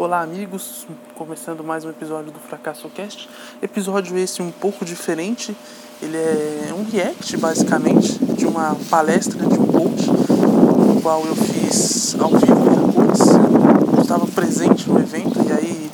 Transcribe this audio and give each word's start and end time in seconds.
Olá, 0.00 0.20
amigos. 0.20 0.86
Começando 1.16 1.64
mais 1.64 1.84
um 1.84 1.90
episódio 1.90 2.30
do 2.30 2.38
Fracasso 2.38 2.88
Cast. 2.88 3.28
Episódio 3.60 4.16
esse 4.16 4.40
um 4.40 4.52
pouco 4.52 4.84
diferente. 4.84 5.56
Ele 6.00 6.16
é 6.16 6.72
um 6.72 6.88
react, 6.88 7.36
basicamente, 7.36 8.16
de 8.36 8.46
uma 8.46 8.76
palestra 8.88 9.44
de 9.44 9.58
um 9.58 9.66
coach, 9.66 10.06
no 10.06 11.00
qual 11.02 11.26
eu 11.26 11.34
fiz 11.34 12.14
ao 12.16 12.30
vivo 12.30 12.86
depois. 12.86 13.18
Eu 13.96 14.00
estava 14.00 14.24
presente 14.28 14.88
no 14.88 15.00
evento 15.00 15.36
e 15.44 15.52
aí, 15.52 15.90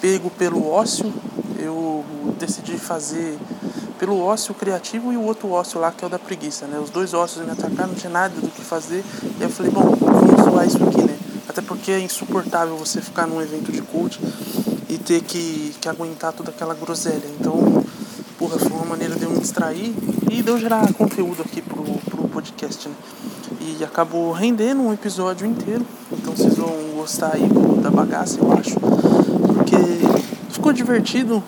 pego 0.00 0.30
pelo 0.30 0.70
ócio, 0.70 1.12
eu 1.58 2.04
decidi 2.38 2.78
fazer 2.78 3.36
pelo 3.98 4.20
ócio 4.20 4.54
criativo 4.54 5.12
e 5.12 5.16
o 5.16 5.24
outro 5.24 5.50
ócio 5.50 5.80
lá 5.80 5.90
que 5.90 6.04
é 6.04 6.06
o 6.06 6.10
da 6.10 6.20
preguiça, 6.20 6.68
né? 6.68 6.78
Os 6.78 6.90
dois 6.90 7.12
ócios 7.14 7.44
me 7.44 7.50
atacaram, 7.50 7.88
não 7.88 7.96
tinha 7.96 8.12
nada 8.12 8.32
do 8.40 8.48
que 8.48 8.60
fazer. 8.60 9.04
E 9.40 9.42
eu 9.42 9.50
falei, 9.50 9.72
bom, 9.72 9.96
vamos 9.98 10.40
zoar 10.44 10.64
isso 10.68 10.84
aqui, 10.84 11.02
né? 11.02 11.19
Até 11.50 11.60
porque 11.60 11.90
é 11.90 11.98
insuportável 11.98 12.76
você 12.76 13.00
ficar 13.00 13.26
num 13.26 13.42
evento 13.42 13.72
de 13.72 13.82
coach 13.82 14.20
e 14.88 14.96
ter 14.96 15.20
que, 15.20 15.74
que 15.80 15.88
aguentar 15.88 16.32
toda 16.32 16.52
aquela 16.52 16.74
groselha. 16.74 17.24
Então, 17.40 17.84
porra, 18.38 18.56
foi 18.56 18.70
uma 18.70 18.84
maneira 18.84 19.16
de 19.16 19.24
eu 19.24 19.30
me 19.30 19.40
distrair 19.40 19.92
e 20.30 20.42
de 20.42 20.48
eu 20.48 20.56
gerar 20.60 20.94
conteúdo 20.94 21.42
aqui 21.42 21.60
pro, 21.60 21.82
pro 21.82 22.28
podcast, 22.28 22.88
né? 22.88 22.94
E 23.60 23.82
acabou 23.82 24.30
rendendo 24.30 24.80
um 24.80 24.92
episódio 24.92 25.44
inteiro. 25.44 25.84
Então 26.12 26.36
vocês 26.36 26.54
vão 26.54 26.72
gostar 26.94 27.34
aí 27.34 27.48
da 27.82 27.90
bagaça, 27.90 28.38
eu 28.38 28.52
acho. 28.52 28.78
Porque 28.78 29.76
ficou 30.50 30.72
divertido, 30.72 31.42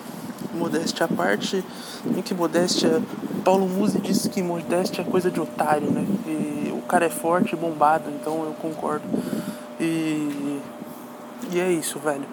modéstia 0.53 1.05
à 1.05 1.07
parte. 1.07 1.63
Em 2.05 2.21
que 2.21 2.33
modéstia, 2.33 3.01
Paulo 3.45 3.69
Musi 3.69 3.99
disse 3.99 4.27
que 4.27 4.43
modéstia 4.43 5.01
é 5.01 5.05
coisa 5.05 5.31
de 5.31 5.39
otário, 5.39 5.89
né? 5.89 6.05
E 6.27 6.73
o 6.73 6.81
cara 6.81 7.05
é 7.05 7.09
forte 7.09 7.53
e 7.53 7.55
bombado, 7.55 8.09
então 8.19 8.43
eu 8.43 8.53
concordo. 8.61 9.05
E, 11.53 11.59
é 11.59 11.71
isso, 11.71 11.99
velho. 11.99 12.25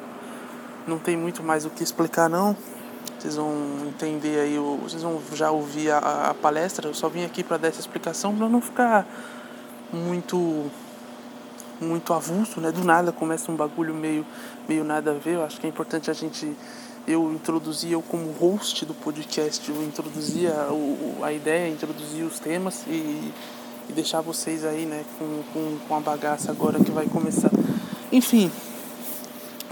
Não 0.87 0.99
tem 0.99 1.17
muito 1.17 1.43
mais 1.43 1.67
o 1.67 1.71
que 1.71 1.83
explicar, 1.83 2.29
não. 2.29 2.57
Vocês 3.19 3.37
vão 3.37 3.53
entender 3.87 4.41
aí, 4.41 4.59
vocês 4.83 5.03
vão 5.03 5.21
já 5.35 5.51
ouvir 5.51 5.91
a, 5.91 6.31
a 6.31 6.35
palestra. 6.35 6.89
Eu 6.89 6.95
só 6.95 7.09
vim 7.09 7.25
aqui 7.25 7.45
para 7.45 7.59
dar 7.59 7.69
essa 7.69 7.81
explicação 7.81 8.35
para 8.35 8.49
não 8.49 8.61
ficar 8.61 9.07
muito 9.93 10.71
muito 11.79 12.13
avulso, 12.13 12.61
né? 12.61 12.71
Do 12.71 12.85
nada 12.85 13.11
começa 13.11 13.51
um 13.51 13.57
bagulho 13.57 13.95
meio 13.95 14.25
meio 14.67 14.85
nada 14.85 15.11
a 15.11 15.15
ver. 15.15 15.35
Eu 15.35 15.45
acho 15.45 15.61
que 15.61 15.67
é 15.67 15.69
importante 15.69 16.11
a 16.11 16.15
gente 16.15 16.57
eu 17.07 17.31
introduzir 17.33 17.93
eu 17.93 18.03
como 18.03 18.31
host 18.33 18.87
do 18.87 18.95
podcast, 18.95 19.71
eu 19.71 19.83
introduzia 19.83 20.53
o, 20.71 21.19
a 21.23 21.33
ideia, 21.33 21.69
introduzia 21.69 22.25
os 22.25 22.39
temas 22.39 22.85
e 22.87 23.33
e 23.91 23.93
deixar 23.93 24.21
vocês 24.21 24.65
aí, 24.65 24.87
né, 24.87 25.05
com, 25.19 25.43
com, 25.53 25.79
com 25.89 25.97
a 25.97 26.01
bagaça 26.01 26.51
agora 26.51 26.79
que 26.79 26.93
vai 26.93 27.07
começar. 27.07 27.51
Enfim, 28.13 28.51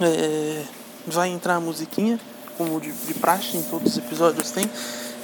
é, 0.00 0.64
vai 1.06 1.28
entrar 1.28 1.56
a 1.56 1.60
musiquinha, 1.60 2.18
como 2.56 2.80
de, 2.80 2.92
de 2.92 3.14
praxe 3.14 3.56
em 3.56 3.62
todos 3.62 3.92
os 3.92 3.98
episódios 3.98 4.50
tem, 4.50 4.68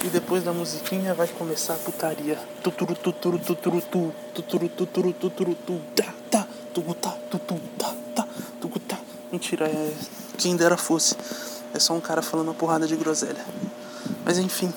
e 0.03 0.07
depois 0.07 0.43
da 0.43 0.53
musiquinha 0.53 1.13
vai 1.13 1.27
começar 1.27 1.73
a 1.73 1.77
putaria. 1.77 2.37
Tuturu 2.63 2.95
tuturu 2.95 3.39
tuturu 3.39 3.81
tu, 3.81 4.13
tuturu 4.33 4.69
tuturu 4.69 5.13
tuturu 5.13 5.55
tu, 5.55 5.81
tá, 5.95 6.13
tá, 6.29 6.47
tuguta, 6.73 7.09
tutu, 7.29 7.59
tá, 7.77 7.93
tá, 8.15 8.27
tuguta. 8.61 8.97
Mentira, 9.31 9.65
é 9.67 9.93
quem 10.37 10.55
dera 10.55 10.77
fosse. 10.77 11.15
É 11.73 11.79
só 11.79 11.93
um 11.93 12.01
cara 12.01 12.21
falando 12.21 12.47
uma 12.49 12.53
porrada 12.53 12.87
de 12.87 12.95
groselha. 12.95 13.43
Mas 14.23 14.37
enfim, 14.37 14.71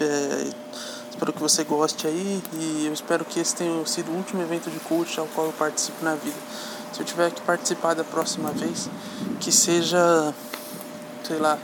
é, 0.00 0.50
Espero 1.16 1.32
que 1.32 1.40
você 1.40 1.64
goste 1.64 2.06
aí 2.06 2.42
e 2.52 2.84
eu 2.86 2.92
espero 2.92 3.24
que 3.24 3.40
esse 3.40 3.56
tenha 3.56 3.86
sido 3.86 4.12
o 4.12 4.16
último 4.16 4.42
evento 4.42 4.70
de 4.70 4.78
coach 4.80 5.18
ao 5.18 5.26
qual 5.28 5.46
eu 5.46 5.52
participo 5.54 6.04
na 6.04 6.14
vida. 6.14 6.36
Se 6.96 7.02
eu 7.02 7.04
tiver 7.04 7.30
que 7.30 7.42
participar 7.42 7.92
da 7.92 8.02
próxima 8.02 8.52
vez, 8.52 8.88
que 9.38 9.52
seja, 9.52 10.34
sei 11.22 11.36
lá, 11.36 11.58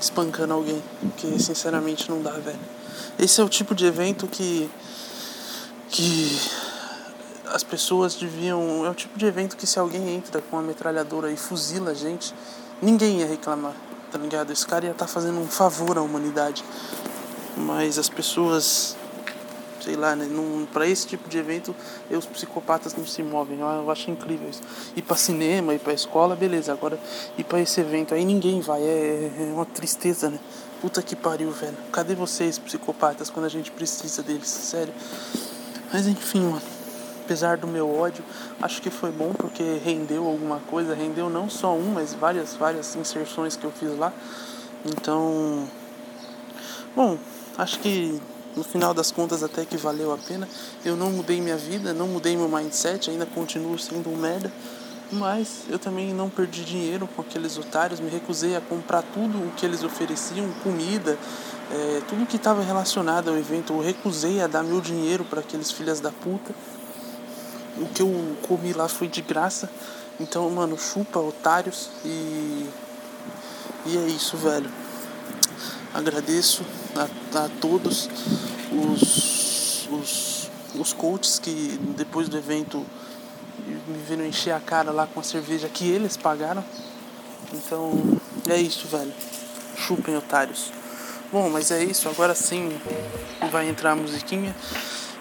espancando 0.00 0.52
alguém, 0.54 0.82
porque 1.00 1.38
sinceramente 1.38 2.10
não 2.10 2.20
dá, 2.20 2.32
velho. 2.32 2.58
Esse 3.16 3.40
é 3.40 3.44
o 3.44 3.48
tipo 3.48 3.76
de 3.76 3.86
evento 3.86 4.26
que 4.26 4.68
que 5.88 6.36
as 7.46 7.62
pessoas 7.62 8.16
deviam, 8.16 8.84
é 8.84 8.90
o 8.90 8.94
tipo 8.94 9.16
de 9.16 9.24
evento 9.24 9.56
que 9.56 9.68
se 9.68 9.78
alguém 9.78 10.16
entra 10.16 10.42
com 10.42 10.56
uma 10.56 10.62
metralhadora 10.62 11.30
e 11.30 11.36
fuzila 11.36 11.92
a 11.92 11.94
gente, 11.94 12.34
ninguém 12.82 13.20
ia 13.20 13.26
reclamar, 13.28 13.74
tá 14.10 14.18
ligado? 14.18 14.50
Esse 14.50 14.66
cara 14.66 14.86
ia 14.86 14.90
estar 14.90 15.06
tá 15.06 15.12
fazendo 15.12 15.38
um 15.38 15.46
favor 15.46 15.96
à 15.96 16.02
humanidade 16.02 16.64
mas 17.56 17.98
as 17.98 18.08
pessoas 18.08 18.96
sei 19.84 19.96
lá, 19.96 20.16
né? 20.16 20.26
Para 20.72 20.86
esse 20.86 21.06
tipo 21.06 21.28
de 21.28 21.36
evento, 21.38 21.74
os 22.10 22.26
psicopatas 22.26 22.94
não 22.94 23.06
se 23.06 23.22
movem. 23.22 23.60
Eu, 23.60 23.90
acho 23.90 24.10
incrível 24.10 24.48
isso. 24.48 24.62
Ir 24.96 25.02
para 25.02 25.16
cinema, 25.16 25.74
ir 25.74 25.78
para 25.78 25.92
escola, 25.92 26.34
beleza. 26.34 26.72
Agora, 26.72 26.98
ir 27.36 27.44
para 27.44 27.60
esse 27.60 27.80
evento 27.80 28.14
aí 28.14 28.24
ninguém 28.24 28.60
vai. 28.60 28.82
É, 28.82 29.30
é, 29.38 29.52
uma 29.52 29.66
tristeza, 29.66 30.30
né? 30.30 30.38
Puta 30.80 31.02
que 31.02 31.14
pariu, 31.14 31.50
velho. 31.50 31.76
Cadê 31.92 32.14
vocês, 32.14 32.58
psicopatas, 32.58 33.30
quando 33.30 33.46
a 33.46 33.48
gente 33.48 33.70
precisa 33.70 34.22
deles? 34.22 34.48
Sério. 34.48 34.92
Mas 35.92 36.06
enfim, 36.06 36.40
mano. 36.40 36.62
Apesar 37.24 37.56
do 37.56 37.66
meu 37.66 37.90
ódio, 37.90 38.22
acho 38.60 38.82
que 38.82 38.90
foi 38.90 39.10
bom 39.10 39.32
porque 39.32 39.80
rendeu 39.82 40.26
alguma 40.26 40.60
coisa. 40.70 40.94
Rendeu 40.94 41.30
não 41.30 41.48
só 41.48 41.74
um, 41.74 41.92
mas 41.94 42.12
várias, 42.12 42.54
várias 42.54 42.94
inserções 42.96 43.56
que 43.56 43.64
eu 43.64 43.70
fiz 43.70 43.96
lá. 43.96 44.12
Então. 44.84 45.66
Bom, 46.94 47.18
acho 47.56 47.80
que 47.80 48.20
no 48.56 48.62
final 48.62 48.94
das 48.94 49.10
contas 49.10 49.42
até 49.42 49.64
que 49.64 49.76
valeu 49.76 50.12
a 50.12 50.18
pena. 50.18 50.48
Eu 50.84 50.96
não 50.96 51.10
mudei 51.10 51.40
minha 51.40 51.56
vida, 51.56 51.92
não 51.92 52.08
mudei 52.08 52.36
meu 52.36 52.48
mindset, 52.48 53.10
ainda 53.10 53.26
continuo 53.26 53.78
sendo 53.78 54.10
um 54.10 54.16
merda. 54.16 54.52
Mas 55.12 55.64
eu 55.68 55.78
também 55.78 56.14
não 56.14 56.30
perdi 56.30 56.64
dinheiro 56.64 57.08
com 57.14 57.22
aqueles 57.22 57.58
otários, 57.58 58.00
me 58.00 58.08
recusei 58.08 58.56
a 58.56 58.60
comprar 58.60 59.02
tudo 59.02 59.38
o 59.38 59.52
que 59.52 59.64
eles 59.64 59.84
ofereciam, 59.84 60.50
comida, 60.62 61.18
é, 61.70 62.02
tudo 62.08 62.26
que 62.26 62.36
estava 62.36 62.62
relacionado 62.62 63.28
ao 63.28 63.36
evento. 63.36 63.74
Eu 63.74 63.80
recusei 63.80 64.40
a 64.40 64.46
dar 64.46 64.62
meu 64.62 64.80
dinheiro 64.80 65.24
para 65.24 65.40
aqueles 65.40 65.70
filhas 65.70 66.00
da 66.00 66.10
puta. 66.10 66.54
O 67.76 67.86
que 67.86 68.02
eu 68.02 68.36
comi 68.42 68.72
lá 68.72 68.88
foi 68.88 69.08
de 69.08 69.20
graça. 69.20 69.68
Então, 70.18 70.48
mano, 70.50 70.78
chupa, 70.78 71.18
otários. 71.18 71.90
E, 72.04 72.68
e 73.86 73.98
é 73.98 74.06
isso, 74.06 74.36
velho. 74.36 74.70
Agradeço 75.92 76.64
a, 76.96 77.44
a 77.44 77.48
todos 77.60 78.08
os, 78.72 79.88
os, 79.90 80.50
os 80.74 80.92
coaches 80.92 81.38
que 81.38 81.78
depois 81.96 82.28
do 82.28 82.36
evento 82.36 82.84
me 83.66 83.98
viram 84.08 84.26
encher 84.26 84.52
a 84.52 84.60
cara 84.60 84.90
lá 84.90 85.06
com 85.06 85.20
a 85.20 85.22
cerveja 85.22 85.68
que 85.68 85.88
eles 85.88 86.16
pagaram. 86.16 86.64
Então 87.52 88.18
é 88.48 88.60
isso, 88.60 88.86
velho. 88.88 89.12
Chupem 89.76 90.16
otários. 90.16 90.72
Bom, 91.32 91.48
mas 91.50 91.70
é 91.70 91.82
isso. 91.82 92.08
Agora 92.08 92.34
sim 92.34 92.78
vai 93.50 93.68
entrar 93.68 93.92
a 93.92 93.96
musiquinha. 93.96 94.54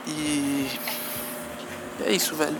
E 0.07 0.69
é 2.05 2.11
isso, 2.11 2.35
velho. 2.35 2.57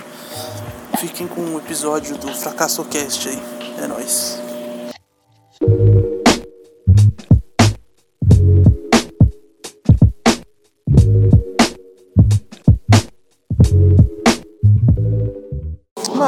Fiquem 0.99 1.27
com 1.27 1.41
o 1.41 1.57
episódio 1.57 2.17
do 2.17 2.33
Fracasso 2.33 2.83
Cast 2.85 3.29
aí. 3.29 3.41
É 3.81 3.87
nóis. 3.87 4.39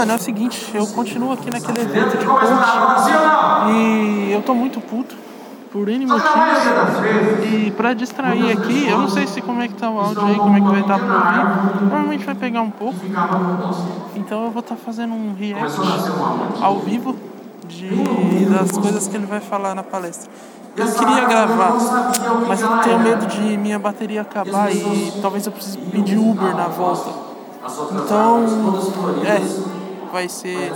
Mano, 0.06 0.14
é 0.14 0.16
o 0.16 0.24
seguinte, 0.24 0.72
eu 0.72 0.86
continuo 0.88 1.32
aqui 1.32 1.50
naquele 1.50 1.82
evento 1.82 2.18
de 2.18 2.26
coach 2.26 2.46
e 3.72 4.32
eu 4.32 4.42
tô 4.44 4.54
muito 4.54 4.80
puto 4.80 5.16
por 5.72 5.90
N 5.90 6.06
motivos. 6.06 6.32
E 7.44 7.72
pra 7.72 7.94
distrair 7.94 8.52
aqui, 8.52 8.88
eu 8.88 9.00
não 9.00 9.10
sei 9.10 9.26
se 9.26 9.42
como 9.42 9.64
é 9.64 9.68
que 9.68 9.74
tá 9.74 9.90
o 9.90 10.00
áudio 10.00 10.24
aí, 10.26 10.36
como 10.36 10.56
é 10.56 10.62
que 10.62 10.68
vai 10.68 10.82
estar 10.82 11.00
tá 11.00 11.06
pra 11.06 11.16
ouvir. 11.16 11.78
Provavelmente 11.80 12.26
vai 12.26 12.36
pegar 12.36 12.62
um 12.62 12.70
pouco. 12.70 13.00
Então 14.16 14.46
eu 14.46 14.52
vou 14.52 14.60
estar 14.60 14.76
tá 14.76 14.82
fazendo 14.86 15.16
um 15.16 15.34
react 15.34 15.82
ao 16.62 16.80
vivo 16.80 17.16
de, 17.68 18.46
das 18.46 18.72
coisas 18.72 19.08
que 19.08 19.18
ele 19.18 19.26
vai 19.26 19.40
falar 19.40 19.74
na 19.74 19.84
palestra. 19.84 20.30
Eu 20.78 20.92
queria 20.92 21.26
gravar, 21.26 21.74
mas 22.48 22.62
eu 22.62 22.78
tenho 22.80 23.00
medo 23.00 23.26
de 23.26 23.58
minha 23.58 23.80
bateria 23.80 24.22
acabar 24.22 24.72
e 24.72 25.14
talvez 25.20 25.46
eu 25.48 25.52
precise 25.52 25.78
pedir 25.78 26.18
Uber 26.18 26.56
na 26.56 26.68
volta. 26.68 27.10
Então, 27.92 28.46
é, 29.26 29.75
vai 30.12 30.30
ser 30.30 30.72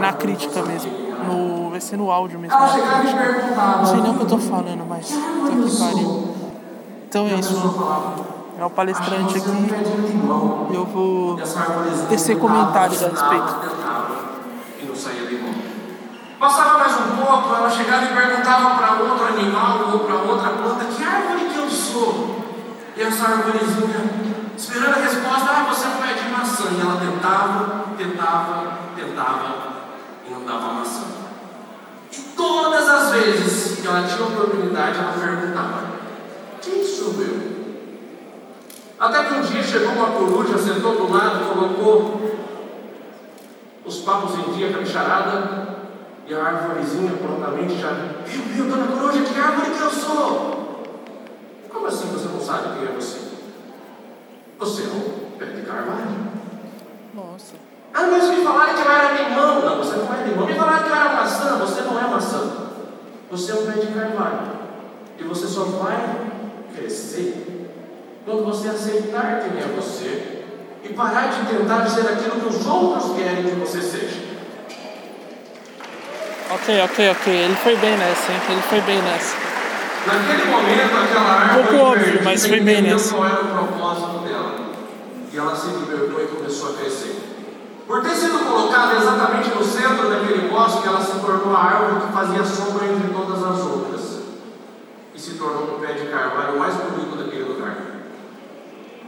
na 0.00 0.12
crítica 0.12 0.62
mesmo. 0.62 0.90
No, 1.26 1.70
vai 1.70 1.80
ser 1.80 1.96
no 1.96 2.10
áudio 2.10 2.38
mesmo. 2.38 2.56
Não 2.58 3.86
sei 3.86 4.00
nem 4.00 4.10
o 4.10 4.14
que 4.14 4.22
eu 4.22 4.28
tô 4.28 4.38
falando, 4.38 4.86
mas 4.88 5.06
que 5.06 5.78
pariu. 5.78 6.34
Então 7.08 7.26
é 7.26 7.34
isso. 7.34 7.54
É 8.58 8.64
o 8.64 8.70
palestrante 8.70 9.38
aqui. 9.38 9.50
Eu 10.72 10.84
vou 10.86 11.38
tecer 12.08 12.38
comentários 12.38 13.02
a 13.02 13.08
respeito. 13.08 13.80
Passava 16.40 16.78
mais 16.78 16.92
um 16.94 17.16
pouco, 17.16 17.54
ela 17.54 17.68
chegava 17.68 18.06
e 18.06 18.14
perguntava 18.14 18.74
para 18.76 19.02
outro 19.02 19.26
animal 19.26 19.90
ou 19.92 19.98
para 19.98 20.14
outra 20.14 20.48
planta 20.48 20.86
que 20.86 21.04
árvore 21.04 21.50
que 21.52 21.58
eu 21.58 21.68
sou. 21.68 22.40
E 22.96 23.02
essa 23.02 23.26
árvorezinha, 23.26 24.10
esperando 24.56 24.94
a 24.94 25.00
resposta, 25.00 25.50
ah, 25.50 25.66
você 25.68 25.86
não 25.88 25.99
é 25.99 25.99
maçã. 26.40 26.64
E 26.76 26.80
ela 26.80 27.00
tentava, 27.00 27.84
tentava, 27.96 28.78
tentava 28.96 29.56
e 30.26 30.30
não 30.30 30.44
dava 30.44 30.72
maçã. 30.72 31.20
ela 33.90 34.06
tinha 34.06 34.26
oportunidade, 34.26 34.98
ela 34.98 35.12
perguntava: 35.12 35.82
Quem 36.62 36.84
sou 36.84 37.14
eu? 37.20 37.50
Até 38.98 39.24
que 39.24 39.34
um 39.34 39.42
dia 39.42 39.62
chegou 39.62 39.92
uma 39.92 40.10
coruja, 40.10 40.58
sentou 40.58 40.94
do 40.94 41.12
lado, 41.12 41.52
colocou 41.52 42.20
os 43.84 43.98
papos 44.00 44.34
em 44.34 44.52
dia, 44.52 44.68
a 44.68 44.78
bicharada, 44.78 45.78
e 46.26 46.34
a 46.34 46.44
árvorezinha 46.44 47.12
prontamente 47.14 47.80
já 47.80 47.92
viu, 48.24 48.42
viu, 48.42 48.64
dona 48.66 48.86
coruja, 48.86 49.22
que 49.22 49.40
árvore 49.40 49.70
que 49.70 49.80
eu 49.80 49.90
sou? 49.90 50.84
Como 51.70 51.86
assim 51.86 52.08
você 52.08 52.28
não 52.28 52.40
sabe 52.40 52.78
quem 52.78 52.88
é 52.88 52.92
você? 52.92 53.30
Você 54.58 54.82
é 54.82 54.86
um 54.86 55.29
pé 55.40 55.46
de 55.46 55.62
carvalho. 55.62 56.28
Nossa. 57.14 57.54
Ah, 57.94 58.06
mas 58.10 58.28
me 58.28 58.44
falaram 58.44 58.74
que 58.74 58.80
eu 58.80 58.92
era 58.92 59.22
limão. 59.22 59.62
Não, 59.62 59.78
você 59.78 59.96
não 59.96 60.14
é 60.14 60.28
limão. 60.28 60.46
Me 60.46 60.54
falaram 60.54 60.82
que 60.84 60.90
eu 60.90 60.94
era 60.94 61.14
maçã. 61.14 61.56
Você 61.56 61.80
não 61.80 61.98
é 61.98 62.08
maçã. 62.08 62.50
Você 63.30 63.52
é 63.52 63.54
um 63.54 63.66
pé 63.66 63.80
de 63.80 63.86
carvalho. 63.86 64.60
E 65.18 65.24
você 65.24 65.46
só 65.46 65.64
vai 65.64 66.20
crescer 66.76 67.68
quando 68.24 68.44
você 68.44 68.68
aceitar 68.68 69.40
quem 69.40 69.58
é 69.58 69.66
você 69.74 70.44
e 70.84 70.88
parar 70.90 71.28
de 71.28 71.46
tentar 71.46 71.86
ser 71.88 72.02
aquilo 72.02 72.40
que 72.40 72.48
os 72.48 72.66
outros 72.66 73.16
querem 73.16 73.42
que 73.42 73.50
você 73.52 73.80
seja. 73.80 74.30
Ok, 76.50 76.82
ok, 76.82 77.10
ok. 77.10 77.32
Ele 77.32 77.54
foi 77.56 77.76
bem 77.76 77.96
nessa, 77.96 78.32
hein? 78.32 78.40
Ele 78.50 78.62
foi 78.62 78.80
bem 78.82 79.02
nessa. 79.02 79.36
Naquele 80.06 80.50
momento, 80.50 80.96
aquela 80.96 81.32
árvore. 81.32 81.60
Um 81.60 81.66
pouco 81.66 81.84
óbvio, 81.84 82.20
mas 82.24 82.46
foi 82.46 82.60
bem 82.60 82.82
nessa. 82.82 83.14
qual 83.14 83.26
era 83.26 83.40
o 83.40 83.48
propósito 83.48 84.18
dela. 84.24 84.69
E 85.32 85.38
ela 85.38 85.54
se 85.54 85.68
libertou 85.68 86.22
e 86.22 86.26
começou 86.26 86.70
a 86.70 86.72
crescer. 86.74 87.16
Por 87.86 88.02
ter 88.02 88.14
sido 88.14 88.38
colocada 88.46 88.96
exatamente 88.96 89.50
no 89.50 89.64
centro 89.64 90.08
daquele 90.08 90.48
bosque, 90.48 90.86
ela 90.86 91.00
se 91.00 91.18
tornou 91.18 91.54
a 91.54 91.58
árvore 91.58 92.06
que 92.06 92.12
fazia 92.12 92.44
sombra 92.44 92.86
entre 92.86 93.12
todas 93.12 93.42
as 93.42 93.66
outras. 93.66 94.20
E 95.14 95.20
se 95.20 95.34
tornou 95.34 95.76
um 95.76 95.80
pé 95.80 95.94
de 95.94 96.06
carvalho 96.06 96.58
mais 96.58 96.74
bonito 96.74 97.16
daquele 97.16 97.44
lugar. 97.44 97.76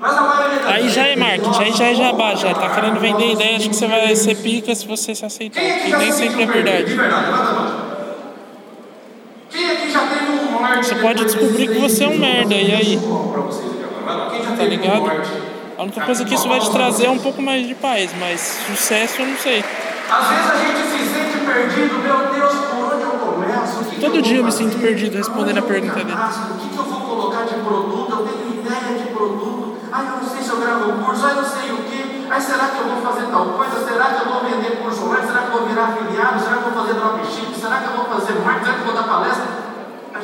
Mas 0.00 0.16
a 0.16 0.20
maioria 0.20 0.58
das 0.58 0.68
Aí 0.68 0.88
já 0.88 1.06
é 1.06 1.14
marketing, 1.14 1.62
aí 1.62 1.72
já 1.72 1.84
é 1.86 1.94
jabá, 1.94 2.34
já. 2.34 2.54
Tá 2.54 2.70
querendo 2.70 2.98
vender 2.98 3.32
ideia, 3.34 3.56
acho 3.56 3.68
que 3.68 3.76
você 3.76 3.86
vai 3.86 4.16
ser 4.16 4.36
pica 4.36 4.74
se 4.74 4.86
você 4.86 5.14
se 5.14 5.24
aceitar. 5.24 5.60
Quem 5.60 5.70
aqui 5.70 5.90
Que 5.90 5.96
nem 5.96 6.10
se 6.10 6.18
sempre 6.18 6.42
é 6.42 6.46
verdade. 6.46 6.84
De 6.86 6.94
verdade, 6.94 7.26
levanta 7.26 7.50
a 7.50 7.54
mão. 7.54 7.82
Quem 9.48 9.70
aqui 9.70 9.90
já 9.92 10.00
teve 10.08 10.32
um 10.32 10.50
morte? 10.50 10.86
Você 10.86 10.94
pode 10.96 11.24
descobrir 11.24 11.68
que 11.68 11.78
você 11.78 12.02
é 12.02 12.08
um 12.08 12.18
merda, 12.18 12.54
e 12.54 12.72
aí? 12.72 13.00
Tá 14.56 14.64
ligado? 14.64 15.51
A 15.78 15.82
única 15.82 16.00
coisa 16.02 16.24
que 16.24 16.34
isso 16.34 16.48
vai 16.48 16.60
te 16.60 16.70
trazer 16.70 17.06
é 17.06 17.10
um 17.10 17.18
pouco 17.18 17.40
mais 17.40 17.66
de 17.66 17.74
paz, 17.74 18.10
mas 18.18 18.40
sucesso 18.66 19.22
eu 19.22 19.26
não 19.26 19.36
sei. 19.38 19.64
Às 20.10 20.28
vezes 20.28 20.50
a 20.50 20.56
gente 20.56 20.82
se 20.86 20.98
sente 21.14 21.38
perdido, 21.46 21.98
meu 21.98 22.18
Deus, 22.32 22.52
por 22.52 22.94
onde 22.94 23.02
eu 23.02 23.10
começo? 23.12 23.84
Que 23.84 24.00
Todo 24.00 24.12
que 24.12 24.18
eu 24.18 24.22
dia 24.22 24.36
eu 24.38 24.44
me 24.44 24.52
sinto 24.52 24.78
perdido 24.78 25.16
respondendo 25.16 25.58
a 25.58 25.62
pergunta 25.62 26.04
dele. 26.04 26.12
O 26.12 26.58
que, 26.60 26.68
que 26.68 26.78
eu 26.78 26.84
vou 26.84 27.00
colocar 27.00 27.44
de 27.44 27.54
produto? 27.54 28.10
Eu 28.10 28.26
tenho 28.28 28.60
ideia 28.60 28.98
de 28.98 29.08
produto. 29.12 29.76
Ai, 29.90 30.06
eu 30.06 30.16
não 30.22 30.28
sei 30.28 30.42
se 30.42 30.50
eu 30.50 30.56
gravo 30.60 30.90
um 30.92 31.02
curso, 31.02 31.24
ai, 31.24 31.32
eu 31.32 31.36
não 31.36 31.44
sei 31.44 31.70
o 31.72 31.76
que. 31.88 32.26
Ai, 32.30 32.40
será 32.40 32.68
que 32.68 32.78
eu 32.78 32.84
vou 32.88 33.00
fazer 33.02 33.26
tal 33.26 33.44
coisa? 33.46 33.88
Será 33.88 34.04
que 34.04 34.20
eu 34.20 34.32
vou 34.32 34.40
vender 34.44 34.76
curso 34.82 35.04
online? 35.04 35.26
Será 35.26 35.40
que 35.40 35.46
eu 35.46 35.58
vou 35.58 35.68
virar 35.68 35.84
afiliado? 35.84 36.40
Será 36.40 36.56
que 36.56 36.64
eu 36.64 36.70
vou 36.72 36.82
fazer 36.82 36.94
dropship? 36.94 37.54
Será 37.58 37.76
que 37.78 37.86
eu 37.88 37.96
vou 37.96 38.04
fazer 38.04 38.32
marketing? 38.44 38.64
Será 38.64 38.74
que 38.74 38.80
eu 38.80 38.86
vou 38.92 38.94
dar 38.94 39.08
palestra? 39.08 39.61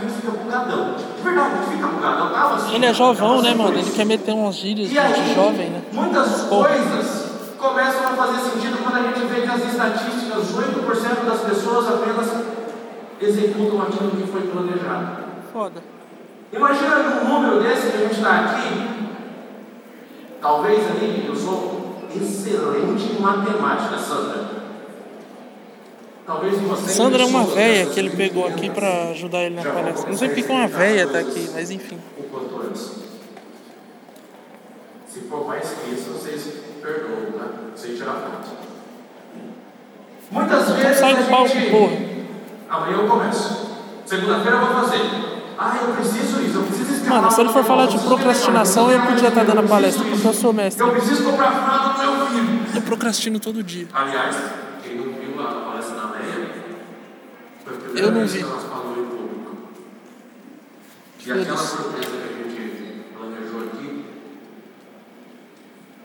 Fica 0.07 0.31
bugadão. 0.33 0.95
De 0.95 1.23
verdade, 1.23 1.55
gente 1.57 1.77
fica 1.77 1.87
bugadão. 1.89 2.27
Eu 2.29 2.35
tava 2.35 2.55
assim, 2.57 2.75
Ele 2.75 2.87
é 2.87 2.95
jovão, 2.95 3.43
né, 3.43 3.55
mano? 3.55 3.79
Ele 3.79 3.91
quer 3.91 4.07
meter 4.07 4.33
umas 4.33 4.55
gírias 4.57 4.91
E 4.93 4.99
aí, 4.99 5.35
jovem, 5.35 5.71
né? 5.71 5.83
muitas 5.93 6.43
Pô. 6.43 6.65
coisas 6.65 7.29
começam 7.59 8.07
a 8.07 8.11
fazer 8.11 8.39
sentido 8.51 8.79
quando 8.83 8.97
a 8.97 9.03
gente 9.09 9.27
vê 9.27 9.41
que 9.43 9.51
as 9.51 9.65
estatísticas, 9.67 10.55
8% 10.55 11.27
das 11.27 11.41
pessoas 11.41 11.89
apenas 11.89 12.33
executam 13.21 13.83
aquilo 13.83 14.11
que 14.13 14.31
foi 14.31 14.43
planejado. 14.43 15.25
Foda. 15.53 15.83
Imagina 16.53 16.97
num 16.99 17.29
número 17.29 17.63
desse 17.63 17.91
que 17.91 17.97
a 17.97 18.01
gente 18.01 18.15
está 18.15 18.41
aqui, 18.41 19.09
talvez 20.41 20.87
ali, 20.91 21.25
eu 21.27 21.35
sou 21.35 21.97
excelente 22.15 23.13
em 23.13 23.21
matemática, 23.21 23.99
Sandra. 23.99 24.58
Sandra 26.87 27.23
é 27.23 27.27
uma 27.27 27.45
véia 27.45 27.87
que 27.87 27.99
ele 27.99 28.11
pegou 28.11 28.47
aqui 28.47 28.69
pra 28.69 29.11
ajudar 29.11 29.45
ele 29.45 29.55
na 29.55 29.63
palestra. 29.63 30.11
Não 30.11 30.17
sei 30.19 30.29
porque 30.29 30.43
que 30.43 30.53
uma 30.53 30.69
véia 30.69 31.07
tá 31.07 31.21
aqui, 31.21 31.49
mas 31.55 31.71
enfim. 31.71 31.99
Antes. 32.67 32.93
Se 35.09 35.21
for 35.21 35.47
mais 35.47 35.71
que 35.71 35.95
isso, 35.95 36.11
vocês 36.11 36.53
perdoam, 36.83 37.33
tá? 37.33 37.47
Sem 37.75 37.95
tirar 37.95 38.13
foto. 38.13 38.51
Muitas 40.31 40.71
vezes 40.71 40.99
sai 40.99 41.13
a 41.13 41.17
do 41.17 41.31
palco, 41.31 41.49
gente... 41.49 41.71
porra. 41.71 41.97
Amanhã 42.69 42.99
eu 42.99 43.09
começo. 43.09 43.69
Segunda-feira 44.05 44.59
eu 44.59 44.67
vou 44.67 44.85
fazer. 44.85 45.01
Ah, 45.59 45.79
eu 45.81 45.95
preciso 45.95 46.43
isso, 46.43 46.59
eu 46.59 46.63
preciso 46.65 46.93
escalar. 46.93 47.23
Mano, 47.23 47.35
se 47.35 47.41
ele 47.41 47.49
for 47.51 47.65
falar 47.65 47.87
de 47.87 47.99
procrastinação, 47.99 48.91
eu 48.91 49.01
podia 49.01 49.29
estar 49.29 49.45
dando 49.45 49.61
a 49.61 49.63
palestra, 49.63 50.05
porque 50.05 50.27
eu 50.27 50.35
sou 50.35 50.53
mestre. 50.53 50.85
Eu 50.85 50.93
preciso 50.93 51.25
comprar 51.25 51.53
fralda 51.53 51.95
pro 51.95 52.13
meu 52.13 52.27
filho. 52.27 52.67
Eu 52.75 52.83
procrastino 52.83 53.41
todo 53.41 53.63
dia. 53.63 53.89
Aliás, 53.95 54.37
Eu 57.97 58.13
não 58.13 58.27
vi. 58.27 58.45
E 61.27 61.33
aquela 61.33 61.57
surpresa 61.57 62.11
que 62.11 62.25
a 62.25 62.49
gente 62.49 63.05
planejou 63.17 63.61
aqui 63.67 64.05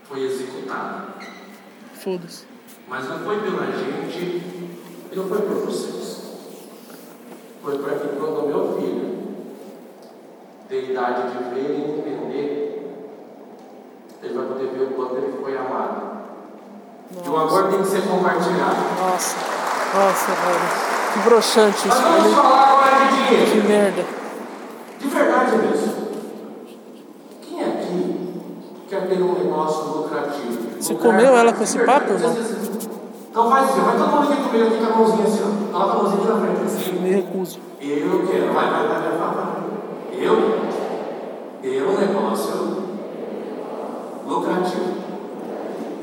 foi 0.06 0.22
executada. 0.22 1.14
Foda-se. 1.94 2.44
Mas 2.86 3.08
não 3.08 3.18
foi 3.20 3.40
pela 3.40 3.66
gente 3.66 4.20
e 5.10 5.16
não 5.16 5.26
foi 5.26 5.40
por 5.40 5.64
vocês. 5.64 6.22
Foi 7.62 7.78
para 7.78 7.98
que 7.98 8.08
quando 8.16 8.44
o 8.44 8.48
meu 8.48 8.76
filho 8.78 9.14
ter 10.68 10.90
idade 10.90 11.32
de 11.32 11.54
ver 11.54 11.70
e 11.70 11.98
entender, 11.98 12.84
ele 14.22 14.34
vai 14.34 14.46
poder 14.46 14.66
ver 14.68 14.84
o 14.84 14.94
quanto 14.94 15.16
ele 15.16 15.38
foi 15.40 15.56
amado. 15.56 16.14
E 17.24 17.28
o 17.28 17.36
amor 17.36 17.70
tem 17.70 17.80
que 17.80 17.88
ser 17.88 18.02
compartilhado. 18.02 19.00
Nossa. 19.00 19.36
Nossa, 19.94 20.32
velho. 20.32 20.93
Que 21.14 21.20
broxante 21.20 21.88
isso. 21.88 22.02
vamos 22.02 22.24
Ele... 22.26 22.34
falar 22.34 22.70
agora 22.70 23.06
de 23.06 23.28
dinheiro. 23.28 23.50
Que 23.52 23.68
merda. 23.68 24.04
De 24.98 25.08
verdade 25.08 25.56
mesmo. 25.58 25.92
Quem 27.40 27.60
aqui 27.64 28.40
quer 28.88 29.06
ter 29.06 29.22
um 29.22 29.32
negócio 29.34 29.84
lucrativo? 29.84 30.58
Você 30.80 30.94
comeu 30.94 31.36
ela 31.36 31.52
com 31.52 31.62
esse 31.62 31.78
papo, 31.78 32.14
irmão? 32.14 32.36
Então 33.30 33.48
faz 33.48 33.70
assim, 33.70 33.80
vai 33.80 33.96
todo 33.96 34.08
mundo 34.08 34.32
aqui 34.32 34.42
comigo 34.42 34.66
aqui 34.66 34.78
com 34.78 34.86
a 34.86 34.96
mãozinha 34.96 35.24
assim, 35.24 35.40
ó. 35.44 35.72
Coloca 35.72 35.92
a 35.92 36.02
mãozinha 36.02 36.18
aqui 36.18 36.28
na 36.28 36.40
frente, 36.40 36.62
assim. 36.64 36.92
Me 36.98 37.10
recuso. 37.10 37.58
Eu 37.80 38.26
quero, 38.26 38.52
vai, 38.52 38.70
vai, 38.70 38.88
vai, 38.88 38.98
vai, 38.98 39.18
vai, 39.18 39.34
vai. 39.34 39.46
Eu, 40.18 40.34
eu 41.62 41.88
um 41.90 41.96
negócio 41.96 42.84
lucrativo. 44.26 44.94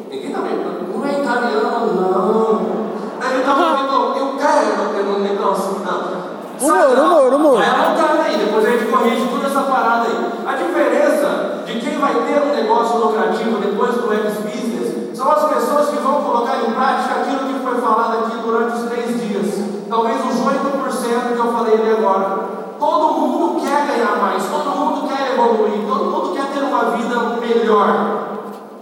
Ninguém 0.09 0.31
tá 0.31 0.39
vendo, 0.39 0.97
não 0.97 1.05
é 1.05 1.19
italiano, 1.19 1.95
não. 1.95 2.90
Ele 3.29 3.43
tá 3.43 3.55
falando, 3.55 4.17
eu 4.17 4.37
quero 4.37 5.15
um 5.15 5.19
negócio, 5.19 5.81
não. 5.85 6.31
Humor, 6.61 6.99
humor, 6.99 7.33
humor. 7.33 7.57
Vai 7.57 7.69
anotando 7.69 8.21
aí, 8.21 8.37
depois 8.37 8.65
a 8.65 8.69
gente 8.69 8.85
corrige 8.91 9.27
toda 9.27 9.47
essa 9.47 9.61
parada 9.61 10.07
aí. 10.07 10.31
A 10.45 10.53
diferença 10.55 11.63
de 11.65 11.79
quem 11.79 11.97
vai 11.99 12.13
ter 12.13 12.41
um 12.41 12.55
negócio 12.55 12.99
lucrativo 12.99 13.57
depois 13.57 13.95
do 13.95 14.13
X-Business 14.13 15.17
são 15.17 15.31
as 15.31 15.43
pessoas 15.45 15.89
que 15.89 15.97
vão 15.97 16.21
colocar 16.23 16.57
em 16.57 16.71
prática 16.71 17.21
aquilo 17.21 17.47
que 17.47 17.63
foi 17.63 17.81
falado 17.81 18.25
aqui 18.25 18.37
durante 18.43 18.75
os 18.75 18.89
três 18.89 19.21
dias. 19.21 19.61
Talvez 19.89 20.17
os 20.17 20.39
8% 20.39 21.33
que 21.33 21.39
eu 21.39 21.51
falei 21.51 21.73
ali 21.73 21.91
agora. 21.97 22.61
Todo 22.79 23.13
mundo 23.13 23.61
quer 23.61 23.87
ganhar 23.87 24.17
mais, 24.17 24.43
todo 24.45 24.75
mundo 24.75 25.07
quer 25.07 25.33
evoluir, 25.33 25.87
todo 25.87 26.05
mundo 26.05 26.35
quer 26.35 26.47
ter 26.51 26.63
uma 26.63 26.91
vida 26.95 27.15
melhor. 27.39 28.27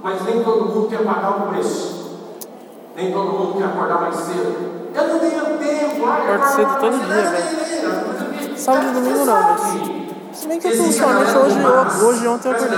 Mas 0.03 0.21
nem 0.23 0.43
todo 0.43 0.65
mundo 0.65 0.87
quer 0.89 1.03
pagar 1.03 1.29
o 1.31 1.47
preço. 1.47 1.98
Nem 2.99 3.13
todo 3.13 3.31
mundo 3.31 3.57
quer 3.57 3.63
acordar 3.63 4.01
mais 4.01 4.15
cedo. 4.17 4.91
Eu 4.93 5.07
não 5.07 5.19
tenho 5.19 5.57
tempo, 5.57 6.05
Acordo 6.05 6.47
cedo 6.47 6.79
todo 6.81 6.99
dia, 7.07 7.29
velho. 7.29 8.57
Sábado 8.57 8.87
e 8.89 8.91
domingo 8.91 9.25
não, 9.25 9.41
mas- 9.41 10.37
Se 10.37 10.47
bem 10.49 10.59
que 10.59 10.67
eu 10.67 11.07
galera 11.07 11.39
hoje, 11.39 11.59
hoje 12.03 12.27
ontem 12.27 12.49
eu 12.49 12.55
acordei. 12.55 12.77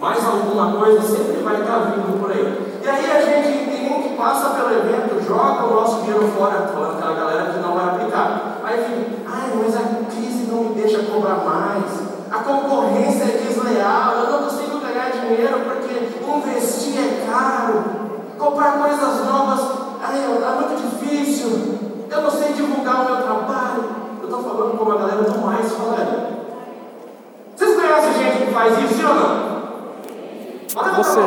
mais, 0.00 0.24
alguma 0.24 0.72
coisa 0.72 1.02
sempre 1.02 1.42
vai 1.42 1.60
estar 1.60 1.78
vindo 1.80 2.18
por 2.18 2.30
aí. 2.30 2.78
E 2.82 2.88
aí 2.88 3.10
a 3.10 3.20
gente 3.20 3.70
tem 3.70 4.02
que 4.02 4.16
passa 4.16 4.48
pelo 4.54 4.70
evento, 4.70 5.22
joga 5.22 5.64
o 5.66 5.74
nosso 5.74 6.00
dinheiro 6.00 6.32
fora, 6.34 6.70
falando 6.72 6.96
aquela 6.98 7.14
galera 7.14 7.52
que 7.52 7.58
não 7.58 7.74
vai 7.74 7.84
aplicar. 7.84 8.58
Aí 8.64 8.78
fica, 8.78 9.22
ai, 9.26 9.52
mas 9.54 9.76
a 9.76 10.10
crise 10.10 10.50
não 10.50 10.64
me 10.64 10.74
deixa 10.80 11.02
cobrar 11.02 11.44
mais. 11.44 11.92
A 12.30 12.38
concorrência 12.38 13.24
é 13.24 13.44
desleal, 13.46 14.14
eu 14.14 14.32
não 14.32 14.42
consigo 14.44 14.80
ganhar 14.80 15.10
dinheiro 15.10 15.60
porque 15.60 15.92
investir 16.62 16.98
é 16.98 17.26
caro. 17.30 18.01
Comprar 18.52 18.72
coisas 18.72 19.24
novas, 19.24 19.60
ai, 20.02 20.18
é 20.18 20.60
muito 20.60 20.76
difícil. 20.82 21.78
Eu 22.10 22.20
não 22.20 22.30
sei 22.30 22.52
divulgar 22.52 23.00
o 23.00 23.04
meu 23.06 23.16
trabalho. 23.22 23.84
Eu 24.20 24.24
estou 24.28 24.42
falando 24.42 24.76
como 24.76 24.92
a 24.92 24.96
galera 24.96 25.22
do 25.22 25.40
mais 25.40 25.72
falaria. 25.72 26.32
Vocês 27.56 27.74
conhecem 27.74 28.12
gente 28.12 28.44
que 28.44 28.52
faz 28.52 28.78
isso, 28.78 28.92
sim 28.92 29.04
ou 29.06 29.14
não? 29.14 29.52
Você. 30.96 31.20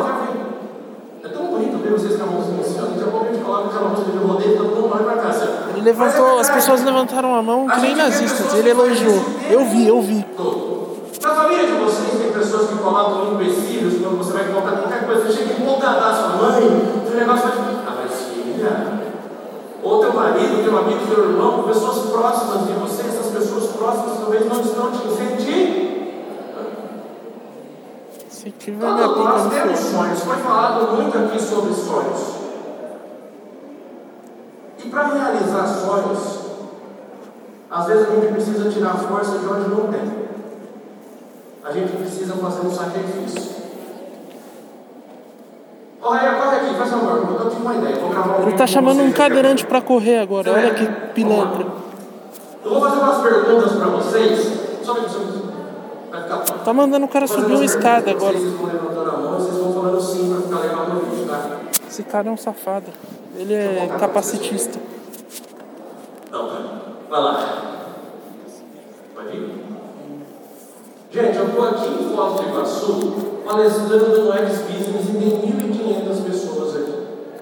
É 1.24 1.28
tão 1.28 1.46
bonito 1.46 1.82
ver 1.82 1.90
vocês 1.94 2.14
com 2.16 2.22
a 2.22 2.26
mãozinha 2.26 2.60
assim, 2.60 2.78
ó. 2.80 2.84
Daqui 2.94 3.02
a 3.02 3.10
pouco 3.10 3.26
a 3.26 3.32
gente 3.32 3.44
coloca 3.44 3.68
aquela 3.70 3.88
música 3.88 4.10
de 4.12 4.18
rodeio 4.18 4.56
todo 4.56 4.76
mundo 4.76 4.90
olha 4.94 5.04
pra 5.04 5.16
cá, 5.16 5.28
assim. 5.30 5.48
Ele 5.70 5.80
levantou, 5.80 6.38
as 6.38 6.48
pessoas 6.48 6.84
levantaram 6.84 7.34
a 7.34 7.42
mão 7.42 7.66
que 7.66 7.80
nem 7.80 7.96
nazistas. 7.96 8.54
Ele 8.54 8.70
elogiou. 8.70 9.20
Eu 9.50 9.64
vi, 9.64 9.88
eu 9.88 10.00
vi. 10.00 10.24
Na 11.20 11.34
família 11.34 11.66
de 11.66 11.72
vocês 11.72 12.22
tem 12.22 12.32
pessoas 12.32 12.68
que 12.68 12.76
colocam 12.76 13.32
empecilhos 13.34 14.00
quando 14.00 14.18
você 14.18 14.32
vai 14.32 14.44
contar 14.44 14.76
qualquer 14.76 14.95
coisa. 15.06 15.26
Você 15.26 15.32
chega 15.32 15.52
empolgadaço, 15.54 16.20
sua 16.20 16.50
mãe, 16.50 16.64
o 16.64 17.16
negócio 17.16 17.48
vai. 17.48 17.58
Ah, 17.86 17.94
mas 18.02 18.20
filha. 18.28 19.06
Ou 19.82 20.00
teu 20.00 20.12
marido, 20.12 20.64
teu 20.64 20.78
amigo, 20.78 21.06
teu 21.06 21.30
irmão, 21.30 21.62
pessoas 21.62 22.10
próximas 22.10 22.66
de 22.66 22.72
você, 22.72 23.02
essas 23.02 23.32
pessoas 23.32 23.66
próximas 23.76 24.18
talvez 24.18 24.46
não 24.46 24.60
estão 24.60 24.90
te 24.90 25.06
incentivar. 25.06 25.96
Se 28.28 28.50
tiver 28.52 28.92
minha 28.92 29.08
Todos 29.08 29.24
nós 29.24 29.42
pica 29.42 29.56
no 29.56 29.62
temos 29.62 29.78
sonhos, 29.80 30.20
foi 30.20 30.36
falado 30.36 30.96
muito 30.96 31.18
aqui 31.18 31.42
sobre 31.42 31.74
sonhos. 31.74 32.36
E 34.84 34.88
para 34.88 35.06
realizar 35.08 35.66
sonhos, 35.66 36.38
às 37.70 37.86
vezes 37.86 38.06
a 38.08 38.14
gente 38.14 38.32
precisa 38.32 38.70
tirar 38.70 38.90
a 38.90 38.98
força 38.98 39.38
de 39.38 39.46
onde 39.46 39.68
não 39.68 39.88
tem. 39.88 40.26
A 41.64 41.72
gente 41.72 41.96
precisa 41.96 42.34
fazer 42.34 42.66
um 42.66 42.70
sacrifício. 42.70 43.56
Ô 45.95 45.95
Raia, 45.95 45.95
corre 45.95 45.95
aqui, 45.95 45.95
faz 45.95 45.95
favor, 45.95 45.95
eu 45.95 45.95
tive 45.95 45.95
uma 45.95 45.95
ideia. 45.95 45.95
Vou 45.95 45.95
gravar 45.95 45.95
um 45.95 45.95
Ele 48.42 48.52
tá 48.52 48.58
com 48.58 48.66
chamando 48.66 49.02
um 49.02 49.12
cadeirante 49.12 49.66
pra 49.66 49.80
correr 49.80 50.18
agora. 50.18 50.52
Olha 50.52 50.74
que 50.74 50.86
pilantra. 51.14 51.66
Eu 52.64 52.70
vou 52.70 52.80
fazer 52.80 53.00
umas 53.00 53.22
perguntas 53.22 53.72
para 53.72 53.86
vocês. 53.86 54.66
Só 54.82 54.94
Tá 56.64 56.72
mandando 56.72 57.06
o 57.06 57.08
cara 57.08 57.26
subir 57.26 57.54
uma 57.54 57.64
escada 57.64 58.10
agora. 58.10 58.36
Para 58.36 59.10
tá? 61.28 61.58
Esse 61.88 62.02
cara 62.02 62.28
é 62.28 62.32
um 62.32 62.36
safado. 62.36 62.90
Ele 63.36 63.54
é 63.54 63.88
capacitista. 63.98 64.78
Não, 66.30 66.48
cara. 66.48 66.64
Vai 67.08 67.20
lá. 67.20 67.62
Pode 69.14 69.36
ir? 69.36 69.75
Gente, 71.16 71.38
eu 71.38 71.46
estou 71.46 71.66
aqui 71.66 71.88
em 71.88 72.14
Foz 72.14 72.34
do 72.34 72.42
Iguaçu, 72.42 73.14
palestrando 73.46 74.22
no 74.22 74.32
X-Business 74.34 75.08
e 75.08 75.12
tem 75.14 76.04
1.500 76.04 76.24
pessoas 76.26 76.76
aqui. 76.76 76.92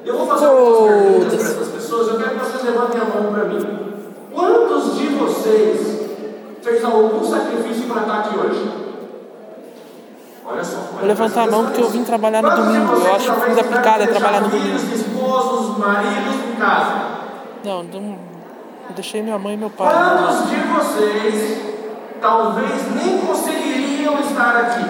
Eu 0.05 0.17
vou 0.17 0.29
fazer 0.29 0.47
algumas 0.47 0.93
perguntas 0.93 1.35
para 1.35 1.51
essas 1.51 1.69
pessoas, 1.71 2.07
eu 2.07 2.19
quero 2.19 2.31
que 2.31 2.47
vocês 2.47 2.63
levantem 2.63 3.01
a 3.01 3.05
mão 3.05 3.33
para 3.33 3.45
mim. 3.47 3.95
Quantos 4.33 4.97
de 4.97 5.09
vocês 5.09 6.09
fez 6.63 6.85
algum 6.85 7.25
sacrifício 7.25 7.89
para 7.89 8.03
estar 8.03 8.19
aqui 8.21 8.39
hoje? 8.39 8.71
Olha 10.47 10.63
só. 10.63 10.77
Vou 10.97 11.09
levantar 11.09 11.43
a 11.43 11.51
mão 11.51 11.65
porque 11.65 11.83
eu 11.83 11.89
vim 11.89 12.05
trabalhar 12.05 12.43
no 12.43 12.51
domingo. 12.55 12.93
Eu 12.93 13.13
acho 13.17 13.33
que 13.33 13.51
da 13.57 13.65
picada 13.65 14.07
trabalhar 14.07 14.41
no 14.43 14.51
domingo. 14.51 14.79
Filhos, 14.79 15.01
esposos, 15.01 15.79
maridos 15.79 16.35
em 16.49 16.61
casa. 16.61 16.95
Não, 17.65 17.83
não 17.83 18.19
deixei 18.95 19.21
minha 19.21 19.37
mãe 19.37 19.55
e 19.55 19.57
meu 19.57 19.71
pai. 19.71 19.93
Quantos 19.93 20.49
de 20.49 20.61
vocês 20.61 21.75
talvez 22.25 22.95
nem 22.95 23.19
conseguiriam 24.05 24.21
estar 24.21 24.57
aqui? 24.57 24.85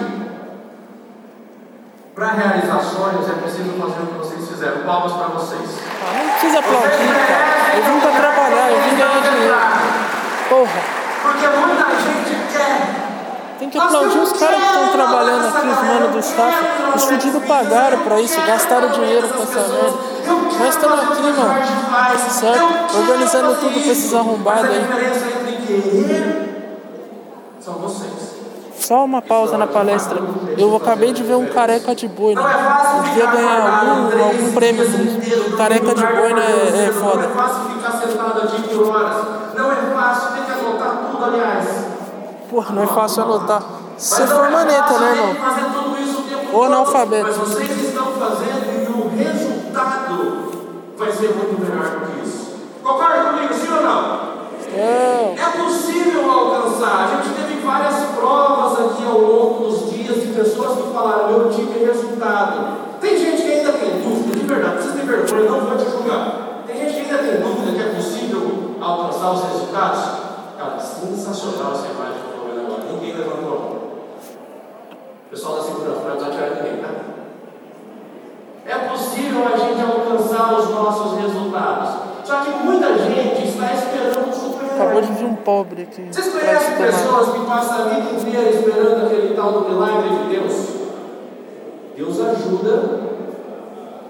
Para 2.13 2.27
realizar 2.27 2.79
sonhos 2.79 3.29
é 3.29 3.33
preciso 3.33 3.71
fazer 3.71 4.03
o 4.03 4.07
que 4.07 4.17
vocês 4.17 4.47
fizeram. 4.47 4.83
Palmas 4.85 5.13
para 5.13 5.27
vocês. 5.27 5.69
Ah, 6.01 6.23
não 6.23 6.29
precisa 6.31 6.59
aplaudir, 6.59 7.27
cara. 7.27 7.77
Eu 7.77 7.83
vim 7.83 7.99
pra 7.99 8.11
trabalhar, 8.11 8.71
eu 8.71 8.81
vim 8.81 8.95
ganhar 8.95 9.21
dinheiro. 9.21 9.55
Porra, 10.49 10.81
Porque 11.23 11.47
muita 11.47 11.85
gente 11.99 12.53
quer. 12.53 13.57
tem 13.59 13.69
que 13.69 13.77
aplaudir 13.77 14.19
os 14.19 14.31
caras 14.33 14.55
que 14.59 14.65
estão 14.65 14.87
trabalhando 14.89 15.47
aqui, 15.47 15.67
os 15.67 15.83
manos 15.83 16.11
do 16.11 16.19
staff. 16.19 16.57
Os 16.95 17.03
fudidos 17.03 17.43
pagaram 17.45 17.97
pra 17.99 18.21
isso, 18.21 18.39
gastaram 18.47 18.89
dinheiro 18.89 19.27
com 19.27 19.43
essa 19.43 19.59
merda. 19.67 20.15
Nós 20.57 20.69
estamos 20.69 20.99
aqui, 20.99 21.21
mano. 21.21 21.55
Certo? 22.29 22.97
Organizando 22.97 23.55
tudo 23.55 23.81
pra 23.81 23.91
esses 23.91 24.13
arrombados 24.13 24.69
aí. 24.69 24.79
diferença 24.79 25.25
entre 25.27 25.65
querer 25.65 26.45
são 27.59 27.73
vocês. 27.73 28.24
Só 28.85 29.03
uma 29.03 29.19
pausa 29.19 29.57
na 29.57 29.65
palestra. 29.65 30.19
Eu 30.59 30.75
acabei 30.75 31.11
de 31.11 31.23
ver 31.23 31.33
um 31.33 31.47
careca 31.47 31.95
de 31.95 32.07
boi, 32.07 32.35
né? 32.35 32.41
Não 32.43 32.47
é 32.47 33.01
Devia 33.01 33.13
ficar 33.13 33.35
ganhar 33.35 33.79
algum, 33.79 34.23
algum 34.23 34.53
prêmio 34.53 34.85
inteiros, 34.85 35.55
Careca 35.55 35.95
de 35.95 36.01
dormindo 36.01 36.21
boi 36.21 36.33
né, 36.35 36.45
é, 36.45 36.67
é 36.67 36.71
Não 36.71 36.81
é 36.81 36.91
foda. 36.91 37.27
fácil 37.29 37.63
ficar 37.63 37.91
sentado 37.93 38.41
aqui 38.43 38.61
por 38.61 38.87
horas. 38.89 39.15
Não 39.57 39.71
é 39.71 39.75
fácil, 39.75 40.33
tem 40.33 40.43
que 40.43 40.51
anotar 40.51 40.97
tudo, 41.09 41.25
aliás. 41.25 41.85
Porra, 42.47 42.75
não 42.75 42.83
é 42.83 42.87
fácil 42.87 43.23
anotar. 43.23 43.63
Se 43.97 44.17
você 44.17 44.27
for 44.27 44.45
é 44.45 44.49
maneta, 44.51 44.83
fácil 44.83 44.99
né, 44.99 45.11
irmão? 45.13 45.35
Ou 46.53 46.63
analfabeto. 46.65 47.25
Mas 47.25 47.37
vocês 47.37 47.87
estão 47.87 48.05
fazendo 48.11 48.83
e 48.83 49.01
o 49.01 49.17
resultado 49.17 50.53
vai 50.95 51.11
ser 51.11 51.29
muito 51.29 51.59
melhor 51.59 51.89
do 51.89 52.05
que 52.05 52.23
isso. 52.23 52.53
Concorda 52.83 53.31
comigo, 53.31 53.51
sim 53.51 53.73
ou 53.73 53.81
não? 53.81 54.44
É, 54.77 55.35
É 55.37 55.63
possível 55.63 56.29
alcançar. 56.29 57.05
A 57.05 57.07
gente 57.15 57.33
teve 57.35 57.61
várias 57.61 57.95
provas 58.15 58.91
aqui 58.91 59.05
ao 59.05 59.19
longo 59.19 59.69
dos 59.69 59.89
dias 59.89 60.21
de 60.21 60.27
pessoas 60.33 60.77
que 60.77 60.93
falaram: 60.93 61.29
eu 61.31 61.49
tive 61.49 61.85
resultado. 61.85 62.85
Tem 62.99 63.17
gente 63.17 63.41
que 63.41 63.51
ainda 63.51 63.73
tem 63.73 64.01
dúvida, 64.01 64.39
de 64.39 64.45
verdade, 64.45 64.83
vocês 64.83 64.95
têm 64.95 65.05
vergonha, 65.05 65.49
não 65.49 65.59
vou 65.61 65.77
te 65.77 65.89
julgar. 65.89 66.63
Tem 66.67 66.77
gente 66.77 66.93
que 66.93 67.01
ainda 67.01 67.17
tem 67.17 67.41
dúvida 67.41 67.71
que 67.71 67.89
é 67.89 67.93
possível 67.95 68.75
alcançar 68.81 69.31
os 69.31 69.43
resultados. 69.43 70.03
Cara, 70.57 70.79
sensacional 70.79 71.73
essa 71.73 71.87
imagem 71.87 72.19
que 72.19 72.27
eu 72.27 72.35
estou 72.35 72.47
vendo 72.47 72.65
agora. 72.65 72.91
Ninguém 72.91 73.15
levantou 73.15 73.47
a 73.47 73.59
mão. 73.59 73.75
Pessoal 75.29 75.55
da 75.57 75.63
segurança 75.63 76.01
não 76.07 76.15
desatirar 76.15 76.49
ninguém, 76.55 76.81
tá? 76.81 76.89
É 78.65 78.75
possível 78.89 79.45
a 79.45 79.57
gente 79.57 79.81
alcançar 79.81 80.53
os 80.53 80.69
nossos 80.69 81.19
resultados. 81.19 81.89
Só 82.23 82.37
que 82.37 82.49
muita 82.49 82.97
gente 82.97 83.47
está 83.47 83.73
esperando 83.73 84.33
acabou 84.75 85.01
de 85.01 85.11
vir 85.13 85.25
um 85.25 85.35
pobre 85.35 85.83
aqui. 85.83 86.07
vocês 86.11 86.31
conhecem 86.31 86.77
pessoas 86.77 87.29
que 87.29 87.45
passam 87.45 87.81
a 87.81 87.83
vida 87.89 88.09
inteira 88.11 88.49
esperando 88.49 89.05
aquele 89.05 89.33
tal 89.33 89.51
do 89.51 89.69
milagre 89.69 90.09
de 90.09 90.35
Deus? 90.35 90.75
Deus 91.95 92.19
ajuda, 92.19 92.99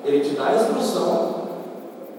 Ele 0.04 0.20
te 0.22 0.36
dá 0.36 0.48
a 0.48 0.56
instrução, 0.56 1.36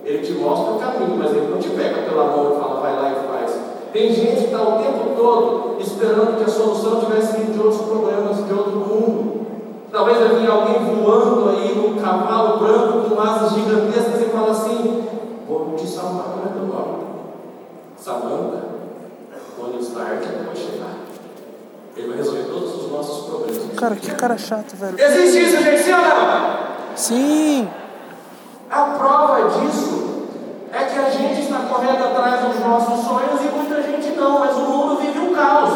Ele 0.04 0.24
te 0.24 0.32
mostra 0.32 0.74
o 0.74 0.78
caminho, 0.78 1.16
mas 1.18 1.32
Ele 1.32 1.48
não 1.48 1.58
te 1.58 1.70
pega 1.70 2.02
pela 2.02 2.26
mão 2.26 2.52
e 2.52 2.60
fala, 2.60 2.80
vai 2.80 2.92
lá 2.94 3.10
e 3.10 3.26
faz. 3.26 3.60
Tem 3.92 4.12
gente 4.12 4.36
que 4.36 4.44
está 4.44 4.62
o 4.62 4.78
tempo 4.78 5.16
todo 5.16 5.76
esperando 5.80 6.38
que 6.38 6.44
a 6.44 6.52
solução 6.52 7.00
tivesse 7.00 7.36
vindo 7.38 7.52
de 7.52 7.58
outros 7.58 7.82
problemas, 7.82 8.46
de 8.46 8.52
outro 8.52 8.76
mundo. 8.76 9.46
Talvez 9.90 10.18
vai 10.18 10.36
vir 10.36 10.50
alguém 10.50 10.94
voando 10.94 11.48
aí 11.48 11.74
num 11.74 12.00
cavalo 12.00 12.58
branco 12.58 13.08
com 13.08 13.20
asas 13.20 13.52
gigantescas 13.52 14.20
e 14.20 14.24
fala 14.26 14.50
assim: 14.50 15.04
Vou 15.48 15.74
te 15.76 15.86
salvar, 15.86 16.24
como 16.24 16.46
é 16.46 16.52
teu 16.52 16.66
nome? 16.66 17.06
Samanta, 17.96 18.62
Tony 19.56 19.80
Stark 19.80 20.26
vai 20.44 20.54
chegar. 20.54 20.96
Ele 21.96 22.08
vai 22.08 22.18
resolver 22.18 22.44
todos 22.44 22.84
os 22.84 22.92
nossos 22.92 23.26
problemas. 23.26 23.56
Cara, 23.76 23.94
que 23.94 24.10
cara 24.14 24.38
chato, 24.38 24.74
velho. 24.74 24.98
Existe 24.98 25.44
isso, 25.44 25.62
gente, 25.62 25.82
sim 25.82 25.92
ou 25.92 26.00
não? 26.00 26.56
Sim! 26.96 27.68
A 28.70 28.82
prova 28.82 29.50
disso 29.50 30.26
é 30.72 30.84
que 30.84 30.98
a 30.98 31.10
gente 31.10 31.42
está 31.42 31.58
correndo 31.60 32.04
atrás 32.04 32.40
dos 32.40 32.60
nossos 32.60 33.04
sonhos 33.04 33.40
e 33.42 33.54
muita 33.54 33.82
gente 33.82 34.16
não, 34.16 34.40
mas 34.40 34.56
o 34.56 34.60
mundo 34.60 35.00
vive 35.00 35.18
um 35.18 35.34
caos. 35.34 35.72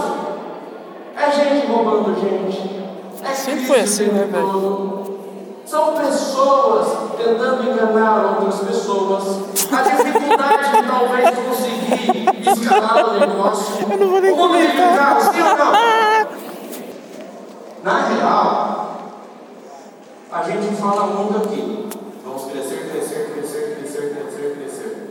É 1.16 1.30
gente 1.30 1.66
roubando 1.66 2.18
gente. 2.18 2.84
É 3.22 3.34
Sempre 3.34 3.66
foi 3.66 3.80
assim, 3.80 4.06
né, 4.06 4.26
velho? 4.30 5.18
São 5.66 5.94
pessoas 5.94 6.88
tentando 7.16 7.70
enganar 7.70 8.38
outras 8.40 8.60
pessoas. 8.60 9.24
A 9.70 9.82
dificuldade 9.82 10.70
de 10.72 10.88
talvez 10.88 11.30
conseguir 11.30 12.50
escalar 12.50 13.08
o 13.08 13.20
negócio. 13.20 13.86
Eu 13.88 13.98
não 13.98 14.08
vou 14.08 14.20
nem 14.20 14.32
o 14.32 14.36
mundo 14.36 14.54
vive 14.54 14.66
um 14.68 14.74
comentar. 14.76 15.14
caos, 15.14 15.24
sim 15.24 15.42
ou 15.42 15.56
não? 15.56 15.99
Na 17.82 18.00
real, 18.08 18.96
a 20.30 20.42
gente 20.42 20.76
fala 20.76 21.06
muito 21.06 21.36
aqui. 21.38 21.88
Vamos 22.22 22.44
crescer, 22.44 22.90
crescer, 22.92 23.32
crescer, 23.32 23.76
crescer, 23.76 24.14
crescer, 24.14 24.56
crescer. 24.58 25.10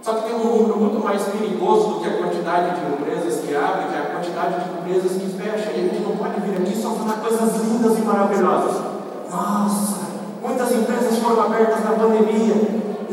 Só 0.00 0.12
que 0.12 0.28
tem 0.28 0.36
um 0.36 0.44
número 0.44 0.78
muito 0.78 1.02
mais 1.02 1.24
perigoso 1.24 1.88
do 1.88 2.00
que 2.00 2.08
a 2.08 2.18
quantidade 2.18 2.80
de 2.80 2.86
empresas 2.86 3.40
que 3.40 3.56
abrem, 3.56 3.88
que 3.88 3.96
é 3.96 3.98
a 3.98 4.14
quantidade 4.14 4.62
de 4.62 4.78
empresas 4.78 5.12
que 5.20 5.26
fecham. 5.36 5.72
E 5.72 5.80
a 5.80 5.88
gente 5.88 6.02
não 6.04 6.16
pode 6.16 6.40
vir 6.40 6.56
aqui 6.56 6.80
só 6.80 6.90
falar 6.90 7.14
coisas 7.14 7.56
lindas 7.56 7.98
e 7.98 8.02
maravilhosas. 8.02 8.82
Nossa, 9.28 9.98
muitas 10.40 10.70
empresas 10.70 11.18
foram 11.18 11.42
abertas 11.42 11.82
na 11.82 11.90
pandemia. 11.90 12.54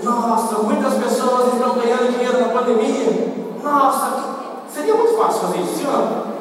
Nossa, 0.03 0.60
muitas 0.62 0.93
pessoas 0.93 1.53
estão 1.53 1.74
ganhando 1.74 2.12
dinheiro 2.12 2.39
na 2.39 2.50
pandemia. 2.50 3.33
Nossa, 3.63 4.25
seria 4.72 4.93
muito 4.93 5.17
fácil 5.17 5.41
fazer 5.41 5.60
isso, 5.62 5.83
não? 5.86 6.32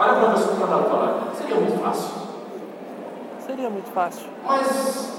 Olha 0.00 0.14
para 0.14 0.28
a 0.28 0.32
pessoa 0.32 0.56
que 0.56 0.62
está 0.62 0.76
do 0.78 0.88
falar. 0.88 1.24
Seria 1.36 1.56
muito 1.56 1.78
fácil. 1.78 2.10
Seria 3.46 3.68
muito 3.68 3.92
fácil. 3.92 4.26
Mas 4.46 5.12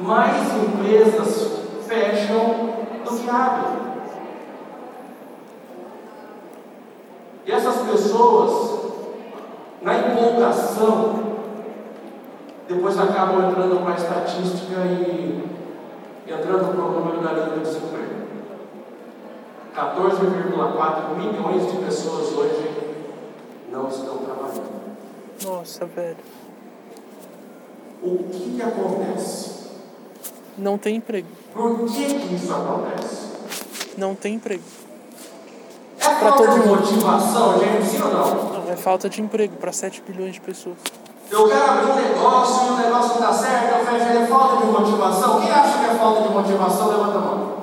mais 0.00 0.64
empresas 0.64 1.60
fecham 1.86 2.74
do 3.04 3.22
que 3.22 3.30
abrem. 3.30 3.86
E 7.46 7.52
essas 7.52 7.76
pessoas, 7.88 8.92
na 9.80 9.94
empolgação, 9.94 11.36
depois 12.68 12.98
acabam 12.98 13.48
entrando 13.48 13.80
para 13.84 13.92
a 13.92 13.96
estatística 13.96 14.74
e 14.86 15.48
entrando 16.26 16.74
para 16.74 16.84
o 16.84 16.90
número 16.90 17.22
da 17.22 17.32
linha 17.32 17.46
do 17.50 17.60
desemprego. 17.60 18.26
14,4 19.76 21.16
milhões 21.16 21.70
de 21.70 21.76
pessoas 21.76 22.32
hoje 22.32 22.85
não 23.70 23.88
estão 23.88 24.18
trabalhando. 24.18 24.96
Nossa, 25.44 25.84
velho. 25.86 26.16
O 28.02 28.18
que, 28.30 28.56
que 28.56 28.62
acontece? 28.62 29.56
Não 30.58 30.78
tem 30.78 30.96
emprego. 30.96 31.28
Por 31.52 31.86
que, 31.86 32.04
que 32.14 32.34
isso 32.34 32.52
acontece? 32.52 33.26
Não 33.96 34.14
tem 34.14 34.34
emprego. 34.34 34.62
É 35.98 36.04
falta 36.04 36.36
todo 36.36 36.52
de 36.52 36.68
mundo. 36.68 36.80
motivação, 36.80 37.58
gente, 37.58 37.86
sim 37.86 38.02
ou 38.02 38.12
não? 38.12 38.52
Não, 38.64 38.72
é 38.72 38.76
falta 38.76 39.08
de 39.08 39.20
emprego 39.20 39.56
para 39.56 39.72
7 39.72 40.02
bilhões 40.06 40.34
de 40.34 40.40
pessoas. 40.40 40.76
Eu 41.30 41.48
quero 41.48 41.70
abrir 41.70 41.90
um 41.90 41.94
negócio 41.96 42.66
e 42.68 42.70
o 42.70 42.76
negócio 42.76 43.14
não 43.14 43.20
dá 43.20 43.32
certo, 43.32 43.78
eu 43.78 43.86
fecho 43.86 44.10
ele, 44.10 44.18
é 44.18 44.26
falta 44.26 44.64
de 44.64 44.70
motivação. 44.70 45.40
Quem 45.40 45.50
acha 45.50 45.78
que 45.78 45.84
é 45.86 45.94
falta 45.94 46.22
de 46.22 46.28
motivação, 46.28 46.88
levanta 46.88 47.18
a 47.18 47.20
mão. 47.20 47.56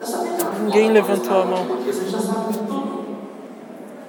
Eu 0.00 0.06
sabia 0.06 0.32
que 0.32 0.40
era 0.42 0.50
Ninguém 0.74 0.90
levantou 0.90 1.42
a 1.42 1.44
mão. 1.44 1.64
Você 1.86 2.10
já 2.10 2.18
sabe 2.18 2.52
de 2.52 2.58
tudo. 2.58 3.04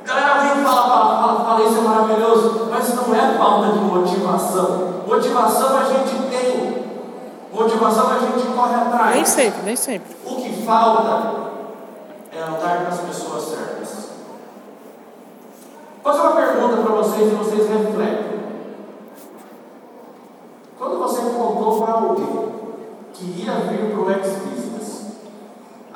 Galera, 0.03 0.39
vem 0.39 0.63
falar, 0.63 0.89
fala, 0.89 1.15
fala, 1.21 1.45
fala, 1.45 1.69
isso 1.69 1.77
é 1.77 1.81
maravilhoso, 1.81 2.67
mas 2.71 2.95
não 2.95 3.15
é 3.15 3.37
falta 3.37 3.71
de 3.73 3.79
motivação. 3.79 5.03
Motivação 5.05 5.77
a 5.77 5.83
gente 5.83 6.27
tem. 6.27 6.85
Motivação 7.53 8.07
a 8.11 8.17
gente 8.17 8.47
corre 8.47 8.73
atrás. 8.73 9.15
Nem 9.15 9.25
sempre, 9.25 9.61
nem 9.61 9.75
sempre. 9.75 10.15
O 10.25 10.35
que 10.37 10.65
falta 10.65 11.51
é 12.31 12.41
andar 12.41 12.81
com 12.81 12.87
as 12.87 12.99
pessoas 12.99 13.43
certas. 13.43 14.09
Vou 16.03 16.13
fazer 16.13 16.27
uma 16.27 16.35
pergunta 16.35 16.81
para 16.81 16.95
vocês 16.95 17.31
e 17.31 17.35
vocês 17.35 17.69
refletem. 17.69 18.39
Quando 20.79 20.97
você 20.97 21.21
contou 21.21 21.81
para 21.83 21.93
alguém 21.93 22.49
que 23.13 23.25
ia 23.43 23.53
vir 23.53 23.91
para 23.91 24.01
o 24.01 24.11
ex-business, 24.11 24.84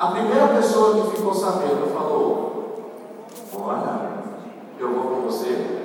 a 0.00 0.06
primeira 0.08 0.48
pessoa 0.48 0.94
que 0.94 1.16
ficou 1.16 1.34
sabendo 1.34 1.92
falou: 1.92 2.90
Olha, 3.54 4.00
eu 4.78 4.92
vou 4.94 5.02
com 5.16 5.20
você. 5.22 5.78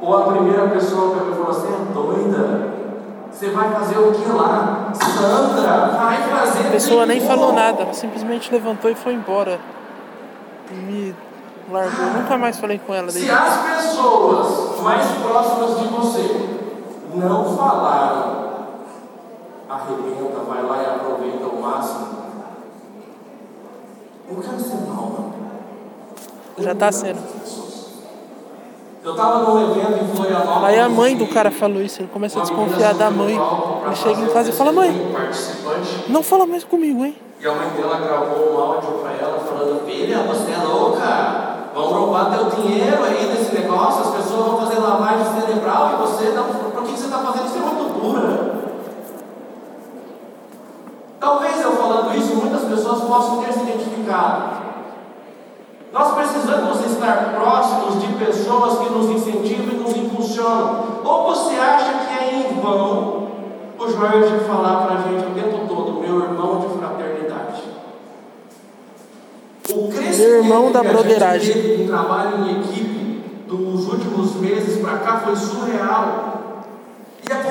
Ou 0.00 0.16
a 0.16 0.32
primeira 0.32 0.68
pessoa 0.68 1.14
pegou 1.16 1.30
e 1.30 1.34
falou: 1.36 1.52
Você 1.52 1.66
é 1.68 1.92
doida? 1.94 2.74
Você 3.30 3.50
vai 3.50 3.70
fazer 3.72 3.98
o 3.98 4.12
que 4.12 4.28
lá? 4.30 4.92
Sandra, 4.94 5.88
vai 5.98 6.22
fazer 6.22 6.68
A 6.68 6.70
pessoa 6.70 7.06
nem 7.06 7.20
que 7.20 7.26
falou 7.26 7.48
bom. 7.50 7.54
nada, 7.56 7.92
simplesmente 7.92 8.52
levantou 8.52 8.90
e 8.90 8.94
foi 8.94 9.14
embora. 9.14 9.58
E 10.70 10.74
me 10.74 11.16
largou. 11.70 12.06
Nunca 12.06 12.36
mais 12.38 12.58
falei 12.58 12.78
com 12.84 12.94
ela 12.94 13.10
Se 13.10 13.18
desde. 13.20 13.30
as 13.32 13.56
pessoas 13.58 14.80
mais 14.80 15.06
próximas 15.18 15.78
de 15.80 15.86
você 15.88 16.48
não 17.14 17.56
falaram, 17.56 18.44
arrebenta, 19.68 20.40
vai 20.48 20.62
lá 20.62 20.82
e 20.82 20.86
aproveita 20.86 21.46
o 21.46 21.60
máximo. 21.62 22.06
Eu 22.06 22.14
quero 22.14 22.14
ser 22.14 22.22
mal, 22.22 22.32
não. 22.36 22.54
Eu 24.13 24.13
Já 26.58 26.74
tá 26.74 26.90
quero 26.90 26.92
sendo. 26.92 27.18
Eu 29.04 29.10
estava 29.10 29.38
num 29.40 29.70
evento 29.70 30.02
em 30.02 30.16
Florianópolis. 30.16 30.64
Aí 30.64 30.80
a 30.80 30.88
mãe 30.88 31.14
do 31.14 31.26
cara 31.26 31.50
falou 31.50 31.82
isso, 31.82 32.00
ele 32.00 32.08
começa 32.08 32.38
a 32.38 32.40
uma 32.40 32.46
desconfiar 32.46 32.94
da 32.94 33.10
mãe. 33.10 33.38
pra 33.38 33.86
Ele 33.86 33.96
chega 33.96 34.20
em 34.22 34.28
casa 34.28 34.48
e 34.48 34.52
fala: 34.52 34.72
Mãe, 34.72 35.14
não 36.08 36.22
fala 36.22 36.46
mais 36.46 36.64
comigo, 36.64 37.04
hein? 37.04 37.14
E 37.38 37.46
a 37.46 37.54
mãe 37.54 37.68
dela 37.70 37.98
gravou 37.98 38.54
um 38.54 38.58
áudio 38.58 38.92
para 39.02 39.12
ela 39.12 39.38
falando: 39.40 39.84
Filha, 39.84 40.22
você 40.22 40.52
é 40.52 40.56
louca? 40.56 41.54
Vão 41.74 41.84
roubar 41.92 42.30
teu 42.30 42.48
dinheiro 42.50 43.04
aí 43.04 43.26
nesse 43.26 43.54
negócio, 43.54 44.04
as 44.04 44.16
pessoas 44.16 44.46
vão 44.46 44.58
fazer 44.60 44.78
lavagem 44.80 45.40
cerebral 45.40 45.92
e 45.92 45.96
você 45.96 46.30
não. 46.30 46.44
Por 46.44 46.82
que 46.84 46.92
você 46.92 47.04
está 47.04 47.18
fazendo 47.18 47.44
isso? 47.46 47.58
É 47.58 47.60
muito 47.60 48.00
dura. 48.00 48.54
Talvez 51.20 51.60
eu 51.60 51.72
muitas 52.64 52.80
pessoas 52.80 53.04
possam 53.04 53.42
ter 53.42 53.52
se 53.52 53.60
identificado. 53.60 54.64
Nós 55.92 56.14
precisamos 56.14 56.84
estar 56.86 57.34
próximos 57.34 58.00
de 58.02 58.08
pessoas 58.14 58.78
que 58.78 58.92
nos 58.92 59.10
incentivam 59.10 59.74
e 59.74 59.76
nos 59.76 59.96
impulsionam. 59.96 61.00
Ou 61.04 61.34
você 61.34 61.54
acha 61.54 61.92
que 62.06 62.24
é 62.24 62.50
em 62.50 62.60
vão 62.60 63.24
o 63.78 63.88
Jorge 63.88 64.38
falar 64.46 64.86
para 64.86 64.94
a 64.96 65.02
gente 65.02 65.24
o 65.26 65.34
tempo 65.34 65.68
todo, 65.68 66.00
meu 66.00 66.20
irmão 66.20 66.60
de 66.60 66.78
fraternidade? 66.78 67.62
O 69.70 69.88
crescimento 69.88 70.18
Meu 70.18 70.42
irmão 70.42 70.72
da 70.72 70.82
broderagem. 70.82 71.82
em 71.82 71.86
trabalho 71.86 72.44
em 72.44 72.60
equipe 72.60 73.22
dos 73.46 73.88
últimos 73.88 74.34
meses 74.36 74.80
para 74.80 74.98
cá 74.98 75.20
foi 75.20 75.36
surreal. 75.36 76.33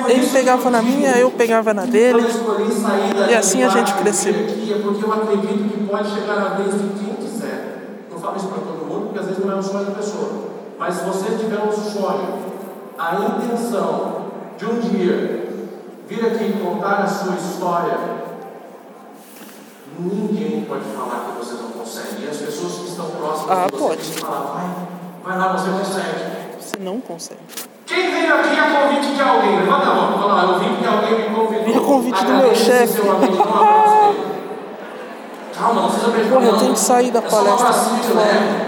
Ele 0.08 0.26
pegava 0.28 0.70
na 0.70 0.82
minha, 0.82 1.10
eu 1.18 1.30
pegava 1.30 1.74
na 1.74 1.84
dele. 1.84 2.22
da 2.22 3.30
E 3.30 3.34
assim 3.34 3.62
a 3.62 3.68
gente 3.68 3.92
cresceu. 3.94 4.32
Porque 4.34 5.04
eu 5.04 5.12
acredito 5.12 5.68
que 5.70 5.86
pode 5.86 6.10
chegar 6.10 6.38
a 6.38 6.48
vez 6.56 6.72
de 6.74 6.88
quem 7.00 7.14
quiser. 7.14 8.06
Não 8.10 8.18
falo 8.18 8.36
isso 8.36 8.48
para 8.48 8.58
todo 8.58 8.86
mundo, 8.86 9.04
porque 9.06 9.18
às 9.20 9.26
vezes 9.26 9.44
não 9.44 9.52
é 9.52 9.56
o 9.58 9.62
sonho 9.62 9.86
da 9.86 9.92
pessoa. 9.92 10.44
Mas 10.78 10.94
se 10.94 11.04
você 11.04 11.36
tiver 11.36 11.58
um 11.58 11.72
sonho, 11.72 12.38
a 12.98 13.14
intenção 13.14 14.26
de 14.58 14.66
um 14.66 14.78
dia 14.80 15.48
vir 16.08 16.26
aqui 16.26 16.52
contar 16.62 17.02
a 17.02 17.06
sua 17.06 17.34
história, 17.34 17.98
ninguém 19.98 20.64
pode 20.66 20.84
falar 20.96 21.30
que 21.32 21.44
você 21.44 21.54
não 21.54 21.70
consegue. 21.70 22.24
E 22.24 22.28
as 22.28 22.36
pessoas 22.36 22.72
que 22.74 22.88
estão 22.88 23.06
próximas 23.06 23.50
Ah, 23.58 23.66
de 23.66 23.72
você 23.76 23.78
pode. 23.84 24.02
falar, 24.20 24.40
vai, 25.22 25.38
vai 25.38 25.38
lá, 25.38 25.52
você 25.56 25.70
consegue. 25.70 26.60
Você 26.60 26.76
não 26.80 27.00
consegue. 27.00 27.40
Quem 27.94 28.10
veio 28.10 28.34
aqui 28.34 28.58
a 28.58 28.70
convite 28.70 29.14
de 29.14 29.22
alguém? 29.22 29.56
Levanta 29.60 29.90
a 29.90 29.94
mão. 29.94 30.18
Fala 30.18 30.34
lá, 30.34 30.42
eu 30.52 30.58
vim 30.58 30.70
porque 30.74 30.86
alguém 30.86 31.18
me 31.30 31.34
convidou. 31.36 31.64
Vim 31.64 31.76
a 31.76 31.80
convite 31.80 32.24
do 32.24 32.32
meu 32.32 32.54
chefe. 32.54 33.00
Calma, 35.56 35.82
não 35.82 35.88
precisa 35.88 36.10
beijar. 36.10 36.32
Porra, 36.34 36.46
eu 36.46 36.56
tenho 36.58 36.72
que 36.72 36.78
sair 36.80 37.10
da 37.12 37.20
É 37.20 37.30
só 37.30 37.36
palestra. 37.36 37.72
de 37.72 38.12
leve. 38.12 38.64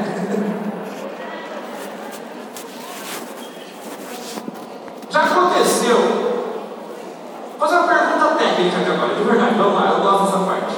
Já 5.11 5.23
aconteceu? 5.23 5.97
Vou 5.97 7.59
fazer 7.69 7.77
uma 7.77 7.89
pergunta 7.89 8.35
técnica 8.37 8.77
aqui 8.79 8.91
agora, 8.91 9.15
de 9.15 9.23
verdade. 9.25 9.55
Vamos 9.57 9.75
lá, 9.75 9.91
eu 9.91 10.01
gosto 10.03 10.25
dessa 10.27 10.39
parte. 10.45 10.75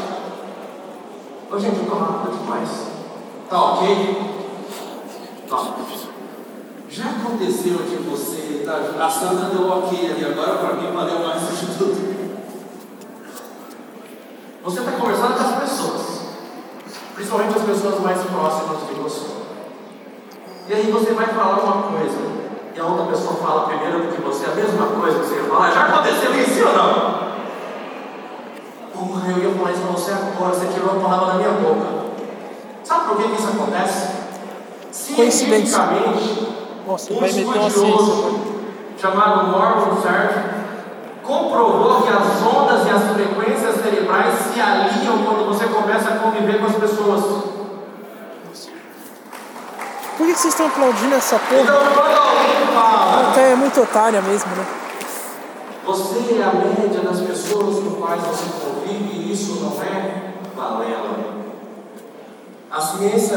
Ô, 1.50 1.58
gente, 1.58 1.78
eu 1.80 1.86
tô 1.86 1.94
rápido 1.96 2.38
demais. 2.38 2.68
Tá 3.50 3.62
ok? 3.62 4.16
Tá. 5.50 5.56
Já 6.90 7.04
aconteceu 7.10 7.74
de 7.78 7.96
você. 8.08 8.62
tá- 8.64 9.04
A 9.04 9.10
Sandra 9.10 9.46
deu 9.50 9.68
ok 9.68 10.10
ali 10.10 10.24
agora, 10.24 10.58
pra 10.58 10.74
mim 10.74 10.90
valeu 10.92 11.20
mais 11.20 11.40
do 11.42 11.48
que 11.48 11.78
tudo. 11.78 12.08
Você 14.64 14.80
está 14.80 14.92
conversando 14.92 15.34
com 15.34 15.44
as 15.44 15.60
pessoas, 15.70 16.20
principalmente 17.14 17.56
as 17.56 17.62
pessoas 17.64 18.00
mais 18.00 18.20
próximas 18.22 18.86
de 18.88 18.94
você. 18.94 19.26
E 20.68 20.74
aí 20.74 20.90
você 20.90 21.12
vai 21.12 21.26
falar 21.28 21.60
uma 21.62 21.82
coisa, 21.98 22.18
e 22.74 22.80
a 22.80 22.84
outra 22.84 23.06
pessoa 23.06 23.34
fala 23.36 23.68
primeiro 23.68 24.02
do 24.02 24.14
que 24.14 24.20
você, 24.20 24.44
a 24.46 24.54
mesma 24.54 24.86
coisa 24.86 25.18
que 25.20 25.26
você 25.26 25.36
ia 25.36 25.44
falar. 25.44 25.70
Já 25.70 25.84
aconteceu 25.86 26.34
isso 26.38 26.66
ou 26.68 26.74
não? 26.76 27.28
Porra, 28.92 29.30
eu 29.30 29.38
ia 29.38 29.54
falar 29.56 29.72
isso 29.72 29.80
pra 29.82 29.92
você 29.92 30.10
agora, 30.12 30.54
você 30.54 30.66
tirou 30.66 30.90
a 30.90 31.00
palavra 31.00 31.26
da 31.26 31.34
minha 31.34 31.50
boca. 31.52 32.08
Sabe 32.84 33.08
por 33.08 33.16
que 33.16 33.28
que 33.28 33.34
isso 33.40 33.48
acontece? 33.48 34.08
Cientificamente, 34.90 36.48
Nossa, 36.88 37.12
um 37.12 37.20
vai 37.20 37.30
meter 37.30 37.44
uma 37.44 37.54
ciência. 37.54 37.68
estudioso 37.86 38.40
chamado 38.98 39.46
Morgan 39.48 40.00
Sartre 40.02 40.42
comprovou 41.22 42.00
que 42.02 42.08
as 42.08 42.42
ondas 42.42 42.86
e 42.86 42.90
as 42.90 43.02
frequências 43.12 43.82
cerebrais 43.82 44.34
se 44.52 44.58
alinham 44.58 45.18
quando 45.22 45.46
você 45.48 45.66
começa 45.66 46.08
a 46.08 46.16
conviver 46.18 46.58
com 46.58 46.66
as 46.66 46.76
pessoas. 46.76 47.22
Por 50.16 50.26
que 50.26 50.34
vocês 50.34 50.54
estão 50.54 50.66
aplaudindo 50.66 51.14
essa 51.14 51.36
Então, 51.36 51.64
porra? 51.76 51.90
quando 51.94 52.16
alguém 52.16 52.66
fala, 52.74 53.30
Até 53.30 53.52
é 53.52 53.54
muito 53.54 53.80
otária 53.82 54.22
mesmo, 54.22 54.50
né? 54.56 54.66
você 55.84 56.38
é 56.38 56.42
a 56.42 56.52
média 56.54 57.00
das 57.02 57.20
pessoas 57.20 57.82
com 57.84 57.90
quais 58.00 58.20
você 58.22 58.44
convive, 58.64 59.10
e 59.14 59.32
isso 59.32 59.60
não 59.62 59.80
é 59.82 60.32
balela. 60.56 61.37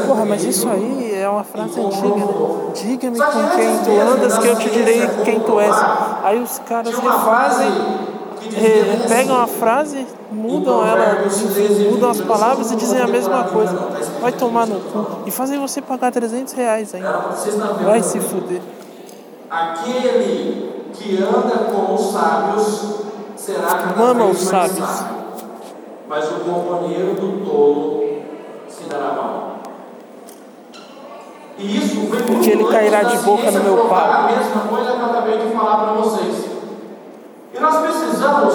Porra, 0.06 0.26
mas 0.26 0.42
veio 0.42 0.50
isso 0.50 0.68
aí 0.68 1.14
é 1.14 1.28
uma 1.28 1.42
frase 1.42 1.80
antiga, 1.80 2.08
né? 2.08 2.26
Diga-me 2.74 3.18
que 3.18 3.24
com 3.24 3.48
quem 3.56 3.78
tu 3.78 4.00
andas 4.12 4.34
da 4.34 4.42
que 4.42 4.48
eu 4.48 4.56
te 4.56 4.70
direi 4.70 5.00
ciência 5.00 5.24
quem 5.24 5.40
tu 5.40 5.58
és. 5.58 5.76
Aí 6.22 6.42
os 6.42 6.58
caras 6.58 6.94
refazem, 6.94 7.72
que 8.40 8.48
assim, 8.48 9.08
pegam 9.08 9.40
a 9.40 9.46
frase, 9.46 10.06
mudam 10.30 10.86
ela, 10.86 11.24
mudam 11.90 12.10
as 12.10 12.20
palavras 12.20 12.72
e 12.72 12.76
dizem 12.76 13.00
a 13.00 13.06
mesma 13.06 13.44
coisa. 13.44 13.74
Vai 14.20 14.32
tomar 14.32 14.66
no 14.66 14.80
cu. 14.80 15.22
E 15.26 15.30
fazem 15.30 15.58
você 15.58 15.80
pagar 15.80 16.12
300 16.12 16.52
reais 16.52 16.94
ainda. 16.94 17.30
Vai 17.84 18.02
se 18.02 18.20
fuder. 18.20 18.60
Aquele 19.50 20.90
que 20.92 21.22
anda 21.22 21.70
com 21.72 21.94
os 21.94 22.12
sábios 22.12 23.00
será 23.34 23.66
cada 23.66 23.96
Mama 23.96 24.26
os 24.26 24.40
sábios. 24.40 24.86
sábio. 24.86 25.22
Mas 26.06 26.24
o 26.30 26.34
companheiro 26.40 27.14
do 27.14 27.44
tolo 27.46 28.01
se 28.72 28.84
dará 28.84 29.12
mal. 29.12 29.58
E 31.58 31.76
isso 31.76 32.06
foi 32.08 32.18
muito 32.18 32.32
Porque 32.32 32.50
ele 32.50 32.64
cairá 32.64 33.02
de 33.02 33.18
boca 33.18 33.50
no 33.50 33.64
meu 33.64 33.84
pau. 33.84 34.10
A 34.10 34.22
mesma 34.22 34.62
coisa 34.68 34.92
que 34.92 35.00
eu 35.00 35.06
acabei 35.06 35.38
de 35.38 35.52
falar 35.54 35.76
para 35.76 35.92
vocês. 35.92 36.46
E 37.54 37.60
nós 37.60 37.76
precisamos 37.82 38.54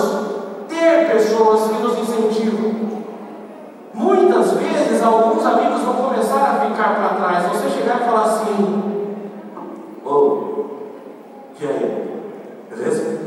ter 0.68 1.12
pessoas 1.12 1.72
que 1.72 1.84
nos 1.84 2.00
incentivam. 2.00 2.88
Muitas 3.94 4.54
vezes, 4.54 5.04
alguns 5.04 5.46
amigos 5.46 5.82
vão 5.82 5.94
começar 5.94 6.38
a 6.38 6.66
ficar 6.66 6.96
para 6.96 7.16
trás. 7.16 7.46
Você 7.46 7.70
chegar 7.70 8.02
e 8.02 8.06
falar 8.06 8.24
assim: 8.24 9.14
Ô, 10.04 10.10
oh, 10.10 10.66
e 11.62 11.68
aí? 11.68 12.22
Beleza? 12.70 13.18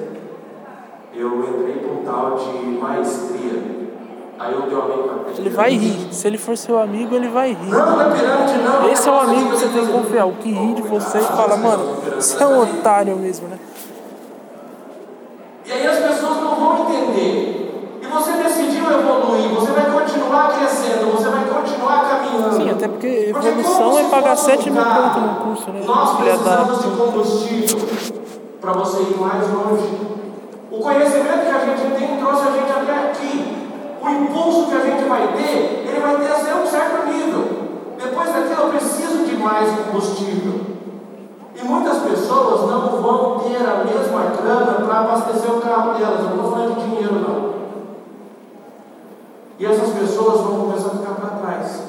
Eu 1.15 1.45
entrei 1.45 1.77
com 1.77 2.01
um 2.01 2.05
tal 2.05 2.37
de 2.37 2.67
maestria. 2.67 3.80
Aí 4.41 4.55
eu 4.55 4.63
dei 4.63 4.75
uma 4.75 4.85
amigo 4.87 5.25
Ele 5.37 5.51
vai 5.51 5.71
rir. 5.73 6.15
Se 6.15 6.27
ele 6.27 6.39
for 6.39 6.57
seu 6.57 6.81
amigo, 6.81 7.15
ele 7.15 7.29
vai 7.29 7.51
rir. 7.51 7.69
Não, 7.69 7.91
não 7.91 8.01
é 8.01 8.07
não. 8.57 8.91
Esse 8.91 9.07
é 9.07 9.13
o 9.13 9.21
amigo 9.21 9.51
que 9.51 9.57
você 9.59 9.69
tem 9.69 9.87
que 9.87 9.93
confiar. 9.93 10.27
O 10.27 10.33
que 10.33 10.51
ri 10.51 10.75
de 10.77 10.83
você 10.83 11.19
e 11.19 11.21
fala, 11.21 11.59
mano, 11.59 11.97
você 12.17 12.43
é 12.43 12.47
um 12.47 12.63
otário 12.63 13.17
mesmo, 13.17 13.49
né? 13.49 13.59
E 15.67 15.71
aí 15.73 15.87
as 15.87 15.99
pessoas 15.99 16.37
não 16.39 16.55
vão 16.55 16.89
entender. 16.89 18.01
E 18.03 18.07
você 18.07 18.33
decidiu 18.33 18.91
evoluir, 18.91 19.51
você 19.51 19.73
vai 19.73 19.91
continuar 19.91 20.59
crescendo, 20.59 21.13
você 21.13 21.29
vai 21.29 21.45
continuar 21.45 22.09
caminhando. 22.09 22.57
Sim, 22.57 22.71
até 22.71 22.89
porque 22.89 23.07
evolução 23.29 23.91
porque 23.91 24.07
é 24.07 24.09
pagar 24.09 24.37
7 24.37 24.71
mil 24.71 24.83
pontos 24.83 25.23
no 25.23 25.35
curso, 25.45 25.71
né? 25.71 25.83
Nós 25.85 26.17
precisamos 26.17 26.83
de 26.83 26.91
combustível 26.97 27.79
para 28.59 28.73
você 28.73 29.03
ir 29.03 29.19
mais 29.21 29.47
longe. 29.53 30.01
O 30.71 30.79
conhecimento 30.79 31.45
que 31.45 31.51
a 31.51 31.59
gente 31.59 31.99
tem 31.99 32.17
trouxe 32.17 32.49
a 32.49 32.51
gente 32.53 32.73
até 32.73 33.11
aqui. 33.11 33.60
O 34.03 34.09
impulso 34.09 34.67
que 34.67 34.75
a 34.75 34.81
gente 34.81 35.09
vai 35.09 35.29
ter, 35.29 35.85
ele 35.87 36.01
vai 36.01 36.17
ter 36.17 36.33
até 36.33 36.55
um 36.55 36.67
certo 36.67 37.07
nível. 37.07 37.45
Depois 37.99 38.33
daquilo, 38.33 38.63
eu 38.63 38.69
preciso 38.71 39.25
de 39.25 39.37
mais 39.37 39.69
combustível. 39.79 40.61
E 41.55 41.63
muitas 41.63 41.99
pessoas 41.99 42.71
não 42.71 43.03
vão 43.03 43.41
ter 43.41 43.57
a 43.57 43.85
mesma 43.85 44.23
grana 44.41 44.87
para 44.87 45.01
abastecer 45.01 45.51
o 45.51 45.61
carro 45.61 45.99
delas. 45.99 46.21
Eu 46.21 46.31
não 46.31 46.37
estou 46.37 46.51
falando 46.51 46.75
de 46.77 46.87
dinheiro, 46.87 47.15
não. 47.21 47.51
E 49.59 49.67
essas 49.67 49.91
pessoas 49.91 50.41
vão 50.41 50.61
começar 50.61 50.89
a 50.89 50.99
ficar 50.99 51.15
para 51.17 51.37
trás. 51.37 51.83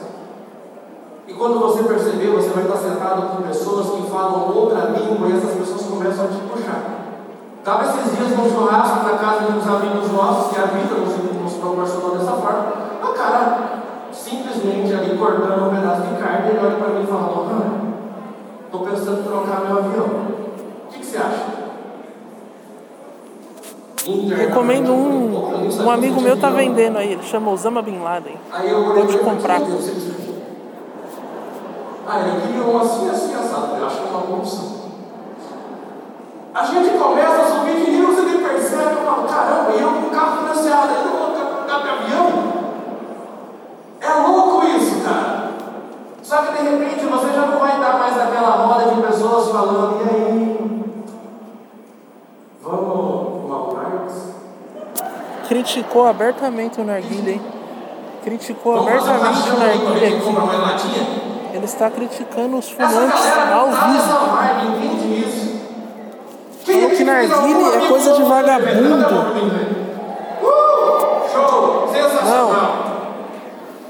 E 1.26 1.34
quando 1.34 1.60
você 1.60 1.84
perceber, 1.84 2.28
você 2.32 2.50
vai 2.50 2.64
estar 2.64 2.76
sentado 2.76 3.30
com 3.30 3.44
pessoas 3.44 3.92
que 3.92 4.12
falam 4.12 4.54
outra 4.54 4.90
língua 4.90 5.30
e 5.30 5.38
essas 5.38 5.56
pessoas 5.56 5.84
começam 5.84 6.26
a 6.26 6.28
te 6.28 6.42
puxar. 6.52 7.02
Estava 7.60 7.84
esses 7.86 8.18
dias 8.18 8.38
num 8.38 8.50
churrasco 8.50 9.08
na 9.08 9.18
casa 9.18 9.46
de 9.46 9.58
uns 9.58 9.66
amigos 9.66 10.12
nossos, 10.12 10.52
que 10.52 10.60
a 10.60 10.66
vida 10.66 10.96
nos, 10.96 11.21
nos 11.62 11.92
proporcionou 11.92 12.18
dessa 12.18 12.32
forma. 12.34 12.74
O 13.04 13.14
cara, 13.14 13.84
simplesmente 14.12 14.94
ali 14.94 15.18
cortando 15.18 15.68
um 15.68 15.76
pedaço 15.76 16.02
de 16.02 16.22
carne, 16.22 16.50
ele 16.50 16.60
olha 16.60 16.76
para 16.76 16.90
mim 16.90 17.04
e 17.04 17.08
fala: 17.08 17.92
Estou 18.66 18.82
pensando 18.88 19.20
em 19.20 19.24
trocar 19.24 19.62
meu 19.62 19.78
avião. 19.78 20.06
O 20.06 20.92
que, 20.92 21.00
que 21.00 21.06
você 21.06 21.18
acha? 21.18 21.62
Recomendo 24.36 24.92
um. 24.92 25.86
Um 25.86 25.92
amigo 25.92 26.22
meu 26.22 26.40
tá 26.40 26.50
vendendo 26.50 26.98
aí, 26.98 27.14
ele 27.14 27.24
chama 27.24 27.52
Osama 27.52 27.82
Bin 27.82 28.00
Laden. 28.00 28.38
Vou 28.96 29.06
te 29.06 29.18
comprar. 29.20 29.62
Ah, 32.08 32.20
ele 32.20 32.62
um 32.62 32.78
assim, 32.80 33.10
assim, 33.10 33.36
assado. 33.36 33.78
Eu 33.78 33.86
acho 33.86 33.98
que 33.98 34.08
é 34.08 34.10
uma 34.10 34.22
boa 34.22 34.40
opção. 34.40 34.82
A 36.54 36.66
gente 36.66 36.98
começa 36.98 37.42
a 37.42 37.46
subir 37.46 37.76
de 37.76 37.92
nível, 37.92 38.14
você 38.14 38.22
nem 38.24 38.40
percebe, 38.40 38.92
eu 38.92 39.06
falo, 39.06 39.26
caramba, 39.26 39.72
e 39.72 39.82
eu 39.82 39.90
com 39.90 40.08
o 40.08 40.10
carro 40.10 40.38
financiado, 40.42 40.94
ainda 40.94 41.10
vou 41.10 41.31
de 41.80 41.90
avião? 41.90 42.62
É 44.02 44.14
louco 44.28 44.66
isso, 44.66 45.02
cara. 45.04 45.52
Só 46.24 46.38
que 46.38 46.52
de 46.58 46.70
repente 46.70 47.06
você 47.06 47.34
já 47.34 47.46
não 47.46 47.60
vai 47.60 47.80
dar 47.80 48.00
mais 48.00 48.18
aquela 48.20 48.50
roda 48.50 48.94
de 48.94 49.02
pessoas 49.02 49.50
falando, 49.50 50.02
e 50.02 50.10
aí? 50.10 50.62
Vamos 52.64 53.42
fumar 53.42 53.60
um 53.60 53.72
Criticou 55.48 56.08
abertamente 56.08 56.80
o 56.80 56.84
Narguilha, 56.84 57.32
hein? 57.32 57.42
Criticou 58.24 58.80
abertamente 58.80 59.50
o 59.50 59.58
Narguilha 59.58 60.18
aqui. 60.18 61.32
Ele 61.54 61.66
está 61.66 61.90
criticando 61.92 62.58
os 62.58 62.70
fumantes 62.70 63.26
ao 63.52 63.68
vivo. 63.68 64.32
Falou 66.64 66.90
que 66.92 67.04
narguile 67.04 67.76
é 67.76 67.88
coisa 67.88 68.14
de 68.14 68.24
vagabundo. 68.24 69.81
Não. 72.14 72.92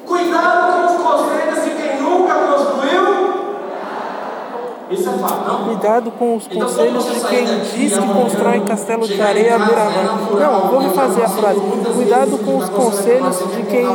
Cuidado 0.05 0.73
com 0.73 0.85
os 0.85 1.01
conselhos 1.01 1.63
de 1.63 1.69
quem 1.71 2.01
nunca 2.01 2.33
construiu. 2.33 3.21
Isso 4.91 5.09
é 5.09 5.13
fato, 5.13 5.47
não? 5.47 5.63
Cuidado 5.65 6.11
com 6.11 6.35
os 6.35 6.47
então, 6.47 6.67
conselhos 6.67 7.05
de 7.05 7.19
quem 7.21 7.45
diz 7.45 7.97
que 7.97 8.07
constrói 8.07 8.59
castelo 8.61 9.07
de 9.07 9.21
areia 9.21 9.55
à 9.55 9.59
beira-mar. 9.59 10.19
Não, 10.37 10.67
vou 10.69 10.79
refazer 10.79 11.23
a 11.23 11.29
frase. 11.29 11.61
Cuidado 11.95 12.37
com 12.37 12.57
os 12.57 12.69
conselhos 12.69 13.37
de 13.37 13.63
quem 13.63 13.85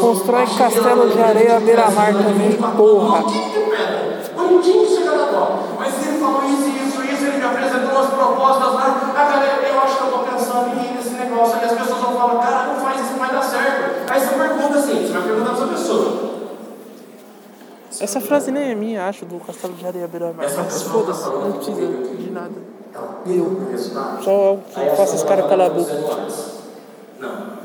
constrói 0.00 0.46
castelo 0.46 1.08
de 1.08 1.22
areia 1.22 1.56
à 1.56 1.60
beira-mar 1.60 2.12
também, 2.12 2.52
porra. 2.76 3.24
Bonitinho 4.36 4.86
chega 4.86 5.10
na 5.10 5.26
Mas 5.78 6.06
ele 6.06 6.18
falou 6.18 6.44
isso 6.44 6.68
isso, 6.68 7.02
isso, 7.02 7.24
ele 7.24 7.38
me 7.38 7.44
apresentou 7.44 7.90
umas 7.90 8.10
propostas 8.10 8.74
lá. 8.74 9.12
A 9.16 9.24
galera, 9.24 9.68
eu 9.68 9.80
acho 9.80 9.96
que 9.96 10.02
eu 10.02 10.06
estou 10.06 10.24
pensando 10.24 10.68
em 10.68 10.84
ir 10.84 10.96
nesse 10.96 11.14
negócio. 11.14 11.56
Aí 11.58 11.64
as 11.64 11.72
pessoas 11.72 12.00
vão 12.00 12.12
falar, 12.12 12.42
cara, 12.42 12.66
não 12.66 12.80
faz 12.80 13.00
isso, 13.00 13.12
não 13.12 13.18
vai 13.18 13.30
dar 13.30 13.42
certo. 13.42 14.12
Aí 14.12 14.20
você 14.20 14.34
pergunta 14.34 14.78
assim, 14.78 15.06
você 15.06 15.12
vai 15.12 15.22
perguntar 15.22 15.50
para 15.50 15.64
essa 15.64 15.66
pessoa. 15.66 16.36
Essa 18.00 18.20
frase 18.20 18.50
nem 18.50 18.70
é 18.70 18.74
minha, 18.74 19.06
acho, 19.06 19.24
do 19.24 19.38
Castelo 19.40 19.74
de 19.74 19.86
Areia 19.86 20.06
Beira 20.06 20.32
Mar. 20.32 20.46
Mas 20.56 20.82
foda-se, 20.82 21.28
não 21.28 21.52
precisa 21.52 21.86
de 22.16 22.30
nada. 22.30 22.76
Eu. 23.26 23.60
Só 24.22 24.58
que 24.72 24.96
faça 24.96 25.14
esse 25.16 25.24
cara 25.24 25.42
calar 25.44 25.66
a 25.66 25.70
boca. 25.70 25.92
Não. 27.18 27.56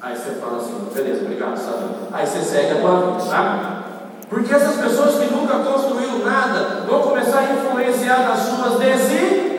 Aí 0.00 0.16
você 0.16 0.30
fala 0.32 0.58
assim, 0.58 0.74
beleza, 0.94 1.24
obrigado, 1.24 1.56
sabe? 1.56 1.84
Aí 2.12 2.26
você 2.26 2.42
segue 2.42 2.78
a 2.78 2.80
tua 2.80 3.00
vida, 3.00 3.30
tá? 3.30 3.82
Porque 4.28 4.54
essas 4.54 4.76
pessoas 4.76 5.16
que 5.16 5.34
nunca 5.34 5.58
construíram 5.60 6.18
nada 6.18 6.84
vão 6.88 7.00
começar 7.02 7.38
a 7.38 7.52
influenciar 7.54 8.28
nas 8.28 8.38
suas 8.40 8.78
decisões. 8.78 9.56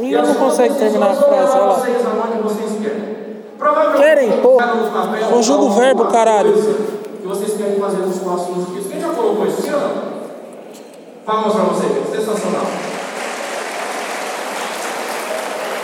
E 0.00 0.12
eu 0.12 0.22
não 0.26 0.34
consegue 0.34 0.74
terminar 0.74 1.10
a 1.10 1.14
frase, 1.14 1.52
olha 1.52 1.64
lá. 1.66 1.82
Querem, 3.96 4.40
pô. 4.40 4.58
Conjuga 5.30 5.64
o 5.64 5.70
verbo, 5.70 6.06
caralho. 6.06 6.99
Vocês 7.30 7.56
querem 7.56 7.78
fazer 7.78 7.98
nos 7.98 8.18
próximos 8.18 8.66
dias. 8.70 8.88
Quem 8.88 9.00
já 9.00 9.10
colocou 9.10 9.46
isso 9.46 9.60
aqui 9.60 9.72
ou 9.72 9.80
não? 9.80 10.02
Palmas 11.24 11.52
para 11.52 11.62
vocês, 11.62 12.10
sensacional. 12.10 12.66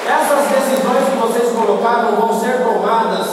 Essas 0.09 0.48
decisões 0.48 1.04
que 1.09 1.16
vocês 1.18 1.52
colocaram 1.56 2.16
vão 2.16 2.40
ser 2.40 2.64
tomadas 2.64 3.28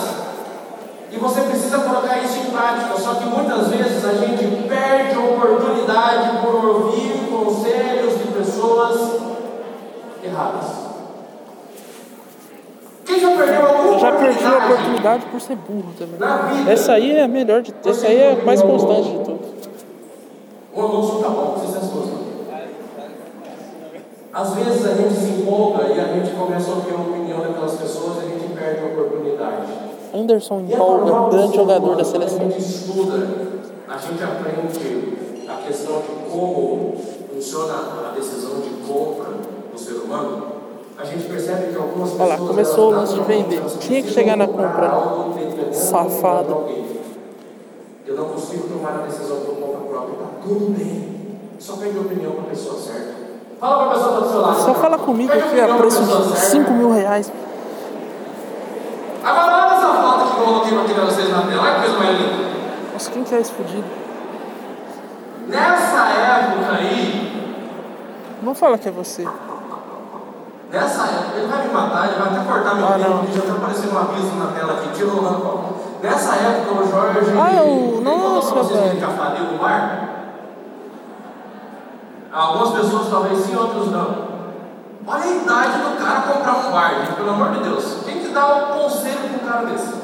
e 1.11 1.17
você 1.17 1.41
precisa 1.41 1.79
colocar 1.79 2.19
isso 2.19 2.37
em 2.37 2.51
prática. 2.51 2.99
Só 2.99 3.15
que 3.15 3.25
muitas 3.25 3.69
vezes 3.69 4.05
a 4.05 4.13
gente 4.13 4.67
perde 4.67 5.15
a 5.15 5.19
oportunidade 5.19 6.37
por 6.37 6.63
ouvir 6.63 7.31
conselhos 7.31 8.19
de 8.19 8.27
pessoas 8.27 9.21
erradas. 10.23 10.92
Quem 13.13 13.19
já 13.19 13.37
perdeu 13.37 13.65
alguma 13.65 13.93
Eu 13.93 13.99
já 13.99 14.11
perdi 14.11 14.43
a 14.43 14.57
oportunidade 14.57 15.25
por 15.27 15.39
ser 15.39 15.55
burro 15.55 15.93
também. 15.97 16.71
Essa 16.71 16.93
aí 16.93 17.11
é 17.11 17.23
a 17.23 17.27
melhor 17.27 17.61
de 17.61 17.73
Essa 17.85 18.07
aí 18.07 18.17
é 18.17 18.31
a 18.31 18.43
mais 18.43 18.61
constante 18.61 19.09
de 19.09 19.19
todas. 19.19 19.53
O 20.73 20.81
anúncio 20.81 21.19
tá 21.19 21.29
bom, 21.29 21.55
vocês 21.55 21.83
são 21.85 22.11
Às 24.33 24.53
vezes 24.55 24.85
a 24.87 24.95
gente 24.95 25.13
se 25.13 25.41
empolga 25.41 25.83
e 25.89 25.99
a 25.99 26.05
gente 26.05 26.31
começa 26.35 26.71
a 26.71 26.73
ouvir 26.73 26.93
a 26.93 27.01
opinião 27.01 27.39
daquelas 27.41 27.75
pessoas 27.75 28.23
e 28.23 28.25
a 28.25 28.29
gente 28.29 28.53
perde 28.57 28.81
a 28.81 28.85
oportunidade. 28.85 29.67
Anderson 30.15 30.61
empolga, 30.61 31.29
grande 31.29 31.55
jogador 31.55 31.95
da 31.95 32.03
seleção. 32.03 32.39
A 32.39 32.49
gente 32.49 32.59
estuda, 32.59 33.27
a 33.87 33.97
gente 33.97 34.23
aprende 34.23 35.47
a 35.47 35.67
questão 35.67 36.01
de 36.01 36.31
como 36.31 36.95
funciona 37.31 37.73
a 37.73 38.15
decisão 38.15 38.59
de 38.61 38.69
compra 38.91 39.29
do 39.71 39.79
ser 39.79 39.93
humano. 39.93 40.52
A 40.97 41.03
gente 41.03 41.27
percebe 41.27 41.71
que 41.71 41.75
algumas 41.75 42.11
pessoas. 42.11 42.29
Olha 42.29 42.39
lá, 42.39 42.47
começou 42.47 42.91
o 42.91 42.95
lance 42.95 43.13
de 43.13 43.21
vender. 43.21 43.61
Tinha 43.79 44.03
que 44.03 44.11
chegar 44.11 44.37
na 44.37 44.47
compra. 44.47 44.91
Safado. 45.71 46.65
Eu 48.05 48.15
não 48.15 48.25
consigo 48.25 48.67
tomar 48.67 48.99
a 48.99 49.07
decisão 49.07 49.37
por 49.37 49.55
conta 49.55 49.77
própria. 49.89 50.15
Tá 50.17 50.25
tudo 50.43 50.77
bem. 50.77 51.39
Só 51.57 51.77
pede 51.77 51.97
opinião 51.97 52.31
para 52.33 52.41
a 52.41 52.45
pessoa 52.47 52.79
certa. 52.79 53.13
Fala 53.59 53.77
para 53.77 53.85
a 53.85 53.93
pessoa 53.93 54.21
do 54.21 54.29
seu 54.29 54.41
lado. 54.41 54.61
Só 54.61 54.73
fala 54.75 54.97
comigo 54.97 55.31
que 55.31 55.59
é 55.59 55.77
preço 55.77 56.03
de 56.03 56.37
5 56.37 56.71
mil 56.73 56.91
reais. 56.91 57.31
Agora 59.23 59.65
olha 59.65 59.77
essa 59.77 59.93
foto 59.93 60.35
que 60.35 60.41
eu 60.41 60.45
coloquei 60.45 60.77
aqui 60.77 60.93
para 60.93 61.05
vocês 61.05 61.29
na 61.29 61.41
tela. 61.43 61.61
Olha 61.61 61.75
que 61.75 61.79
coisa 61.79 61.97
mais 61.97 62.19
linda. 62.19 62.53
Nossa, 62.91 63.11
quem 63.11 63.23
que 63.23 63.33
é 63.33 63.39
esse 63.39 63.51
fudido? 63.51 63.85
Nessa 65.47 66.09
época 66.09 66.71
aí. 66.77 67.31
Não 68.41 68.53
fala 68.53 68.77
que 68.77 68.89
é 68.89 68.91
você. 68.91 69.25
Nessa 70.73 71.03
época, 71.03 71.37
ele 71.37 71.45
vai 71.45 71.67
me 71.67 71.71
matar, 71.71 72.07
ele 72.07 72.19
vai 72.19 72.29
até 72.29 72.51
cortar 72.51 72.73
meu 72.73 72.87
ah, 72.87 72.97
já 73.31 73.39
está 73.41 73.53
aparecendo 73.53 73.93
um 73.93 73.99
aviso 73.99 74.35
na 74.37 74.47
tela 74.47 74.73
aqui, 74.73 74.89
tira 74.91 75.07
o 75.07 75.99
Nessa 76.01 76.35
época 76.35 76.81
o 76.81 76.89
Jorge. 76.89 77.31
Ah, 77.39 77.53
eu. 77.53 78.01
Nossa, 78.01 78.63
velho. 78.63 78.97
que 78.97 79.03
afaliu 79.03 79.45
o 79.45 79.61
mar? 79.61 80.09
Algumas 82.33 82.69
pessoas 82.71 83.07
talvez 83.07 83.37
sim, 83.45 83.55
outros 83.55 83.91
não. 83.91 84.33
Olha 85.05 85.23
a 85.23 85.27
idade 85.27 85.77
do 85.77 86.03
cara 86.03 86.21
comprar 86.21 86.57
um 86.57 86.71
bar, 86.71 86.95
gente, 87.01 87.13
pelo 87.17 87.29
amor 87.29 87.51
de 87.51 87.59
Deus. 87.59 87.97
Quem 88.03 88.19
que 88.21 88.29
dá 88.29 88.47
um 88.47 88.81
conselho 88.81 89.19
para 89.19 89.45
um 89.45 89.51
cara 89.51 89.65
desse? 89.67 90.02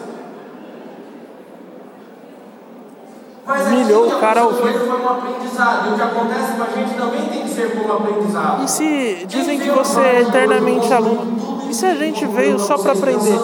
Humilhou 3.49 4.07
o 4.07 4.19
cara 4.19 4.41
ao 4.41 4.51
vivo. 4.51 4.79
foi 4.79 5.01
um 5.01 5.09
aprendizado. 5.09 5.89
E 5.89 5.93
o 5.93 5.95
que 5.95 6.01
acontece 6.01 6.53
com 6.53 6.63
a 6.63 6.67
gente 6.67 6.93
também 6.95 7.29
tem 7.29 7.43
que 7.43 7.49
ser 7.49 7.75
como 7.75 7.93
aprendizado. 7.93 8.63
E 8.63 8.67
se 8.67 9.25
dizem 9.27 9.59
que 9.59 9.69
você 9.69 9.99
é 9.99 10.21
eternamente 10.21 10.93
aluno? 10.93 11.67
E 11.69 11.73
se 11.73 11.85
a 11.85 11.95
gente 11.95 12.25
veio 12.25 12.59
só 12.59 12.77
para 12.77 12.93
aprender 12.93 13.39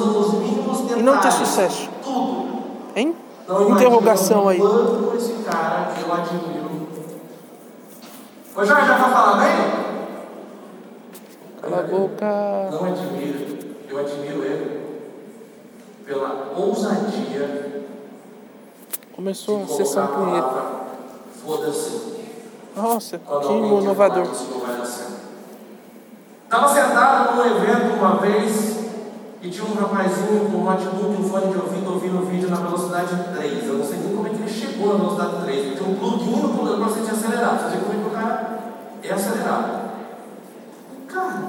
e 0.97 1.01
não 1.01 1.17
ter 1.17 1.31
sucesso? 1.31 1.89
Hein? 2.95 3.15
Não 3.47 3.71
Interrogação 3.71 4.47
aí. 4.47 4.59
esse 5.15 5.33
cara 5.43 5.91
que 5.95 6.01
eu 6.01 6.13
admiro. 6.13 6.87
Ô 8.55 8.65
Jorge, 8.65 8.87
já 8.87 8.95
pra 8.95 9.09
falar 9.09 9.37
bem? 9.37 9.85
Cala 11.61 11.79
a 11.79 11.83
boca. 11.83 12.69
Não 12.71 12.85
admiro, 12.85 13.57
eu 13.89 13.99
admiro 13.99 14.43
ele 14.43 14.85
pela 16.05 16.53
ousadia 16.55 17.85
Começou 19.15 19.61
a 19.61 19.63
de 19.63 19.71
sessão 19.71 20.07
punheta. 20.07 20.63
Foda-se. 21.41 22.15
Nossa, 22.75 23.17
que 23.17 23.53
inovador. 23.53 24.27
Estava 26.43 26.67
sentado 26.67 27.35
num 27.35 27.45
evento 27.45 27.95
uma 27.97 28.17
vez 28.17 28.75
e 29.41 29.49
tinha 29.49 29.65
um 29.65 29.73
rapazinho 29.73 30.51
com 30.51 30.57
um 30.57 30.63
notebook, 30.65 31.21
um 31.21 31.29
fone 31.29 31.47
de 31.49 31.57
ouvido, 31.57 31.93
ouvindo 31.93 32.17
o 32.23 32.25
vídeo 32.25 32.49
na 32.49 32.57
velocidade 32.57 33.15
3. 33.33 33.65
Eu 33.65 33.77
não 33.77 33.85
sei 33.85 33.99
nem 33.99 34.13
como 34.13 34.27
é 34.27 34.31
que 34.31 34.35
ele 34.35 34.49
chegou 34.49 34.89
na 34.89 35.05
velocidade 35.05 35.45
3. 35.45 35.65
Ele 35.65 35.75
tinha 35.77 35.89
um 35.89 35.95
plugin 35.95 36.41
no 36.41 36.83
você 36.83 36.99
te 36.99 37.11
acelerar. 37.11 37.57
Você 37.57 37.77
vê 37.77 37.83
como 37.83 37.93
é 37.93 38.03
que 38.03 38.09
o 38.09 38.11
cara 38.11 38.59
é 39.01 39.13
acelerado. 39.13 39.85
Cara, 41.07 41.41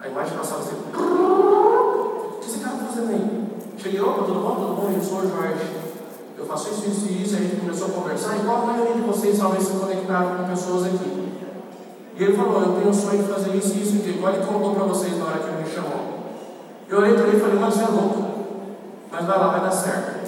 a 0.00 0.08
imagem 0.08 0.38
passava 0.38 0.60
assim. 0.62 0.76
O 0.76 2.38
que 2.40 2.46
esse 2.48 2.60
cara 2.60 2.76
está 2.76 2.86
fazendo 2.86 3.10
aí? 3.10 3.49
Cheguei, 3.82 4.00
opa, 4.00 4.24
tudo 4.24 4.40
bom? 4.40 4.54
Tudo 4.56 4.74
bom? 4.76 4.92
Eu 4.94 5.02
sou 5.02 5.18
o 5.20 5.28
Jorge. 5.28 5.64
Eu 6.36 6.44
faço 6.44 6.68
isso, 6.68 6.90
isso 6.90 7.06
e 7.08 7.22
isso. 7.22 7.36
Aí 7.36 7.46
a 7.46 7.48
gente 7.48 7.60
começou 7.60 7.88
a 7.88 7.90
conversar. 7.90 8.36
E 8.36 8.40
qual 8.40 8.62
a 8.62 8.66
maioria 8.66 8.94
de 8.94 9.00
vocês 9.00 9.38
talvez 9.38 9.64
se 9.64 9.72
conectaram 9.72 10.36
com 10.36 10.44
pessoas 10.44 10.86
aqui? 10.86 11.32
E 12.16 12.22
ele 12.22 12.36
falou: 12.36 12.60
Eu 12.60 12.72
tenho 12.74 12.88
um 12.88 12.92
sonho 12.92 13.22
de 13.22 13.32
fazer 13.32 13.56
isso, 13.56 13.78
isso 13.78 13.96
e 13.96 14.00
aquilo. 14.00 14.26
Olha 14.26 14.36
ele 14.36 14.46
contou 14.46 14.74
para 14.74 14.84
vocês 14.84 15.16
na 15.18 15.24
hora 15.24 15.38
que 15.38 15.48
ele 15.48 15.62
me 15.62 15.70
chamou. 15.70 16.20
Eu 16.90 16.98
olhei 16.98 17.14
para 17.14 17.26
ele 17.28 17.36
e 17.38 17.40
falei: 17.40 17.58
Mano, 17.58 17.72
você 17.72 17.82
é 17.82 17.86
louco. 17.86 18.30
Mas 19.10 19.24
vai 19.24 19.38
lá, 19.38 19.48
vai 19.48 19.60
dar 19.60 19.70
certo. 19.70 20.20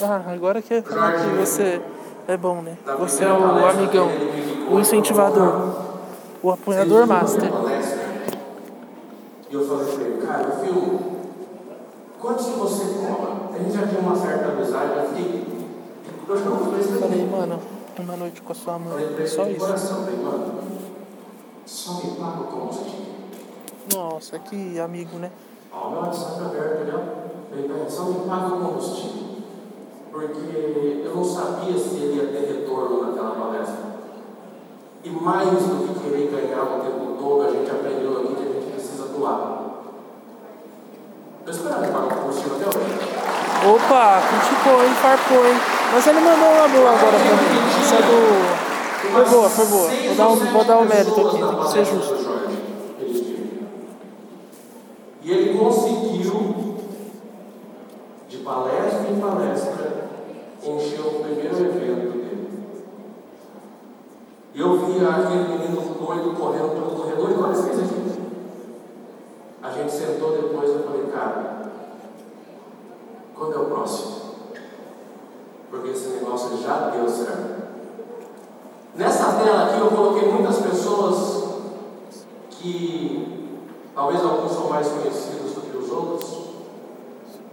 Ah, 0.00 0.22
agora 0.28 0.62
que 0.62 0.74
é 0.74 0.82
falar 0.82 1.12
que 1.12 1.28
você 1.36 1.80
é 2.26 2.36
bom, 2.38 2.62
né? 2.62 2.76
Você 2.98 3.24
é 3.24 3.32
o 3.32 3.66
amigão, 3.66 4.08
ele 4.08 4.66
o 4.70 4.80
incentivador, 4.80 5.74
o 6.42 6.50
apoiador 6.50 7.06
master. 7.06 7.50
E 9.50 9.54
eu 9.54 9.68
falei 9.68 9.86
para 9.94 10.04
ele: 10.04 10.26
Cara, 10.26 10.50
filho, 10.62 11.11
quantos 12.22 12.46
que 12.46 12.52
você 12.52 12.84
cobra? 13.04 13.54
A 13.54 13.58
gente 13.58 13.72
já 13.76 13.86
tinha 13.86 14.00
uma 14.00 14.16
certa 14.16 14.48
amizade. 14.48 14.96
Eu 14.96 15.08
fiquei. 15.08 15.52
Eu 16.28 16.36
falei 16.38 16.80
isso 16.80 16.88
pra 16.90 16.98
Falei, 17.00 17.20
ele. 17.20 17.30
mano, 17.30 17.58
uma 17.98 18.16
noite 18.16 18.40
com 18.40 18.52
a 18.52 18.54
sua 18.54 18.78
mãe, 18.78 19.26
só 19.26 19.44
de 19.44 19.50
isso. 19.50 19.60
coração: 19.60 20.04
falei, 20.04 20.16
Mano, 20.22 20.54
só 21.66 21.92
me 21.94 22.10
paga 22.12 22.40
o 22.40 22.44
combustível. 22.44 23.02
Nossa, 23.94 24.38
que 24.38 24.78
amigo, 24.80 25.18
né? 25.18 25.30
Ó, 25.72 25.90
meu 25.90 26.00
WhatsApp 26.00 26.40
aberto, 26.44 26.82
entendeu? 26.82 27.00
Falei, 27.50 27.68
"Pai, 27.68 27.90
só 27.90 28.04
me 28.04 28.14
paga 28.28 28.46
o 28.54 28.60
combustível. 28.60 29.22
Porque 30.12 31.02
eu 31.04 31.14
não 31.16 31.24
sabia 31.24 31.76
se 31.78 31.96
ele 31.96 32.16
ia 32.16 32.26
ter 32.28 32.46
retorno 32.52 33.02
naquela 33.06 33.30
palestra. 33.34 33.92
E 35.04 35.10
mais 35.10 35.48
do 35.48 35.88
que 35.88 36.00
querer 36.00 36.30
ganhar 36.30 36.62
o 36.62 36.80
tempo 36.80 37.16
todo, 37.18 37.42
a 37.42 37.50
gente 37.50 37.70
aprendeu 37.70 38.18
aqui 38.20 38.34
que 38.36 38.42
a 38.42 38.52
gente 38.60 38.72
precisa 38.72 39.06
doar. 39.08 39.61
Opa, 43.64 44.22
criticou, 44.28 44.84
hein? 44.84 44.94
Farpou, 45.00 45.44
hein? 45.44 45.56
Mas 45.92 46.06
ele 46.06 46.20
mandou 46.20 46.48
uma 46.48 46.68
boa 46.68 46.90
agora 46.90 47.18
pra 47.18 47.34
mim. 47.34 47.82
Isso 47.82 47.94
é 47.94 48.02
do. 48.02 48.72
Foi 49.12 49.24
boa, 49.24 49.50
foi 49.50 49.66
boa. 49.66 49.88
Vou 49.88 50.14
dar, 50.14 50.28
um, 50.28 50.36
vou 50.36 50.64
dar 50.64 50.78
o 50.78 50.84
mérito 50.84 51.20
aqui, 51.20 51.38
tem 51.38 51.56
que 51.56 51.68
ser 51.68 51.84
justo. 51.84 52.32
E 55.24 55.30
ele 55.30 55.58
conseguiu, 55.58 56.76
de 58.28 58.38
palestra 58.38 59.10
em 59.10 59.20
palestra, 59.20 60.08
encher 60.62 61.00
o 61.00 61.20
primeiro 61.22 61.56
evento 61.56 62.12
dele. 62.12 62.50
E 64.54 64.60
eu 64.60 64.86
vi 64.86 65.04
aquele 65.04 65.48
menino 65.48 65.80
doido 65.80 66.36
correndo 66.36 66.70
pelo 66.70 66.90
corredor 66.90 67.30
e 67.30 67.34
olha 67.34 67.54
fez 67.54 67.78
aqui. 67.80 68.01
A 69.72 69.74
gente 69.74 69.90
sentou 69.92 70.32
depois 70.32 70.68
e 70.68 70.72
eu 70.74 70.82
falei, 70.84 71.06
cara, 71.06 71.62
quando 73.34 73.54
é 73.54 73.58
o 73.58 73.64
próximo? 73.64 74.12
Porque 75.70 75.88
esse 75.90 76.08
negócio 76.10 76.58
já 76.62 76.90
deu 76.90 77.08
certo. 77.08 77.62
Nessa 78.94 79.32
tela 79.32 79.64
aqui 79.64 79.80
eu 79.80 79.86
coloquei 79.90 80.30
muitas 80.30 80.58
pessoas 80.58 81.44
que 82.50 83.56
talvez 83.94 84.22
alguns 84.22 84.52
são 84.52 84.68
mais 84.68 84.86
conhecidos 84.88 85.52
do 85.54 85.60
que 85.62 85.74
os 85.78 85.90
outros, 85.90 86.30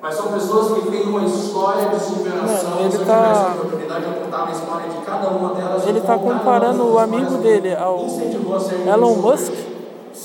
mas 0.02 0.16
são 0.16 0.34
pessoas 0.34 0.74
que 0.84 0.92
têm 0.92 1.04
uma 1.04 1.24
história 1.24 1.88
de 1.88 2.00
superação. 2.04 2.70
Mano, 2.72 2.82
ele 2.82 2.92
Se 2.92 2.98
eu 2.98 3.06
tá- 3.06 3.24
tivesse 3.24 3.46
a 3.46 3.54
oportunidade 3.54 4.06
de 4.06 4.20
contar 4.20 4.48
a 4.48 4.52
história 4.52 4.90
de 4.90 4.98
cada 5.06 5.28
uma 5.30 5.54
delas. 5.54 5.88
Ele 5.88 6.02
tá 6.02 6.18
contar 6.18 6.38
comparando 6.40 6.86
o 6.86 7.00
amigo 7.00 7.38
dele 7.38 7.74
ao 7.74 8.00
Elon. 8.86 9.16
Musk, 9.16 9.54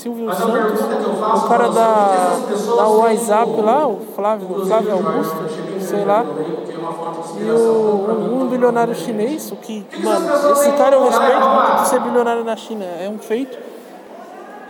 Silvio 0.05 0.25
Mas 0.27 0.37
Santos, 0.37 0.81
faço 1.19 1.45
o 1.45 1.49
cara 1.49 1.63
por 1.63 1.73
que 1.73 1.79
da, 1.79 2.75
da 2.75 2.87
WhatsApp 2.87 3.61
lá, 3.61 3.87
o 3.87 3.99
Flávio, 4.15 4.65
Flávio 4.67 4.91
Augusto, 4.91 5.35
sei 5.79 6.05
lá. 6.05 6.23
é 6.23 7.43
E 7.43 7.49
o, 7.49 8.39
um 8.39 8.45
bilionário 8.45 8.93
chinês, 8.93 9.51
o 9.51 9.55
que, 9.55 9.83
mano, 10.03 10.51
esse 10.51 10.71
cara 10.73 10.95
eu 10.95 11.05
respeito 11.05 11.81
de 11.81 11.87
ser 11.87 11.99
bilionário 12.01 12.43
na 12.43 12.55
China, 12.55 12.85
é 12.85 13.09
um 13.09 13.17
feito. 13.17 13.57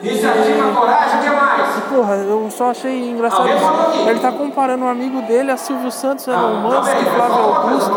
Iniciativa, 0.02 0.71
coragem, 0.74 1.19
o 1.19 1.24
que 1.24 1.30
mais? 1.30 1.78
E 1.78 1.82
porra, 1.82 2.15
eu 2.15 2.48
só 2.50 2.71
achei 2.71 3.10
engraçado 3.10 3.50
isso. 3.50 4.10
Ele 4.10 4.19
tá 4.21 4.32
comparando 4.32 4.86
um 4.86 4.89
amigo 4.89 5.21
dele 5.24 5.52
a 5.52 5.58
Silvio 5.58 5.91
Santos, 5.91 6.28
Elon 6.28 6.39
Não, 6.39 6.62
Musk, 6.62 6.89
também, 6.89 7.04
Flávio 7.04 7.43
Augusto. 7.43 7.91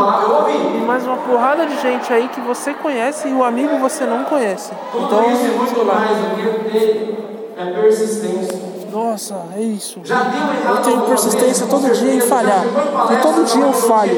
E 0.74 0.84
mais 0.84 1.06
uma 1.06 1.16
porrada 1.18 1.66
de 1.66 1.80
gente 1.80 2.12
aí 2.12 2.26
que 2.28 2.40
você 2.40 2.74
conhece 2.74 3.28
e 3.28 3.32
o 3.32 3.44
amigo 3.44 3.78
você 3.78 4.04
não 4.04 4.24
conhece. 4.24 4.72
Então, 4.92 5.22
sei 5.66 5.84
lá. 5.84 7.27
O 7.58 7.60
é 7.60 7.72
persistência. 7.72 8.58
Nossa, 8.92 9.42
é 9.56 9.60
isso. 9.60 10.00
Já 10.04 10.22
deu 10.22 10.40
errado 10.40 10.76
Eu 10.76 10.82
tenho 10.82 11.02
persistência 11.02 11.66
todo 11.66 11.92
dia 11.92 12.14
em 12.14 12.20
falhar. 12.20 12.64
E 12.64 13.16
todo 13.20 13.44
dia 13.44 13.64
eu 13.64 13.72
falho. 13.72 14.14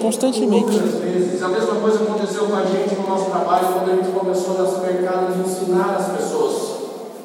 Constantemente. 0.00 0.78
A 1.42 1.48
mesma 1.48 1.74
coisa 1.76 2.02
aconteceu 2.02 2.44
com 2.46 2.56
a 2.56 2.64
gente 2.64 2.94
no 2.94 3.08
nosso 3.08 3.30
trabalho 3.30 3.66
quando 3.72 3.90
a 3.90 3.94
gente 3.96 4.08
começou 4.10 4.62
nesse 4.62 4.80
mercado 4.80 5.32
de 5.32 5.40
ensinar 5.40 5.96
as 5.96 6.08
pessoas. 6.16 6.76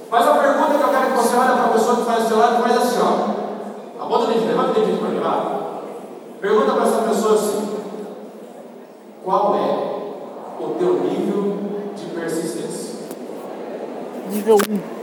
Mas 0.10 0.28
a 0.28 0.34
pergunta 0.34 0.78
que 0.78 0.84
eu 0.84 0.90
quero 0.90 1.12
que 1.12 1.18
você 1.18 1.36
olhe 1.36 1.52
para 1.52 1.66
a 1.66 1.70
pessoa 1.70 1.96
que 1.98 2.04
faz 2.04 2.24
do 2.24 2.28
seu 2.30 2.38
lado 2.38 2.60
e 2.60 2.62
faz 2.62 2.78
assim, 2.78 3.00
ó. 3.02 4.04
A 4.04 4.06
bota 4.06 4.24
o 4.24 4.28
dedinho, 4.28 4.48
levanta 4.48 4.72
o 4.72 4.74
dedinho 4.74 4.98
para 4.98 5.30
lá. 5.30 5.82
Pergunta 6.40 6.74
para 6.74 6.84
essa 6.84 7.02
pessoa 7.10 7.34
assim. 7.36 7.70
Qual 9.24 9.56
é 9.56 10.64
o 10.64 10.70
teu 10.80 10.94
nível 10.94 11.58
de 11.96 12.06
persistência? 12.06 12.96
Nível 14.30 14.58
1. 14.58 15.01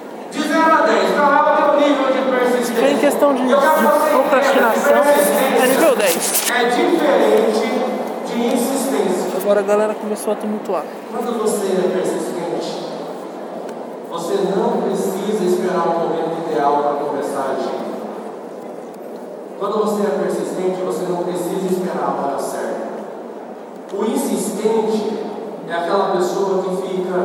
De 0.78 0.84
0 0.84 0.84
a 0.84 0.86
10, 0.86 1.14
qual 1.14 1.32
é 1.32 1.40
o 1.40 1.56
teu 1.56 1.80
nível 1.80 2.06
de 2.12 2.20
persistência? 2.30 2.86
Se 2.86 2.92
em 2.92 2.98
questão 2.98 3.34
de, 3.34 3.42
de 3.42 3.54
procrastinação, 4.10 5.02
é 5.62 5.66
nível 5.66 5.96
10. 5.96 6.50
É 6.50 6.64
diferente 6.64 7.68
de 8.26 8.46
insistência. 8.46 9.38
Agora 9.40 9.60
a 9.60 9.62
galera 9.62 9.94
começou 9.94 10.32
a 10.32 10.36
tumultuar. 10.36 10.84
Quando 11.10 11.38
você 11.42 11.66
é 11.66 11.88
persistente, 11.96 12.84
você 14.10 14.34
não 14.56 14.82
precisa 14.82 15.44
esperar 15.44 15.88
o 15.88 15.98
momento 16.00 16.50
ideal 16.50 16.82
para 16.82 17.06
começar 17.06 17.40
a 17.40 17.52
agir. 17.52 17.88
Quando 19.58 19.78
você 19.78 20.02
é 20.02 20.10
persistente, 20.22 20.80
você 20.82 21.04
não 21.08 21.24
precisa 21.24 21.66
esperar 21.66 22.04
a 22.04 22.26
hora 22.26 22.38
certa. 22.38 22.88
O 23.92 24.04
insistente 24.04 25.18
é 25.68 25.72
aquela 25.72 26.16
pessoa 26.16 26.62
que 26.62 26.88
fica 26.88 27.18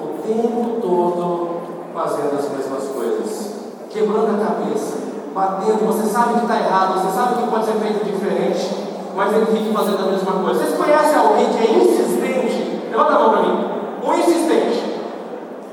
o 0.00 0.22
tempo 0.26 0.80
todo 0.80 1.53
fazendo 1.94 2.36
as 2.36 2.50
mesmas 2.50 2.88
coisas, 2.88 3.54
quebrando 3.88 4.34
a 4.34 4.44
cabeça, 4.44 4.98
batendo. 5.32 5.86
Você 5.86 6.08
sabe 6.08 6.34
que 6.34 6.40
está 6.40 6.56
errado, 6.58 7.00
você 7.00 7.16
sabe 7.16 7.40
que 7.40 7.48
pode 7.48 7.64
ser 7.64 7.74
feito 7.74 8.04
diferente, 8.04 8.74
mas 9.14 9.32
ele 9.32 9.46
fica 9.46 9.78
fazendo 9.78 10.02
a 10.02 10.10
mesma 10.10 10.32
coisa. 10.32 10.58
Vocês 10.58 10.76
conhecem 10.76 11.16
alguém 11.16 11.46
que 11.46 11.58
é 11.58 11.70
insistente? 11.70 12.90
Levanta 12.90 13.14
a 13.14 13.18
mão 13.18 13.30
para 13.30 13.42
mim. 13.42 13.70
O 14.02 14.12
insistente. 14.12 14.94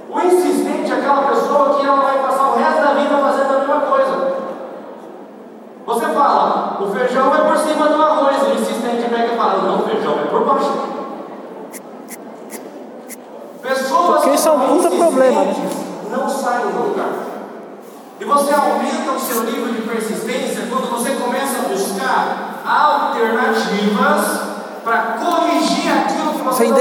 O 0.10 0.20
insistente 0.20 0.92
é 0.92 0.96
aquela 0.96 1.24
pessoa 1.24 1.74
que 1.74 1.86
ela 1.86 2.02
vai 2.02 2.20
passar 2.22 2.52
o 2.52 2.56
resto 2.56 2.82
da 2.82 2.94
vida 2.94 3.18
fazendo 3.18 3.56
a 3.56 3.60
mesma 3.60 3.82
coisa. 3.82 4.32
Você 5.88 6.06
fala, 6.06 6.78
o 6.80 6.88
feijão 6.88 7.30
vai 7.32 7.48
por 7.48 7.58
cima 7.58 7.88
do 7.88 8.02
arroz, 8.02 8.38
o 8.44 8.54
insistente 8.54 9.10
pega 9.10 9.34
e 9.34 9.38
fala, 9.38 9.64
não, 9.64 9.80
o 9.80 9.84
feijão 9.84 10.14
vai 10.14 10.28
por 10.28 10.46
baixo. 10.46 10.72
Pessoas 13.62 14.06
Porque 14.08 14.30
que 14.30 14.36
isso 14.36 14.50
é 14.50 14.52
um 14.52 14.60
puta 14.60 14.90
problema, 14.90 15.44
né? 15.44 15.81
Não 16.12 16.30
saem 16.30 16.67
do 16.67 16.89
lugar. 16.89 17.10
E 18.19 18.26
você 18.26 18.54
aumenta 18.54 19.12
o 19.12 19.19
seu 19.19 19.43
nível 19.43 19.74
de 19.74 19.82
persistência 19.82 20.67
quando 20.69 20.91
você 20.91 21.12
começa 21.15 21.60
a 21.60 21.69
buscar 21.69 22.62
alternativas 22.63 24.41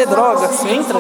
droga, 0.07 0.49
você 0.49 0.49
você 0.49 0.69
entra? 0.69 0.99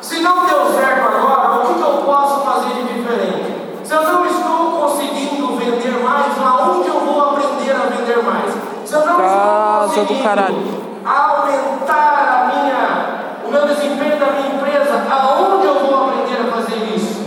Se 0.00 0.20
não 0.20 0.46
deu 0.46 0.72
certo 0.72 1.00
agora, 1.00 1.58
o 1.58 1.66
que, 1.66 1.74
que 1.74 1.80
eu 1.80 2.02
posso 2.04 2.40
fazer 2.40 2.74
de 2.74 2.94
diferente? 2.94 3.56
Se 3.84 3.92
eu 3.94 4.02
não 4.02 4.26
estou 4.26 4.80
conseguindo 4.80 5.56
vender 5.56 6.02
mais, 6.02 6.32
aonde 6.38 6.88
eu 6.88 7.00
vou 7.00 7.30
aprender 7.30 7.72
a 7.72 7.86
vender 7.86 8.22
mais? 8.22 8.52
Se 8.84 8.94
eu 8.94 9.06
não 9.06 9.16
Casa 9.16 10.00
estou 10.00 10.04
do 10.04 10.14
conseguindo 10.14 10.22
caralho. 10.22 10.56
aumentar 11.04 12.28
a 12.28 12.54
minha, 12.54 13.46
o 13.46 13.50
meu 13.50 13.66
desempenho 13.66 14.18
da 14.18 14.26
minha 14.32 14.54
empresa, 14.54 15.06
aonde 15.10 15.66
eu 15.66 15.86
vou 15.86 16.08
aprender 16.08 16.40
a 16.40 16.56
fazer 16.56 16.94
isso? 16.94 17.26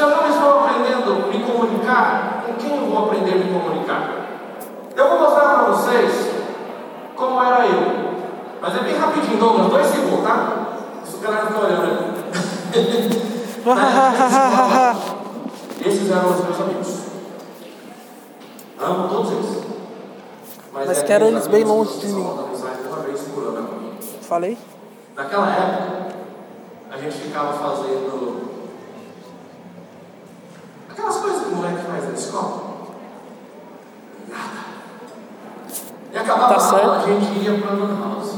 Se 0.00 0.04
eu 0.06 0.16
não 0.16 0.26
estou 0.26 0.60
aprendendo 0.60 1.12
a 1.12 1.26
me 1.26 1.44
comunicar, 1.44 2.42
com 2.46 2.54
quem 2.54 2.74
eu 2.74 2.86
vou 2.86 3.04
aprender 3.04 3.32
a 3.32 3.34
me 3.34 3.52
comunicar? 3.52 4.30
Eu 4.96 5.10
vou 5.10 5.20
mostrar 5.20 5.48
para 5.50 5.64
vocês 5.72 6.30
como 7.14 7.44
era 7.44 7.66
eu. 7.66 8.14
Mas 8.62 8.76
é 8.76 8.78
bem 8.78 8.96
rapidinho, 8.96 9.36
Douglas, 9.36 9.66
dois 9.66 9.86
segundos, 9.88 10.24
tá? 10.24 10.68
Se 11.04 11.16
o 11.16 11.18
cara 11.18 11.46
fica 11.48 11.58
olhando 11.58 11.82
ali. 11.82 12.00
Esses 15.86 16.10
eram 16.10 16.30
os 16.30 16.44
meus 16.46 16.60
amigos. 16.62 17.00
Amo 18.80 19.06
todos 19.06 19.32
eles. 19.32 19.64
Mas 20.72 20.98
é 20.98 21.02
quero 21.02 21.26
eles 21.26 21.46
bem 21.46 21.62
longe 21.62 21.98
de 21.98 22.06
mim. 22.06 22.26
amigo. 23.76 23.98
Falei? 24.22 24.56
Naquela 25.14 25.50
época, 25.50 26.14
a 26.90 26.96
gente 26.96 27.18
ficava 27.18 27.52
fazendo 27.52 28.48
aquelas 31.00 31.16
coisas 31.16 31.39
que 31.39 31.39
o 31.52 31.56
moleque 31.56 31.82
faz 31.86 32.04
na 32.04 32.12
escola. 32.12 32.62
Nada. 34.28 34.70
E 36.12 36.18
acabava 36.18 36.54
Tá 36.54 36.60
a 36.60 36.80
aula, 36.80 36.96
a 36.96 37.06
gente 37.06 37.44
ia 37.44 37.58
para 37.58 37.70
a 37.70 37.74
Lan 37.74 38.00
House. 38.00 38.34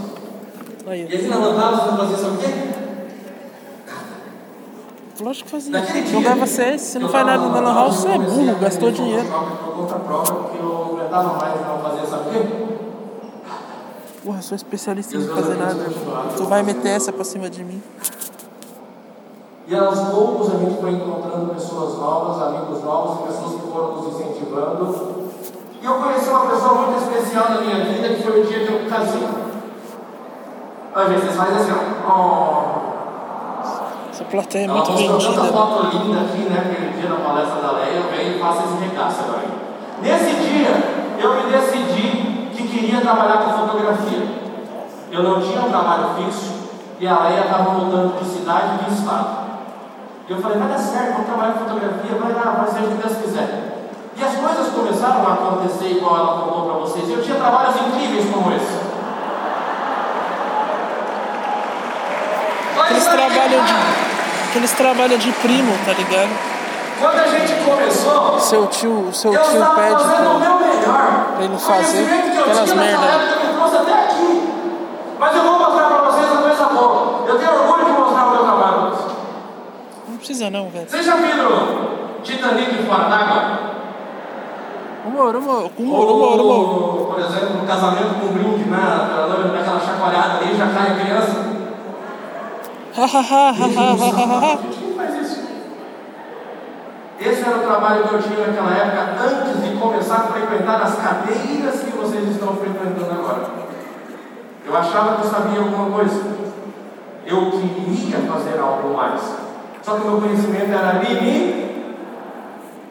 Aí. 0.87 1.07
E 1.09 1.17
aqui 1.17 1.27
na 1.29 1.37
Lan 1.37 1.61
House 1.61 1.83
você 1.83 1.97
fazia 1.97 2.17
sabe 2.17 2.37
o 2.37 2.39
quê? 2.39 2.73
Lógico 5.21 5.45
que 5.45 5.51
fazia. 5.53 5.73
Naquele 5.73 6.07
Jogava 6.07 6.47
CS, 6.47 6.81
se 6.83 6.99
não 6.99 7.07
eu 7.07 7.13
faz 7.13 7.27
nada 7.27 7.49
na 7.49 7.61
Lan 7.61 7.75
House, 7.75 7.97
você 7.97 8.09
é 8.09 8.19
burro, 8.19 8.59
gastou 8.59 8.91
dinheiro. 8.91 9.25
Por 9.25 9.75
conta 9.77 9.95
própria, 9.95 10.35
porque 10.35 10.59
eu 10.59 10.65
não 10.65 10.99
aguentava 10.99 11.39
mais 11.39 11.67
não 11.67 11.79
fazer 11.79 12.07
sabe 12.07 12.29
o 12.29 12.33
quê? 12.33 12.73
Porra, 14.25 14.39
eu 14.39 14.43
sou 14.43 14.57
especialista 14.57 15.17
E 15.17 15.21
em 15.21 15.25
não 15.25 15.35
fazer 15.35 15.57
nada. 15.57 15.87
Tu 16.37 16.45
vai 16.45 16.63
meter 16.63 16.89
essa 16.91 17.13
pra 17.13 17.25
cima 17.25 17.49
de 17.49 17.65
mim. 17.65 17.83
E 19.67 19.77
aos 19.77 19.99
poucos 20.09 20.53
a 20.53 20.59
gente 20.59 20.81
foi 20.81 20.91
encontrando 20.91 21.55
pessoas 21.55 21.97
novas, 21.99 22.43
amigos 22.43 22.83
novos, 22.83 23.27
pessoas 23.27 23.61
que 23.61 23.71
foram 23.71 23.93
nos 23.97 24.15
incentivando. 24.15 25.31
E 25.81 25.85
eu 25.85 25.95
conheci 25.95 26.29
uma 26.31 26.47
pessoa 26.47 26.75
muito 26.75 26.99
especial 27.03 27.51
na 27.51 27.61
minha 27.61 27.85
vida, 27.85 28.09
que 28.09 28.23
foi 28.23 28.41
o 28.41 28.47
dia 28.47 28.67
que 28.67 28.73
eu 28.73 28.91
casei. 28.91 29.29
Às 30.95 31.09
vezes 31.09 31.25
vocês 31.25 31.37
fazem 31.37 31.57
assim, 31.57 31.73
ó. 32.07 32.63
Essa 34.11 34.25
plateia 34.25 34.63
é 34.63 34.65
Ela 34.65 34.75
muito 34.75 34.93
mostrou 34.93 35.35
tanta 35.35 35.53
foto 35.53 35.97
linda 35.97 36.21
aqui, 36.21 36.39
né, 36.41 36.59
aquele 36.61 37.01
dia 37.01 37.09
na 37.09 37.17
palestra 37.17 37.63
da 37.63 37.73
Leia, 37.73 37.97
eu 37.97 38.11
venho 38.11 38.37
e 38.37 38.41
faço 38.41 38.65
esse 38.65 38.85
regaço 38.85 39.21
agora. 39.23 39.43
Nesse 40.03 40.35
dia, 40.35 41.15
eu 41.19 41.35
me 41.35 41.51
decidi 41.51 42.51
que 42.55 42.69
queria 42.69 43.01
trabalhar 43.01 43.39
com 43.39 43.67
fotografia. 43.67 44.27
Eu 45.11 45.23
não 45.23 45.41
tinha 45.41 45.63
um 45.63 45.71
trabalho 45.71 46.11
fixo 46.17 46.53
e 47.01 47.07
a 47.09 47.21
Leia 47.21 47.45
estava 47.45 47.71
mudando 47.71 48.19
de 48.19 48.25
cidade 48.25 48.81
e 48.83 48.85
de 48.85 48.95
estado. 48.95 49.42
E 50.29 50.33
eu 50.33 50.41
falei, 50.41 50.59
vai 50.59 50.69
dar 50.69 50.79
certo, 50.79 51.13
vamos 51.13 51.27
trabalhar 51.27 51.53
com 51.55 51.59
fotografia, 51.61 52.17
vai 52.19 52.33
dar, 52.33 52.63
vai 52.63 52.71
ser 52.71 52.85
o 52.85 52.89
que 52.89 53.03
Deus 53.03 53.17
quiser. 53.19 53.73
E 54.17 54.23
as 54.23 54.35
coisas 54.37 54.73
começaram 54.73 55.27
a 55.27 55.33
acontecer 55.35 55.87
igual 55.97 56.17
ela 56.17 56.43
contou 56.43 56.63
para 56.67 56.79
vocês. 56.81 57.11
Eu 57.11 57.23
tinha 57.23 57.37
trabalhos 57.37 57.75
incríveis 57.77 58.31
como 58.33 58.53
esse. 58.55 58.93
Aqueles 62.81 63.07
trabalham 63.07 63.65
de. 63.65 63.73
Aqueles 64.51 64.73
trabalham 64.73 65.19
de 65.19 65.33
primo, 65.33 65.73
tá 65.87 65.93
ligado? 65.95 66.31
Quando 67.01 67.19
a 67.19 67.27
gente 67.27 67.55
começou, 67.65 68.39
Seu 68.39 68.67
tio, 68.67 69.09
seu 69.13 69.33
eu 69.33 69.43
tio 69.43 69.67
pede 69.75 70.05
fazendo 70.05 70.37
o 70.37 70.39
pra. 70.39 70.49
meu 70.49 70.59
melhor. 70.61 71.27
pra 71.35 71.45
ele 71.45 71.59
fazer 71.59 72.07
que 72.07 72.37
eu 72.37 72.43
aquelas 72.43 72.73
merda. 72.75 73.07
Mas 75.19 75.37
eu 75.37 75.43
vou 75.43 75.59
mostrar 75.59 75.87
para 75.89 76.11
vocês 76.11 76.31
uma 76.31 76.43
coisa 76.43 76.65
boa. 76.67 77.25
Eu 77.27 77.39
tenho 77.39 77.53
orgulho 77.53 77.85
de 77.85 77.93
mostrar 77.93 78.27
o 78.27 78.31
meu 78.31 78.45
trabalho. 78.45 78.93
Não 80.09 80.19
precisa 80.33 80.51
não, 80.51 80.71
velho. 80.71 80.89
Vocês 80.89 81.05
já 81.05 81.17
viram 81.17 82.23
Titanic 82.23 82.83
fora 82.85 83.05
d'água? 83.05 83.73
Humor, 85.05 85.37
humor, 85.37 85.71
humor, 85.79 86.11
humor, 86.11 86.41
humor. 86.41 87.07
Por 87.15 87.21
exemplo, 87.21 87.63
um 87.63 87.67
casamento 87.67 88.15
com 88.19 88.27
um 88.27 88.33
brinde, 88.33 88.71
né? 88.71 88.79
A 88.79 89.27
noiva 89.27 89.49
dá 89.49 89.61
aquela 89.61 89.81
chacoalhada 89.81 90.39
ali, 90.39 90.57
já 90.57 90.67
cai 90.69 90.93
a 90.93 90.95
criança. 91.05 91.53
Quem 94.79 94.95
faz 94.95 95.15
isso? 95.23 95.43
Esse 97.21 97.43
era 97.43 97.57
o 97.59 97.61
trabalho 97.61 98.09
que 98.09 98.15
eu 98.15 98.23
tinha 98.23 98.47
naquela 98.47 98.71
época, 98.71 99.23
antes 99.23 99.63
de 99.63 99.77
começar 99.77 100.15
a 100.15 100.33
frequentar 100.33 100.83
as 100.83 100.95
cadeiras 100.97 101.81
que 101.81 101.91
vocês 101.91 102.29
estão 102.29 102.57
frequentando 102.57 103.13
agora. 103.13 103.51
Eu 104.65 104.77
achava 104.77 105.17
que 105.17 105.27
eu 105.27 105.31
sabia 105.31 105.61
alguma 105.61 105.91
coisa. 105.91 106.23
Eu 107.27 107.51
queria 107.51 108.19
fazer 108.19 108.59
algo 108.61 108.97
mais. 108.97 109.52
Só 109.83 109.97
que 109.97 110.07
o 110.07 110.11
meu 110.11 110.21
conhecimento 110.21 110.71
era 110.71 111.03
limite. 111.03 111.63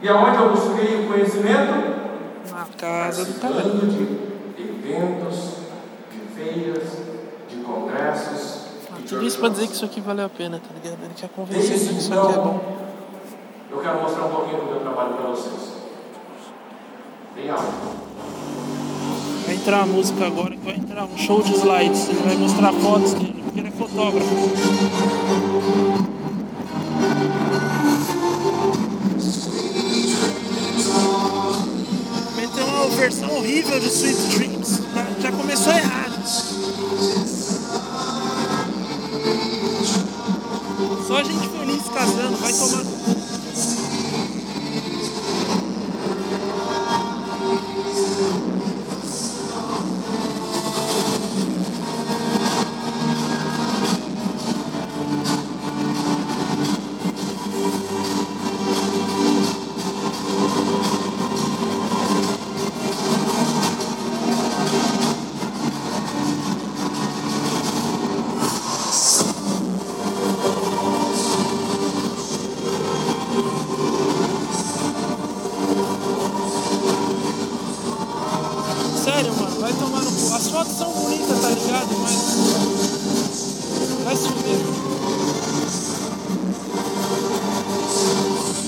E 0.02 0.10
aonde 0.10 0.38
eu 0.38 0.50
busquei 0.50 1.06
o 1.06 1.08
conhecimento? 1.08 1.92
Na 2.52 2.66
casa 2.78 3.26
do. 3.26 3.40
Participando 3.40 3.88
de 4.56 4.62
eventos, 4.62 5.58
de 6.12 6.20
feiras, 6.36 6.90
de 7.48 7.58
congressos. 7.58 8.62
de 8.98 9.04
Tudo 9.04 9.26
isso 9.26 9.40
pra 9.40 9.50
dizer 9.50 9.68
que 9.68 9.74
isso 9.74 9.86
aqui 9.86 10.02
valeu 10.02 10.26
a 10.26 10.30
pena, 10.30 10.60
tá 10.60 10.74
ligado? 10.74 11.04
Ele 11.04 11.14
quer 11.16 11.30
convencer 11.30 11.70
Desde 11.70 11.88
de 11.88 11.94
que 11.94 12.00
isso 12.00 12.14
aqui 12.14 12.28
é 12.28 12.32
então, 12.32 12.44
bom. 12.44 12.78
Eu 13.72 13.78
quero 13.80 14.02
mostrar 14.02 14.26
um 14.26 14.30
pouquinho 14.30 14.62
do 14.62 14.66
meu 14.66 14.80
trabalho 14.82 15.14
para 15.14 15.30
vocês. 15.30 15.72
Bem 17.36 17.50
alto. 17.50 17.72
Vai 19.46 19.56
entrar 19.56 19.78
uma 19.78 19.88
música 19.88 20.26
agora 20.26 20.52
que 20.52 20.66
vai 20.66 20.76
entrar 20.76 21.06
um 21.06 21.18
show 21.18 21.42
de 21.42 21.54
slides. 21.54 22.10
Ele 22.10 22.20
vai 22.20 22.36
mostrar 22.36 22.74
fotos 22.74 23.14
dele, 23.14 23.42
porque 23.44 23.60
ele 23.60 23.70
é 23.70 23.72
fotógrafo. 23.72 24.36
Meteu 32.36 32.66
uma 32.66 32.88
versão 32.90 33.30
horrível 33.38 33.80
de 33.80 33.88
Sweet 33.88 34.22
Dreams. 34.38 34.80
Já- 35.22 35.32
começou 35.32 35.74
errado. 35.74 36.12
Só 41.08 41.24
gente 41.24 41.50
feliz 41.50 41.84
casando, 41.94 42.38
vai 42.38 42.54
tomar. 42.54 43.21
Sério, 79.22 79.38
mano, 79.40 79.62
vai 79.62 79.72
tomar 79.74 80.02
no 80.02 80.12
cu. 80.12 80.34
As 80.34 80.48
fotos 80.48 80.76
são 80.76 80.92
bonitas, 80.92 81.42
tá 81.42 81.50
ligado? 81.50 81.96
Mas. 82.02 82.16
Vai 84.04 84.16
se 84.16 84.28
fuder. 84.30 84.58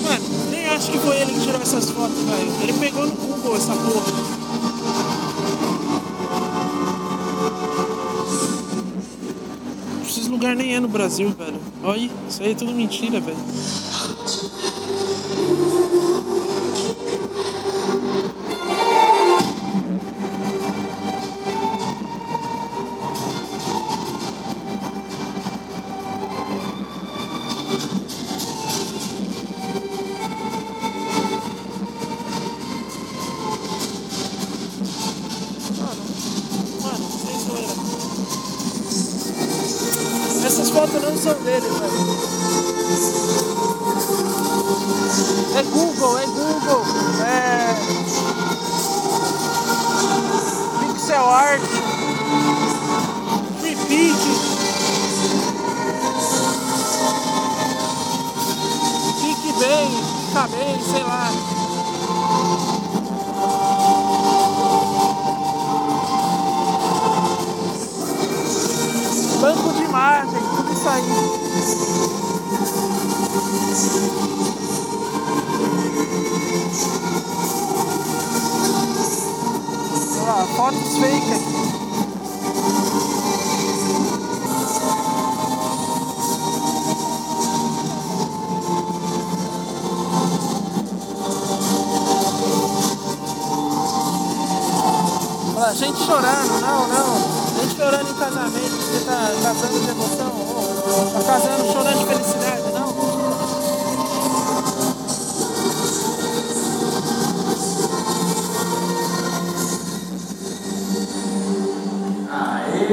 Mano, 0.04 0.50
nem 0.52 0.68
acho 0.68 0.92
que 0.92 1.00
foi 1.00 1.18
ele 1.22 1.34
que 1.34 1.42
tirou 1.42 1.60
essas 1.60 1.90
fotos, 1.90 2.20
velho. 2.20 2.54
Ele 2.62 2.74
pegou 2.74 3.08
no 3.08 3.14
Google 3.14 3.56
essa 3.56 3.74
porra. 3.74 4.14
Esses 10.08 10.28
lugar 10.28 10.56
nem 10.56 10.76
é 10.76 10.80
no 10.80 10.88
Brasil, 10.88 11.34
velho. 11.36 11.60
Olha 11.84 12.12
isso 12.30 12.44
aí 12.44 12.52
é 12.52 12.56
tudo 12.56 12.74
mentira, 12.74 13.20
velho. 13.20 13.38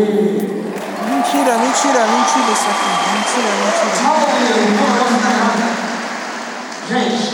Mentira, 0.00 1.58
mentira, 1.58 2.06
mentira 2.06 2.52
isso 2.52 2.68
aqui. 2.70 2.90
Mentira, 3.16 3.50
mentira. 3.60 3.90
Gente, 6.88 7.24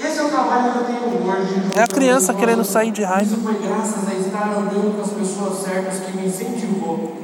esse 0.00 0.18
é 0.18 0.22
o 0.22 0.28
trabalho 0.28 0.72
que 0.72 0.78
eu 0.78 0.84
tenho 0.84 1.28
hoje. 1.28 1.54
É 1.76 1.82
a 1.82 1.86
criança 1.88 2.34
querendo 2.34 2.64
sair 2.64 2.90
de 2.92 3.02
raiva. 3.02 3.24
Isso 3.24 3.40
foi 3.42 3.54
graças 3.54 4.08
a 4.08 4.14
estar 4.14 4.48
andando 4.56 4.94
com 4.96 5.02
as 5.02 5.10
pessoas 5.10 5.58
certas 5.64 6.00
que 6.00 6.16
me 6.16 6.26
incentivou. 6.26 7.14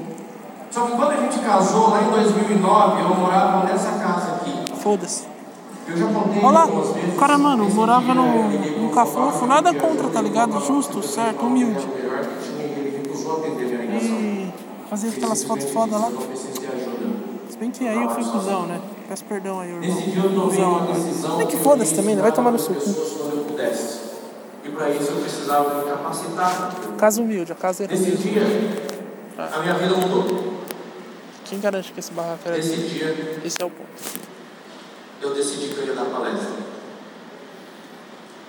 Só 0.70 0.86
que 0.86 0.92
quando 0.92 1.12
a 1.12 1.16
gente 1.16 1.38
casou, 1.40 1.90
lá 1.90 2.02
em 2.02 2.10
2009, 2.10 3.02
eu 3.02 3.14
morava 3.14 3.64
nessa 3.64 3.92
casa 3.92 4.36
aqui. 4.36 4.64
Foda-se. 4.82 5.24
Eu 5.88 5.96
já 5.96 6.06
contei 6.06 6.38
Olha 6.42 6.50
lá, 6.52 6.60
algumas 6.62 6.88
vezes. 6.94 7.18
cara, 7.18 7.38
mano, 7.38 7.68
morava 7.70 8.14
no, 8.14 8.48
no 8.82 8.90
cafofo, 8.90 9.46
nada 9.46 9.74
contra, 9.74 10.08
tá 10.08 10.20
ligado? 10.22 10.60
Justo, 10.60 11.02
certo, 11.02 11.46
humilde. 11.46 11.86
melhor 11.86 12.20
que 12.20 12.46
tinha 12.46 12.64
e 12.64 12.78
ele 12.78 13.02
recusou 13.02 13.38
atender 13.38 13.64
minha 13.66 13.80
ligação. 13.80 14.16
E 14.20 14.52
fazia 14.90 15.10
aquelas 15.10 15.44
fotos 15.44 15.70
fodas 15.70 16.00
lá. 16.00 16.10
Se 17.48 17.56
bem 17.56 17.70
que 17.70 17.86
aí 17.86 18.02
eu 18.02 18.10
fui 18.10 18.24
cuzão, 18.24 18.66
né? 18.66 18.80
Peço 19.08 19.24
perdão 19.24 19.60
aí, 19.60 19.70
irmão. 19.70 20.42
Cuzão. 20.44 21.38
Nem 21.38 21.46
que 21.46 21.56
foda-se 21.58 21.94
também, 21.94 22.16
né? 22.16 22.22
Vai 22.22 22.32
tomar 22.32 22.50
no 22.50 22.58
seu 22.58 22.74
cu. 22.74 22.90
E 24.64 24.68
para 24.68 24.90
isso 24.90 25.10
eu 25.12 25.20
precisava 25.20 25.82
me 25.82 25.90
capacitar. 25.90 26.74
Casa 26.98 27.22
humilde, 27.22 27.52
a 27.52 27.54
casa 27.54 27.84
era 27.84 27.92
Nesse 27.92 28.16
dia, 28.16 28.42
a 29.38 29.58
minha 29.60 29.74
vida 29.74 29.94
mudou. 29.96 30.60
Quem 31.44 31.60
garante 31.60 31.92
que 31.92 32.00
esse 32.00 32.12
barraco 32.12 32.40
era 32.44 32.56
Nesse 32.56 32.76
dia, 32.76 33.40
Esse 33.44 33.62
é 33.62 33.64
o 33.64 33.70
ponto. 33.70 33.88
eu 35.22 35.34
decidi 35.34 35.68
que 35.68 35.80
eu 35.80 35.86
ia 35.86 35.94
dar 35.94 36.04
palestra. 36.06 36.50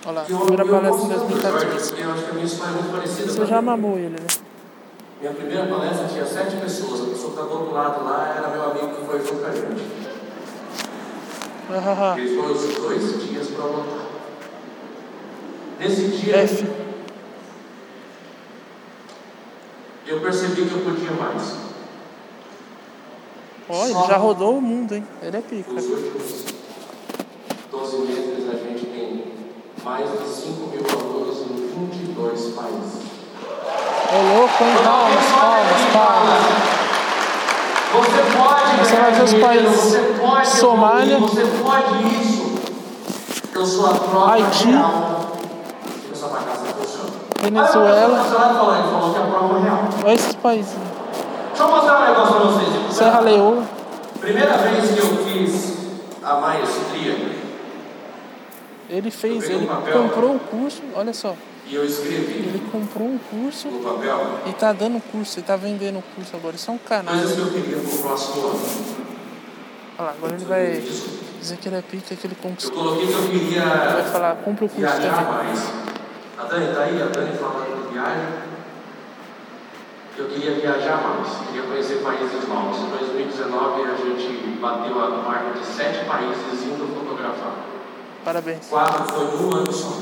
Olha 0.06 0.20
lá, 0.20 0.24
primeira 0.26 0.66
palestra 0.66 1.06
em 1.06 1.08
gosto 1.08 1.08
tanto 1.08 1.34
do 1.34 1.42
Jorge, 1.42 1.66
2014. 1.66 1.90
porque 1.90 2.04
eu 2.04 2.12
acho 2.12 2.24
que 2.24 2.30
a 2.30 2.34
minha 2.34 2.46
história 2.46 2.74
é. 2.74 3.28
Você 3.28 3.46
já 3.46 3.62
mamou 3.62 3.98
ele, 3.98 4.10
né? 4.10 4.41
Minha 5.22 5.34
primeira 5.34 5.68
palestra 5.68 6.08
tinha 6.08 6.26
sete 6.26 6.56
pessoas. 6.58 7.02
A 7.02 7.06
pessoa 7.06 7.26
que 7.26 7.40
estava 7.40 7.48
do 7.48 7.60
outro 7.60 7.76
lado 7.76 8.04
lá 8.04 8.34
era 8.36 8.48
meu 8.48 8.72
amigo 8.72 8.96
que 8.96 9.06
foi 9.06 9.20
junto 9.20 9.40
com 9.40 9.46
a 9.46 9.52
gente. 9.52 9.86
Ah, 11.70 12.16
Ele 12.18 12.42
foi 12.42 12.52
os 12.52 12.76
dois 12.76 13.30
dias 13.30 13.48
para 13.50 13.66
anotar. 13.66 14.08
Nesse 15.80 16.08
dia, 16.08 16.38
F. 16.38 16.68
eu 20.08 20.20
percebi 20.22 20.66
que 20.66 20.74
eu 20.74 20.80
podia 20.80 21.12
mais. 21.12 21.56
Ele 23.70 24.08
já 24.08 24.18
rodou 24.18 24.58
o 24.58 24.62
mundo, 24.62 24.96
hein? 24.96 25.08
Ele 25.22 25.38
é 25.38 25.42
pica. 25.42 25.72
Nos 25.72 25.86
últimos 25.86 26.46
12 27.70 27.98
meses, 28.00 28.50
a 28.50 28.54
gente 28.54 28.86
tem 28.88 29.34
mais 29.84 30.10
de 30.10 30.28
5 30.28 30.68
mil 30.68 30.82
alunos 31.00 31.42
em 31.42 31.90
22 31.90 32.56
países. 32.56 33.11
Ô 34.14 34.36
louco, 34.36 34.64
hein? 34.64 34.76
Palmas, 34.84 35.26
palmas, 35.40 35.82
palmas. 35.94 36.72
Você 37.92 38.22
pode 38.38 38.78
Você 38.78 38.96
ganhar 38.96 39.04
vai 39.04 39.12
ver 39.12 39.24
os 39.24 39.34
países. 39.34 40.60
Somália. 40.60 41.18
Haiti. 44.28 44.68
Venezuela. 47.42 48.26
Olha 50.04 50.12
é 50.12 50.14
esses 50.14 50.36
países. 50.36 50.76
Deixa 51.50 51.64
eu 51.64 51.68
mostrar 51.70 52.02
um 52.02 52.06
negócio 52.06 52.36
pra 52.36 52.44
vocês. 52.46 52.94
Serra 52.96 53.20
Leoa. 53.20 53.64
Primeira 54.20 54.58
vez 54.58 54.92
que 54.92 55.00
eu 55.00 55.18
fiz 55.26 55.78
a 56.24 56.36
maestria 56.36 57.31
Ele 58.92 59.10
fez, 59.10 59.50
Eu 59.50 59.56
ele 59.58 59.68
papel. 59.68 60.04
comprou 60.04 60.36
o 60.36 60.40
curso, 60.40 60.82
olha 60.94 61.14
só. 61.14 61.34
e 61.66 61.76
eu 61.76 61.86
escrevi 61.86 62.34
Ele 62.50 62.62
comprou 62.72 63.08
um 63.08 63.18
curso 63.18 63.70
papel 63.70 64.40
e 64.48 64.54
tá 64.54 64.74
dando 64.74 65.02
curso, 65.12 65.40
ele 65.40 65.46
tá 65.48 65.56
vendendo 65.56 66.00
o 66.00 66.04
curso 66.14 66.36
agora. 66.36 66.56
Isso 66.58 66.70
é 66.70 66.74
um 66.74 66.78
canal. 66.78 67.14
coisas 67.16 67.34
que 67.36 67.40
eu 67.42 67.48
queria 67.52 67.78
pro 67.78 67.98
próximo 68.00 68.48
ano. 68.48 68.60
Olha 69.98 70.06
lá, 70.08 70.14
agora 70.18 70.34
ele 70.36 70.44
vai 70.46 70.84
dizer 71.40 71.58
que 71.58 71.70
ele 71.70 71.78
é 71.78 71.82
pica, 71.82 72.16
que 72.16 72.28
ele 72.28 72.36
Eu 72.38 72.50
conquistou. 72.50 72.74
coloquei 72.78 73.08
que 73.08 73.14
eu 73.14 73.20
Ele 73.24 73.56
vai 73.60 73.96
queria 73.96 74.04
falar, 74.12 74.36
compra 74.44 74.66
o 74.66 74.70
curso 74.70 74.80
viajar 75.00 75.16
também. 75.26 75.34
mais. 75.46 75.72
A 76.38 76.44
Dani 76.44 76.74
tá 76.76 76.82
aí, 76.82 77.02
a 77.02 77.06
Dani 77.06 77.38
falando 77.38 77.88
de 77.88 77.94
viagem. 77.94 78.28
Eu 80.18 80.28
queria 80.28 80.54
viajar 80.56 80.98
mais, 81.02 81.48
queria 81.48 81.64
conhecer 81.64 82.04
países 82.04 82.46
novos. 82.50 82.78
Em 82.80 82.90
2019 82.90 83.82
a 83.84 83.96
gente 83.96 84.60
bateu 84.60 85.00
a 85.02 85.10
marca 85.22 85.58
de 85.58 85.66
sete 85.66 86.04
países 86.06 86.64
indo 86.66 86.94
fotografar. 86.94 87.71
Parabéns. 88.24 88.68
Quatro 88.70 89.04
foi 89.14 89.26
num 89.38 89.56
ano 89.56 89.74
só. 89.74 89.94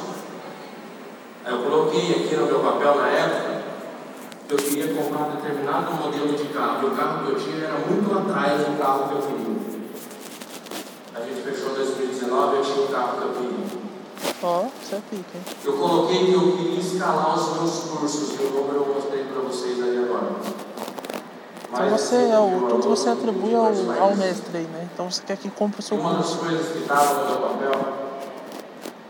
Aí 1.45 1.53
eu 1.53 1.63
coloquei 1.63 2.11
aqui 2.11 2.35
no 2.35 2.45
meu 2.47 2.59
papel 2.59 2.95
na 2.95 3.07
época 3.07 3.59
que 4.47 4.53
eu 4.53 4.57
queria 4.57 4.93
comprar 4.93 5.27
um 5.27 5.31
determinado 5.35 5.93
modelo 5.93 6.33
de 6.35 6.45
carro. 6.45 6.83
E 6.83 6.85
o 6.87 6.95
carro 6.95 7.25
que 7.25 7.31
eu 7.31 7.39
tinha 7.39 7.65
era 7.65 7.77
muito 7.77 8.17
atrás 8.17 8.61
do 8.65 8.77
carro 8.77 9.07
que 9.09 9.13
eu 9.15 9.21
queria. 9.21 9.79
A 11.15 11.19
gente 11.21 11.41
fechou 11.41 11.73
2019 11.75 12.57
eu 12.57 12.63
tinha 12.63 12.85
o 12.85 12.87
carro 12.87 13.17
que 13.17 13.23
eu 13.23 13.33
queria. 13.33 13.79
Ó, 14.41 14.65
isso 14.81 14.95
é 14.95 15.01
pica, 15.09 15.37
hein? 15.37 15.43
Eu 15.65 15.73
coloquei 15.77 16.25
que 16.25 16.33
eu 16.33 16.51
queria 16.57 16.79
escalar 16.79 17.35
os 17.37 17.53
meus 17.57 17.79
cursos 17.89 18.39
e 18.39 18.43
o 18.43 18.49
número 18.51 18.85
eu 18.85 18.93
mostrei 18.95 19.23
para 19.25 19.41
vocês 19.41 19.81
aí 19.81 19.97
agora. 20.03 20.31
Então 21.71 21.79
Mais 21.79 21.93
de 21.93 21.99
você 21.99 22.15
é 22.15 22.37
5 22.37 22.41
o, 22.41 22.67
tudo 22.69 22.89
você 22.89 23.09
em 23.09 23.13
atribui 23.13 23.55
ao, 23.55 23.65
22 23.67 23.99
ao 23.99 24.15
mestre 24.15 24.57
aí, 24.57 24.63
né? 24.63 24.87
Então 24.93 25.11
você 25.11 25.21
quer 25.25 25.37
que 25.37 25.49
compre 25.51 25.79
o 25.79 25.83
seu 25.83 25.97
Uma 25.97 26.13
das 26.15 26.27
curso. 26.27 26.39
coisas 26.39 26.71
que 26.71 26.79
estava 26.79 27.13
no 27.13 27.29
meu 27.29 27.37
papel, 27.49 27.71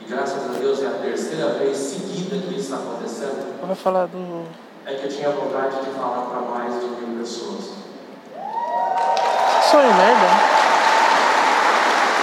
graças 0.10 0.44
a 0.44 0.60
Deus 0.60 0.82
é 0.82 0.88
a 0.88 0.92
terceira 1.02 1.50
vez 1.50 1.78
seguida 1.78 2.36
que 2.38 2.56
isso 2.60 2.74
está 2.74 2.78
acontecendo, 2.78 3.62
Vai 3.66 3.76
falar 3.76 4.08
do. 4.08 4.44
é 4.86 4.94
que 4.96 5.06
eu 5.06 5.10
tinha 5.10 5.30
vontade 5.30 5.76
de 5.86 5.92
falar 5.92 6.22
para 6.24 6.42
mais 6.42 6.74
de 6.82 6.88
mil 6.88 7.20
pessoas. 7.20 7.74
Sonho 9.70 9.94
merda? 9.94 10.28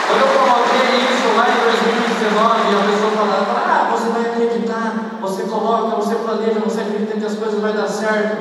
Quando 0.09 0.21
eu 0.21 0.27
coloquei 0.27 0.97
isso 0.99 1.37
lá 1.37 1.47
em 1.49 1.61
2019, 1.63 2.75
a 2.75 2.91
pessoa 2.91 3.11
falava, 3.13 3.55
ah, 3.67 3.89
você 3.93 4.09
vai 4.11 4.31
acreditar, 4.33 5.19
você 5.21 5.43
coloca, 5.45 5.97
você 5.97 6.15
planeja, 6.17 6.61
você 6.61 6.81
acredita 6.81 7.21
que 7.21 7.27
as 7.27 7.35
coisas 7.37 7.61
vão 7.61 7.73
dar 7.73 7.89
certo. 7.89 8.37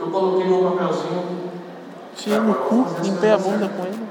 Eu 0.00 0.10
coloquei 0.10 0.50
um 0.50 0.70
papelzinho 0.70 1.50
Enfia 2.14 2.40
no 2.40 2.54
cu, 2.54 2.86
limpei 3.02 3.30
a 3.30 3.38
bunda 3.38 3.68
com 3.68 3.84
ele. 3.84 4.08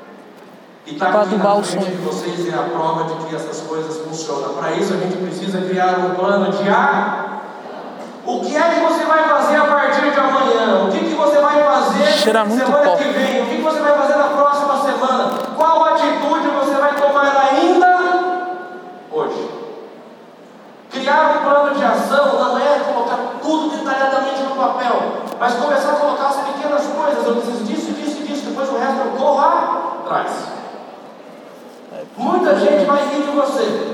E 0.85 0.91
está 0.93 1.07
aqui 1.07 1.17
adubar 1.17 1.57
o 1.57 1.63
frente 1.63 1.85
sonho. 1.85 1.95
de 1.95 2.01
vocês 2.03 2.53
é 2.53 2.57
a 2.57 2.63
prova 2.63 3.05
de 3.05 3.15
que 3.25 3.35
essas 3.35 3.61
coisas 3.61 3.99
funcionam. 3.99 4.53
Para 4.55 4.71
isso 4.73 4.93
a 4.93 4.97
gente 4.97 5.15
precisa 5.15 5.61
criar 5.61 5.97
um 5.99 6.13
plano 6.13 6.51
de 6.51 6.69
A. 6.69 7.39
O 8.25 8.41
que 8.41 8.55
é 8.55 8.61
que 8.61 8.79
você 8.81 9.05
vai 9.05 9.23
fazer 9.23 9.55
a 9.57 9.65
partir 9.65 10.11
de 10.11 10.19
amanhã? 10.19 10.85
O 10.85 10.91
que, 10.91 10.99
que 10.99 11.15
você 11.15 11.37
vai 11.39 11.63
fazer 11.63 12.05
Cheira 12.07 12.43
muito 12.43 12.65
semana 12.65 12.83
pó. 12.83 12.95
que 12.97 13.03
vem? 13.03 13.43
O 13.43 13.45
que, 13.45 13.55
que 13.57 13.61
você 13.61 13.79
vai 13.79 13.97
fazer 13.97 14.15
na 14.15 14.27
próxima 14.27 14.81
semana? 14.81 15.31
Qual 15.55 15.85
atitude 15.85 16.47
você 16.47 16.75
vai 16.75 16.95
tomar 16.95 17.49
ainda 17.49 18.63
hoje? 19.09 19.49
Criar 20.91 21.37
um 21.37 21.49
plano 21.49 21.75
de 21.75 21.83
ação 21.83 22.39
não 22.39 22.57
é 22.57 22.79
colocar 22.79 23.17
tudo 23.41 23.77
detalhadamente 23.77 24.43
no 24.43 24.55
papel, 24.55 25.23
mas 25.39 25.53
começar 25.53 25.91
a 25.91 25.95
colocar 25.95 26.27
as 26.27 26.37
pequenas 26.37 26.87
coisas. 26.87 27.25
Eu 27.25 27.35
preciso 27.35 27.63
disso, 27.63 27.91
disso, 27.93 28.23
disso, 28.23 28.53
Muita 32.17 32.59
gente 32.59 32.85
vai 32.85 33.07
rir 33.07 33.23
de 33.23 33.31
você. 33.31 33.93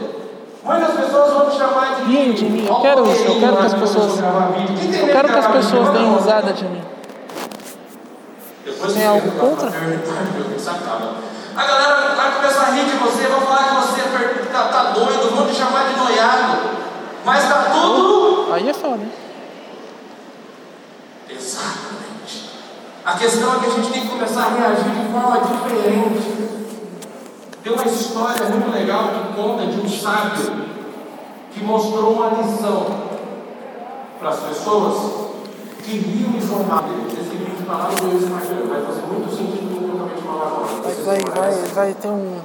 Muitas 0.64 0.94
pessoas 0.94 1.34
vão 1.34 1.50
te 1.50 1.58
chamar 1.58 1.96
de 1.96 2.04
Riem 2.04 2.34
de 2.34 2.46
mim, 2.46 2.68
eu 2.68 2.76
quero 2.82 3.10
isso, 3.10 3.24
eu 3.24 3.40
quero 3.40 3.58
que 3.58 3.66
as 3.66 3.74
pessoas. 3.74 4.20
Eu 4.20 5.08
quero 5.08 5.30
que 5.30 5.40
as 5.40 5.48
pessoas 5.48 5.90
deem 5.90 6.14
risada 6.16 6.54
de 6.54 6.66
mim. 6.66 6.84
Tem 8.94 9.08
algo 9.08 9.32
contra? 9.32 9.70
A 11.56 11.66
galera 11.66 12.16
vai 12.16 12.36
começar 12.36 12.68
a 12.68 12.72
rir 12.72 12.86
de 12.86 12.98
você, 12.98 13.28
vão 13.28 13.42
falar 13.42 13.70
que 13.70 13.76
você 13.76 14.02
tá, 14.52 14.64
tá 14.66 14.84
doido, 14.92 15.36
vão 15.36 15.48
te 15.48 15.56
chamar 15.56 15.88
de 15.88 15.98
noiado. 15.98 16.58
Mas 17.26 17.48
tá 17.48 17.70
tudo. 17.72 18.54
Aí 18.54 18.70
é 18.70 18.74
foda? 18.74 19.06
Exatamente. 21.30 22.50
A 23.06 23.14
questão 23.14 23.56
é 23.56 23.60
que 23.60 23.66
a 23.66 23.70
gente 23.70 23.92
tem 23.92 24.02
que 24.02 24.08
começar 24.10 24.42
a 24.42 24.50
reagir 24.50 24.90
de 24.90 25.12
forma 25.12 25.40
diferente. 25.40 26.59
Tem 27.64 27.74
uma 27.74 27.86
história 27.86 28.46
muito 28.46 28.72
legal 28.72 29.10
que 29.10 29.36
conta 29.36 29.66
de 29.66 29.82
um 29.82 29.90
sábio 29.90 30.66
que 31.52 31.64
mostrou 31.64 32.14
uma 32.14 32.42
lição 32.42 32.86
para 34.20 34.30
as 34.30 34.40
pessoas 34.40 35.30
que 35.84 35.98
riam 35.98 36.38
e 36.38 36.42
zombavam. 36.42 36.90
Esse 37.08 37.40
lá 37.70 37.90
no 37.90 38.08
meu 38.08 38.18
Instagram, 38.18 38.68
vai 38.68 38.82
fazer 38.82 39.02
muito 39.02 39.30
sentido 39.30 39.70
com 39.70 39.86
o 39.86 39.90
que 39.90 39.90
eu 39.90 39.96
acabei 39.96 40.16
de 40.16 40.22
falar 40.24 40.48
agora. 40.48 40.68
Vai, 41.06 41.20
vai, 41.20 41.52
vai, 41.74 41.94
ter 41.94 42.08
um. 42.08 42.38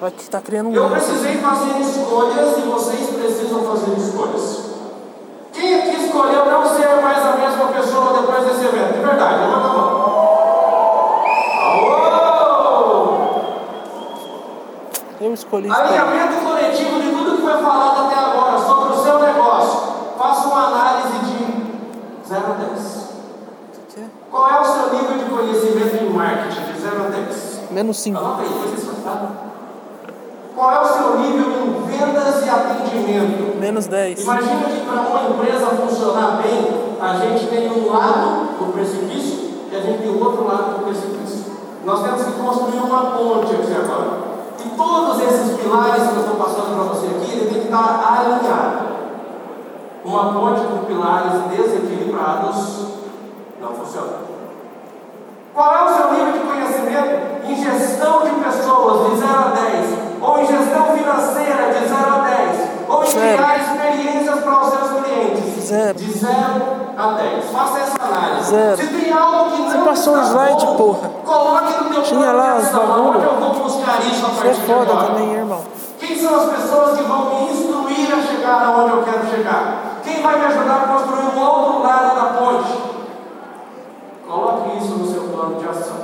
Vai 0.00 0.10
que 0.10 0.30
tá 0.30 0.40
criando 0.40 0.68
um. 0.68 0.74
Eu 0.74 0.90
precisei 0.90 1.38
fazer 1.38 1.80
escolhas 1.80 2.58
e 2.58 2.60
vocês 2.62 3.10
precisam 3.10 3.62
fazer 3.64 3.96
escolhas. 3.96 4.66
Quem 5.52 5.74
aqui 5.74 6.04
escolheu 6.04 6.44
não 6.44 6.76
ser 6.76 7.00
mais 7.00 7.24
a 7.24 7.36
mesma 7.36 7.66
pessoa 7.68 8.20
depois 8.20 8.44
desse 8.44 8.66
evento? 8.66 8.92
De 8.94 9.06
verdade, 9.06 9.40
levanta 9.40 9.66
a 9.66 9.72
mão. 9.72 10.35
Eu 15.26 15.34
escolhi. 15.34 15.68
Alinhamento 15.68 16.44
coletivo 16.44 17.00
de 17.00 17.10
tudo 17.10 17.36
que 17.36 17.42
foi 17.42 17.54
falado 17.54 18.06
até 18.06 18.14
agora 18.14 18.56
sobre 18.60 18.92
o 18.94 19.02
seu 19.02 19.18
negócio. 19.18 19.92
Faça 20.16 20.46
uma 20.46 20.66
análise 20.68 21.18
de 21.18 22.28
0 22.28 22.46
a 22.46 22.64
10. 22.64 23.08
Quê? 23.92 24.02
Qual 24.30 24.48
é 24.48 24.60
o 24.60 24.64
seu 24.64 24.94
nível 24.94 25.18
de 25.18 25.24
conhecimento 25.24 26.04
em 26.04 26.10
marketing 26.10 26.72
de 26.72 26.80
0 26.80 27.06
a 27.06 27.08
10? 27.08 27.60
Menos 27.72 27.98
5. 27.98 28.16
Anota 28.16 28.42
aí, 28.42 28.48
depois 28.48 28.70
vocês 28.70 28.98
fazem. 29.02 29.28
Qual 30.54 30.70
é 30.70 30.80
o 30.80 30.86
seu 30.86 31.18
nível 31.18 31.50
em 31.50 31.86
vendas 31.86 32.46
e 32.46 32.48
atendimento? 32.48 33.58
Menos 33.58 33.86
10. 33.88 34.22
Imagina 34.22 34.62
que 34.62 34.86
para 34.86 35.00
uma 35.00 35.22
empresa 35.28 35.66
funcionar 35.66 36.40
bem, 36.40 36.96
a 37.00 37.16
gente 37.16 37.48
tem 37.48 37.68
um 37.72 37.92
lado 37.92 38.58
do 38.60 38.72
precipício 38.72 39.50
e 39.72 39.76
a 39.76 39.80
gente 39.80 40.02
tem 40.02 40.08
o 40.08 40.24
outro 40.24 40.46
lado 40.46 40.78
do 40.78 40.84
precipício. 40.84 41.46
Nós 41.84 42.00
temos 42.04 42.22
que 42.22 42.32
construir 42.32 42.78
uma 42.78 43.10
ponte 43.18 43.52
aqui 43.56 43.74
agora. 43.74 44.25
E 44.66 44.68
todos 44.76 45.20
esses 45.20 45.60
pilares 45.60 46.08
que 46.08 46.16
eu 46.16 46.22
estou 46.22 46.36
passando 46.36 46.74
para 46.74 46.94
você 46.94 47.06
aqui, 47.06 47.32
ele 47.38 47.50
tem 47.50 47.60
que 47.60 47.66
estar 47.66 48.18
alinhado. 48.18 48.86
Uma 50.04 50.32
ponte 50.32 50.60
com 50.66 50.84
pilares 50.86 51.32
desequilibrados 51.50 52.86
não 53.60 53.68
funciona. 53.68 54.26
Qual 55.54 55.72
é 55.72 55.84
o 55.84 55.96
seu 55.96 56.12
nível 56.12 56.32
de 56.32 56.38
conhecimento 56.40 57.44
em 57.44 57.56
gestão 57.56 58.22
de 58.22 58.30
pessoas 58.44 59.10
de 59.10 59.16
0 59.18 59.32
a 59.32 59.48
10? 59.54 59.86
Ou 60.20 60.38
em 60.38 60.46
gestão 60.46 60.84
financeira 60.96 61.72
de 61.72 61.88
0 61.88 61.94
a 61.94 62.18
10? 62.18 62.68
Ou 62.88 63.04
em 63.04 63.06
criar 63.06 63.58
experiências 63.58 64.40
para 64.40 64.60
os 64.62 64.68
seus 64.68 64.90
clientes? 65.00 65.64
Zero. 65.64 65.98
De 65.98 66.10
0 66.10 66.32
a 66.96 67.12
10. 67.12 67.44
Faça 67.50 67.78
essa 67.78 68.02
análise. 68.02 68.50
Zero. 68.50 68.76
Se 68.76 68.86
tem 68.88 69.12
algo 69.12 69.50
que 69.50 69.62
Você 69.62 69.76
não 69.76 69.84
passou 69.84 70.16
um 70.16 70.22
slide, 70.22 70.66
bom, 70.66 70.76
porra. 70.76 71.15
Coloque 71.36 71.84
no 71.84 71.90
teu 71.90 72.02
Tinha 72.02 72.20
plano 72.20 72.38
lá 72.38 72.56
os 72.56 72.64
ação. 72.64 72.86
bagulho. 72.86 73.08
Onde 73.10 73.24
eu 73.26 73.34
vou 73.34 73.50
buscar 73.62 74.00
isso 74.00 74.24
é 74.24 74.42
partir 74.42 74.60
de 74.60 74.66
foda 74.66 75.06
também, 75.06 75.32
irmão. 75.34 75.60
Quem 75.98 76.18
são 76.18 76.34
as 76.34 76.44
pessoas 76.56 76.96
que 76.96 77.04
vão 77.04 77.24
me 77.26 77.50
instruir 77.50 78.14
a 78.14 78.22
chegar 78.22 78.62
aonde 78.64 78.96
eu 78.96 79.02
quero 79.02 79.26
chegar? 79.28 80.00
Quem 80.02 80.22
vai 80.22 80.38
me 80.38 80.46
ajudar 80.46 80.76
a 80.76 80.88
construir 80.88 81.36
o 81.36 81.38
outro 81.38 81.82
lado 81.82 82.16
da 82.16 82.38
ponte? 82.38 82.72
Coloque 84.26 84.78
isso 84.78 84.94
no 84.94 85.06
seu 85.06 85.24
plano 85.24 85.56
de 85.56 85.68
ação. 85.68 85.96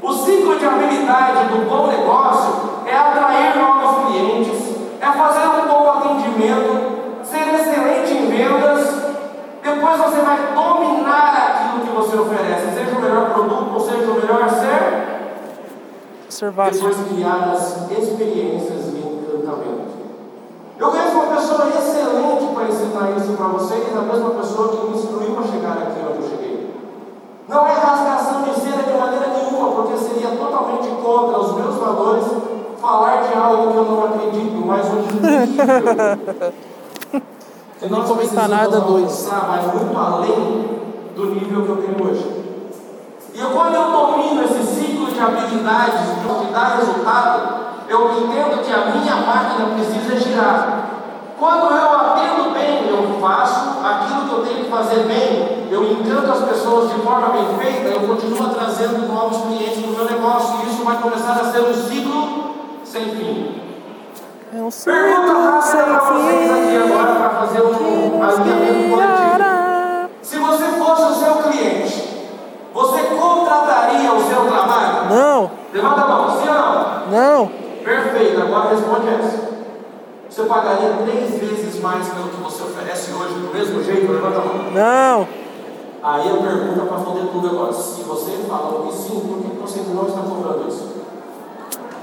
O 0.00 0.12
ciclo 0.14 0.58
de 0.58 0.66
habilidade 0.66 1.48
do 1.48 1.68
bom 1.68 1.88
negócio 1.88 2.54
é 2.86 2.96
atrair 2.96 3.56
novos 3.56 4.06
clientes, 4.06 4.74
é 5.00 5.06
fazer 5.06 5.48
um 5.48 5.68
bom 5.68 5.90
atendimento, 5.90 7.22
ser 7.22 7.54
excelente 7.54 8.12
em 8.14 8.26
vendas. 8.26 9.02
Depois 9.62 10.00
você 10.00 10.20
vai 10.22 10.52
aquilo 10.54 10.81
que 11.92 11.96
você 11.96 12.16
oferece, 12.16 12.74
seja 12.74 12.96
o 12.96 13.02
melhor 13.02 13.30
produto 13.34 13.74
ou 13.74 13.80
seja 13.80 14.10
o 14.10 14.14
melhor 14.14 14.48
ser. 14.48 15.12
Depois 16.72 16.96
criar 17.08 17.52
as 17.52 17.90
experiências 17.90 18.86
e 18.94 18.98
encantamento. 18.98 19.92
Eu 20.78 20.90
conheço 20.90 21.14
uma 21.14 21.36
pessoa 21.36 21.68
excelente 21.68 22.54
para 22.54 22.68
ensinar 22.68 23.16
isso 23.16 23.32
para 23.34 23.46
vocês, 23.48 23.96
a 23.96 24.00
mesma 24.00 24.30
pessoa 24.30 24.68
que 24.68 24.86
me 24.86 24.96
instruiu 24.96 25.38
a 25.38 25.42
chegar 25.42 25.72
aqui 25.72 26.00
onde 26.00 26.22
eu 26.22 26.30
cheguei. 26.30 26.74
Não 27.46 27.66
é 27.66 27.72
rasgação 27.74 28.42
de 28.42 28.54
seda 28.54 28.82
de 28.82 28.98
maneira 28.98 29.26
nenhuma, 29.28 29.72
porque 29.72 29.98
seria 29.98 30.28
totalmente 30.30 30.88
contra 31.02 31.38
os 31.38 31.54
meus 31.54 31.76
valores 31.76 32.24
falar 32.80 33.28
de 33.28 33.34
algo 33.38 33.70
que 33.70 33.76
eu 33.76 33.84
não 33.84 34.04
acredito, 34.04 34.66
mas 34.66 34.86
o 34.88 34.94
nível. 34.94 35.20
que 37.78 37.88
nem 37.88 37.90
nós 37.90 38.08
comentar 38.08 38.16
precisamos 38.16 38.50
nada, 38.50 38.80
dois. 38.80 39.28
vai 39.28 39.62
muito 39.66 39.98
além 39.98 40.81
do 41.14 41.26
nível 41.26 41.62
que 41.62 41.68
eu 41.68 41.76
tenho 41.76 42.10
hoje. 42.10 42.42
E 43.34 43.40
quando 43.40 43.74
eu 43.74 43.90
domino 43.90 44.44
esse 44.44 44.62
ciclo 44.62 45.06
de 45.06 45.18
habilidades 45.18 46.00
que 46.00 46.52
dá 46.52 46.76
resultado, 46.76 47.62
eu 47.88 48.12
entendo 48.12 48.62
que 48.62 48.72
a 48.72 48.86
minha 48.86 49.16
máquina 49.16 49.74
precisa 49.74 50.18
girar. 50.18 50.82
Quando 51.38 51.72
eu 51.72 51.92
atendo 51.96 52.50
bem, 52.52 52.88
eu 52.88 53.18
faço 53.20 53.84
aquilo 53.84 54.28
que 54.28 54.32
eu 54.32 54.46
tenho 54.46 54.64
que 54.64 54.70
fazer 54.70 55.04
bem, 55.04 55.68
eu 55.70 55.82
encanto 55.90 56.30
as 56.30 56.44
pessoas 56.48 56.92
de 56.92 57.00
forma 57.00 57.28
bem 57.30 57.46
feita, 57.58 57.88
eu 57.88 58.06
continuo 58.06 58.48
trazendo 58.50 59.08
novos 59.12 59.42
clientes 59.42 59.78
no 59.84 59.92
meu 59.92 60.04
negócio, 60.04 60.60
e 60.64 60.70
isso 60.70 60.84
vai 60.84 60.96
começar 60.98 61.32
a 61.32 61.44
ser 61.50 61.60
um 61.62 61.74
ciclo 61.74 62.54
sem 62.84 63.04
fim. 63.16 63.60
É 64.54 64.62
um 64.62 64.68
Pergunta 64.68 64.72
ciclo 64.72 65.44
rápida 65.44 65.62
sem 65.62 65.82
para 65.82 65.98
vocês 66.00 66.50
aqui 66.52 66.76
agora 66.76 67.14
para 67.14 67.30
fazer 67.30 67.62
um 67.62 68.22
alinhamento 68.22 68.90
coletivo. 68.90 69.51
Se 70.22 70.38
você 70.38 70.64
fosse 70.64 71.02
o 71.02 71.14
seu 71.14 71.34
cliente, 71.36 72.28
você 72.72 73.02
contrataria 73.02 74.12
o 74.12 74.22
seu 74.22 74.46
trabalho? 74.46 75.10
Não, 75.10 75.50
Levanta 75.72 76.00
a 76.02 76.06
mão, 76.06 76.30
sim 76.40 76.48
ou 76.48 76.54
não? 76.54 77.06
não. 77.10 77.50
Perfeito, 77.82 78.40
agora 78.40 78.70
responde 78.70 79.08
essa. 79.08 79.52
Você 80.28 80.42
pagaria 80.44 80.96
três 81.04 81.30
vezes 81.40 81.80
mais 81.80 82.08
pelo 82.08 82.28
que 82.28 82.42
você 82.42 82.62
oferece 82.62 83.10
hoje 83.12 83.34
do 83.34 83.52
mesmo 83.52 83.82
jeito? 83.82 84.12
Levanta 84.12 84.38
a 84.38 84.44
mão. 84.44 84.70
Não. 84.70 85.28
Aí 86.02 86.28
a 86.28 86.34
pergunta 86.34 86.86
para 86.86 86.98
poder 86.98 87.26
tudo 87.32 87.48
agora. 87.48 87.72
Se 87.72 88.02
você 88.02 88.38
falou 88.48 88.86
que 88.86 88.94
sim, 88.94 89.20
por 89.20 89.38
que 89.42 89.60
você 89.60 89.80
não 89.92 90.06
está 90.06 90.20
cobrando 90.20 90.68
isso? 90.68 90.90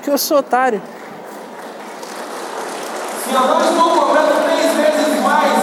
Que 0.03 0.11
eu 0.11 0.17
sou 0.17 0.37
otário. 0.37 0.81
Se 3.23 3.33
eu 3.33 3.41
não 3.41 3.61
estou 3.61 3.89
cobrando 3.89 4.43
três 4.45 4.73
vezes 4.73 5.21
mais, 5.23 5.57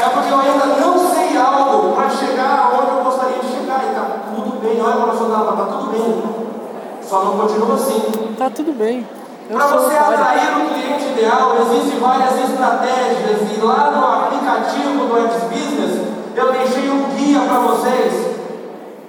é 0.00 0.08
porque 0.12 0.32
eu 0.32 0.40
ainda 0.40 0.66
não 0.66 1.14
sei 1.14 1.36
algo 1.38 1.94
para 1.94 2.10
chegar 2.10 2.70
aonde 2.72 2.90
eu 2.90 3.04
gostaria 3.04 3.38
de 3.38 3.48
chegar. 3.48 3.84
E 3.84 3.88
está 3.88 4.02
tudo 4.34 4.60
bem, 4.60 4.80
olha 5.36 5.52
para 5.52 5.64
o 5.64 5.66
seu 5.66 5.66
lado, 5.66 5.66
está 5.66 5.78
tudo 5.78 5.92
bem. 5.92 6.22
Só 7.02 7.24
não 7.24 7.38
continua 7.38 7.74
assim. 7.74 8.34
Tá 8.36 8.50
tudo 8.50 8.72
bem. 8.72 9.06
Para 9.48 9.66
você 9.66 9.96
atrair 9.96 10.56
o 10.56 10.68
cliente 10.74 11.04
ideal, 11.12 11.54
existem 11.60 12.00
várias 12.00 12.50
estratégias 12.50 13.56
e 13.56 13.60
lá 13.60 13.90
no 13.92 14.06
aplicativo 14.06 15.06
do 15.06 15.16
X 15.28 15.42
Business 15.44 16.06
eu 16.34 16.52
deixei 16.52 16.90
um 16.90 17.04
guia 17.14 17.40
para 17.40 17.58
vocês, 17.60 18.36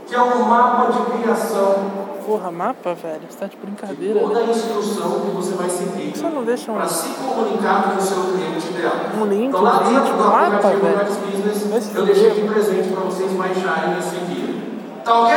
que 0.05 0.15
é 0.15 0.21
um 0.21 0.43
mapa 0.43 0.91
de 0.91 0.99
criação, 1.21 2.07
Porra, 2.27 2.51
mapa, 2.51 2.93
velho. 2.93 3.21
Você 3.29 3.37
tá 3.37 3.45
de 3.45 3.55
brincadeira, 3.55 4.19
toda 4.19 4.41
né? 4.41 4.47
a 4.47 4.49
instrução 4.49 5.11
que 5.21 5.31
você 5.31 5.55
vai 5.55 5.69
seguir 5.69 6.11
Você 6.13 6.27
não 6.27 6.43
deixa 6.43 6.69
um, 6.73 6.75
para 6.75 6.85
se 6.85 7.07
comunicar 7.07 7.83
com 7.83 7.97
o 7.97 8.01
seu 8.01 8.21
cliente 8.21 8.67
ideal. 8.67 8.95
um 9.17 9.25
link, 9.27 9.47
Então 9.47 9.61
lá 9.61 9.79
um 9.79 9.83
vídeo, 9.85 10.13
do 10.13 10.23
mapa, 10.25 10.67
velho? 10.67 11.05
Business 11.31 11.95
eu 11.95 12.05
deixei 12.05 12.31
de 12.31 12.41
presente 12.41 12.89
para 12.89 13.03
vocês 13.05 13.31
baixarem 13.31 13.97
esse 13.97 14.15
guia. 14.25 14.61
Tá 15.05 15.21
ok? 15.21 15.35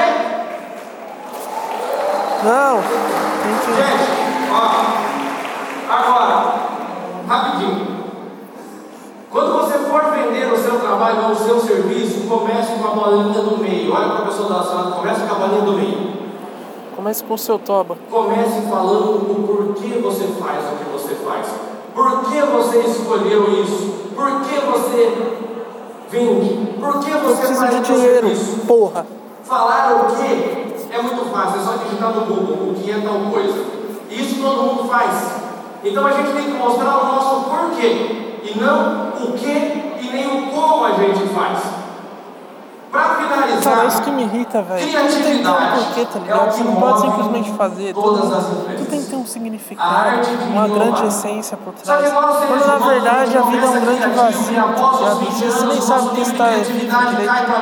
Não. 2.43 2.80
Gente, 3.76 4.11
ó, 4.51 5.93
agora, 5.93 6.55
rapidinho. 7.28 7.86
Quando 9.30 9.53
você 9.59 9.78
for 9.78 10.05
vender 10.11 10.51
o 10.53 10.57
seu 10.57 10.80
trabalho 10.80 11.26
ou 11.26 11.30
o 11.32 11.36
seu 11.36 11.61
serviço, 11.61 12.26
comece 12.26 12.72
com 12.72 12.88
a 12.88 12.91
bolinha 12.93 13.43
do 13.43 13.59
meio. 13.59 13.95
Olha 13.95 14.09
para 14.09 14.18
a 14.22 14.26
pessoa 14.26 14.49
da 14.49 14.62
sala, 14.62 14.93
comece 14.93 15.20
com 15.20 15.34
a 15.34 15.38
bolinha 15.38 15.62
do 15.62 15.72
meio. 15.72 16.11
Comece 16.97 17.24
com 17.24 17.34
o 17.34 17.38
seu 17.38 17.59
toba. 17.59 17.97
Comece 18.11 18.62
falando 18.62 19.16
o 19.16 19.47
porquê 19.47 19.99
você 19.99 20.24
faz 20.41 20.64
o 20.64 20.76
que 20.76 20.91
você 20.93 21.14
faz. 21.16 21.47
Por 21.95 22.24
que 22.24 22.41
você 22.41 22.78
escolheu 22.80 23.62
isso? 23.62 24.01
Por 24.14 24.41
que 24.41 24.61
você 24.61 25.38
vende? 26.11 26.80
Por 26.80 27.01
que 27.01 27.11
você 27.11 27.36
preciso 27.36 27.61
faz 27.61 27.74
de 27.74 27.80
dinheiro. 27.82 28.28
serviço? 28.28 28.66
Porra. 28.66 29.07
Falar 29.45 29.93
o 29.95 30.16
que 30.16 30.59
é 30.93 31.03
muito 31.03 31.30
fácil, 31.32 31.61
é 31.61 31.64
só 31.64 31.76
digitar 31.76 32.11
no 32.11 32.26
Google 32.26 32.70
o 32.70 32.74
que 32.74 32.91
é 32.91 33.01
tal 33.01 33.30
coisa. 33.30 33.64
Isso 34.11 34.41
todo 34.41 34.62
mundo 34.62 34.88
faz. 34.88 35.41
Então 35.84 36.07
a 36.07 36.12
gente 36.12 36.32
tem 36.32 36.45
que 36.45 36.59
mostrar 36.59 36.99
o 36.99 37.07
nosso 37.07 37.49
porquê. 37.49 38.41
E 38.43 38.59
não 38.59 39.11
o 39.22 39.32
que 39.32 39.49
e 39.49 40.11
nem 40.12 40.26
o 40.26 40.51
como 40.51 40.84
a 40.84 40.93
gente 40.93 41.28
faz. 41.28 41.80
Para 42.91 43.14
finalizar, 43.14 43.74
Cara, 43.74 43.86
isso 43.86 44.03
que 44.03 44.11
me 44.11 44.22
irrita, 44.24 44.62
velho. 44.62 44.80
Tudo 44.80 45.22
tem 45.22 45.38
que 45.38 45.43
ter 45.43 45.49
um 45.49 45.84
porquê, 45.84 46.07
tá 46.07 46.18
é 46.18 46.22
ligado? 46.22 46.53
Você 46.53 46.64
não 46.64 46.76
pode 46.76 47.01
simplesmente 47.03 47.53
fazer. 47.53 47.88
as 47.88 47.95
tudo 47.95 48.61
empresas. 48.61 48.88
tem 48.88 49.03
que 49.03 49.11
ter 49.11 49.16
um 49.16 49.26
significado, 49.26 50.28
uma 50.51 50.68
grande 50.68 51.07
essência 51.07 51.57
por 51.57 51.72
trás. 51.74 52.12
Quando 52.12 52.66
na 52.66 52.88
verdade 52.88 53.38
a 53.38 53.43
vida 53.43 53.66
é 53.66 53.68
um 53.68 53.80
grande 53.80 54.09
vazio, 54.09 54.55
tá 54.55 54.62
após 54.62 54.95
os 54.95 55.01
ligado? 55.01 55.18
20 55.20 55.53
Você 55.53 55.66
nem 55.66 55.80
sabe 55.80 56.03
nosso 56.03 56.14
que 56.14 56.20
está 56.22 56.47
vivo 56.49 56.91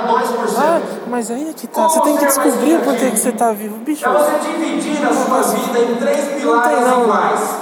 2%. 0.09 0.59
Ah, 0.59 0.81
mas 1.09 1.31
aí 1.31 1.51
é 1.51 1.53
que 1.53 1.66
tá. 1.66 1.83
Você 1.83 2.01
tem 2.01 2.16
que 2.16 2.24
descobrir 2.24 2.79
por 2.79 2.95
que, 2.95 2.99
criativo? 2.99 3.11
que 3.12 3.18
você 3.18 3.33
tá 3.33 3.53
vivo. 3.53 3.76
Bicho, 3.79 4.07
É 4.07 4.09
você 4.09 4.39
dividir 4.39 5.07
a 5.07 5.12
sua 5.12 5.43
vida 5.43 5.79
em 5.79 5.95
três 5.97 6.41
pilares 6.41 6.81
não, 6.81 7.03
iguais. 7.03 7.59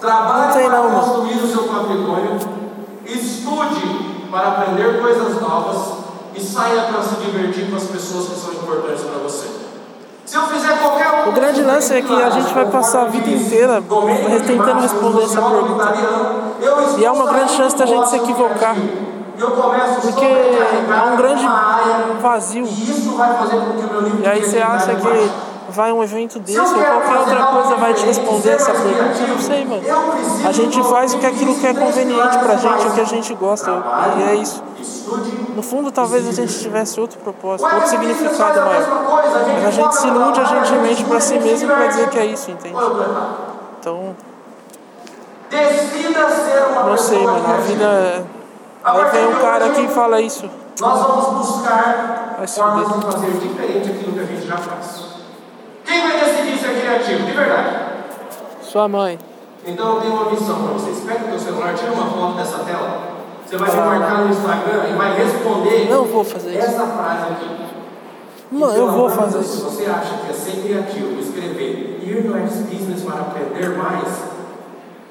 Trabalhe 0.00 0.46
Não 0.46 0.52
tem 0.52 0.68
para 0.68 0.82
não, 0.82 0.90
construir 0.90 1.36
o 1.38 1.46
seu 1.46 1.62
patrimônio, 1.62 2.38
estude 3.06 4.28
para 4.30 4.48
aprender 4.48 5.00
coisas 5.00 5.40
novas 5.40 6.05
e 6.36 6.40
saia 6.40 6.82
para 6.82 7.02
se 7.02 7.14
divertir 7.16 7.70
com 7.70 7.76
as 7.76 7.84
pessoas 7.84 8.28
que 8.28 8.38
são 8.38 8.52
importantes 8.52 9.02
para 9.02 9.18
você. 9.22 9.46
Se 10.26 10.36
eu 10.36 10.42
fizer 10.42 10.76
qualquer 10.80 11.28
O 11.28 11.32
grande 11.32 11.62
lance 11.62 11.94
é 11.94 12.02
que 12.02 12.12
a 12.12 12.30
gente 12.30 12.52
vai 12.52 12.66
passar 12.66 13.02
a 13.02 13.04
vida 13.06 13.30
inteira 13.30 13.82
tentando 14.44 14.80
responder 14.80 15.22
essa 15.22 15.40
pergunta. 15.40 15.94
E 16.98 17.04
é 17.04 17.10
uma 17.10 17.26
grande 17.26 17.52
chance 17.52 17.76
da 17.76 17.86
gente 17.86 18.08
se 18.08 18.16
equivocar. 18.16 18.74
Porque 20.02 20.24
é 20.24 21.12
um 21.12 21.16
grande 21.16 21.46
vazio. 22.20 22.66
E 24.22 24.26
aí 24.26 24.42
você 24.42 24.58
acha 24.58 24.94
que 24.96 25.30
vai 25.76 25.92
um 25.92 26.02
evento 26.02 26.38
desse 26.40 26.58
ou 26.58 26.66
qualquer 26.66 27.18
outra 27.18 27.46
coisa 27.46 27.76
vai 27.76 27.92
te 27.92 28.06
responder 28.06 28.50
essa 28.52 28.72
pergunta? 28.72 29.20
Eu 29.20 29.28
não 29.28 29.38
sei, 29.38 29.64
mano. 29.66 29.82
A 30.48 30.50
gente 30.52 30.82
faz 30.84 31.12
o 31.14 31.18
que 31.18 31.26
aquilo 31.26 31.54
que 31.54 31.66
é 31.66 31.74
conveniente 31.74 32.38
pra 32.38 32.56
gente, 32.56 32.86
o 32.86 32.92
que 32.92 33.00
a 33.00 33.04
gente 33.04 33.34
gosta. 33.34 33.70
E 34.18 34.22
é 34.22 34.34
isso. 34.36 34.62
No 35.54 35.62
fundo, 35.62 35.92
talvez 35.92 36.26
a 36.26 36.32
gente 36.32 36.58
tivesse 36.58 36.98
outro 36.98 37.18
propósito, 37.18 37.72
outro 37.72 37.88
significado 37.88 38.60
a 38.60 38.64
maior. 38.64 38.86
Mas 39.54 39.66
a 39.66 39.70
gente 39.70 39.96
se 39.96 40.08
ilude, 40.08 40.40
a 40.40 40.44
gente 40.44 40.72
mente 40.76 41.04
pra 41.04 41.20
si 41.20 41.36
a 41.36 41.40
mesmo 41.40 41.68
pra 41.68 41.86
dizer 41.86 42.08
que 42.08 42.18
é 42.18 42.26
isso, 42.26 42.50
entende? 42.50 42.74
Tô 42.74 43.00
errado? 43.02 43.36
Então, 43.78 44.16
não 46.86 46.96
sei, 46.96 47.24
mano. 47.24 47.54
A 47.54 47.56
vida. 47.58 47.84
é- 47.84 48.24
A 48.82 48.92
Aí 48.92 49.10
vem 49.10 49.26
um 49.26 49.40
cara 49.40 49.66
aqui 49.66 49.82
e 49.82 49.88
fala 49.88 50.20
isso. 50.20 50.48
Nós 50.80 51.00
vamos 51.00 51.38
buscar 51.38 52.36
formas 52.46 52.86
de 52.88 53.12
fazer 53.12 53.30
diferente 53.32 53.90
aquilo 53.90 54.12
que 54.12 54.20
a 54.20 54.24
gente 54.24 54.46
já 54.46 54.56
faz. 54.56 55.05
Quem 55.86 56.00
vai 56.02 56.18
decidir 56.20 56.58
ser 56.58 56.80
criativo? 56.80 57.24
De 57.26 57.32
verdade. 57.32 57.76
Sua 58.62 58.88
mãe. 58.88 59.18
Então 59.64 59.94
eu 59.96 60.00
tenho 60.00 60.12
uma 60.14 60.30
missão 60.30 60.62
para 60.62 60.72
vocês. 60.74 61.00
Pega 61.06 61.24
o 61.24 61.28
teu 61.28 61.38
celular, 61.38 61.74
tira 61.74 61.92
uma 61.92 62.06
foto 62.06 62.36
dessa 62.36 62.58
tela. 62.64 63.16
Você 63.46 63.56
vai 63.56 63.70
me 63.70 63.78
Ah. 63.80 63.84
marcar 63.84 64.18
no 64.22 64.30
Instagram 64.30 64.88
e 64.90 64.92
vai 64.94 65.14
responder 65.16 65.88
Não 65.90 66.04
vou 66.04 66.24
fazer 66.24 66.50
isso. 66.50 66.66
essa 66.66 66.86
frase 66.86 67.22
aqui. 67.32 67.48
Mano, 68.50 68.72
E, 68.72 68.74
pelo 68.76 68.86
eu 68.86 68.92
vou 68.92 69.10
fazer 69.10 69.38
isso. 69.40 69.56
Se 69.58 69.62
você 69.62 69.86
acha 69.86 70.14
que 70.18 70.30
é 70.30 70.32
ser 70.32 70.62
criativo, 70.62 71.20
escrever 71.20 72.00
ir 72.02 72.24
no 72.24 72.36
X 72.38 72.56
Business 72.70 73.02
para 73.02 73.20
aprender 73.20 73.76
mais, 73.76 74.08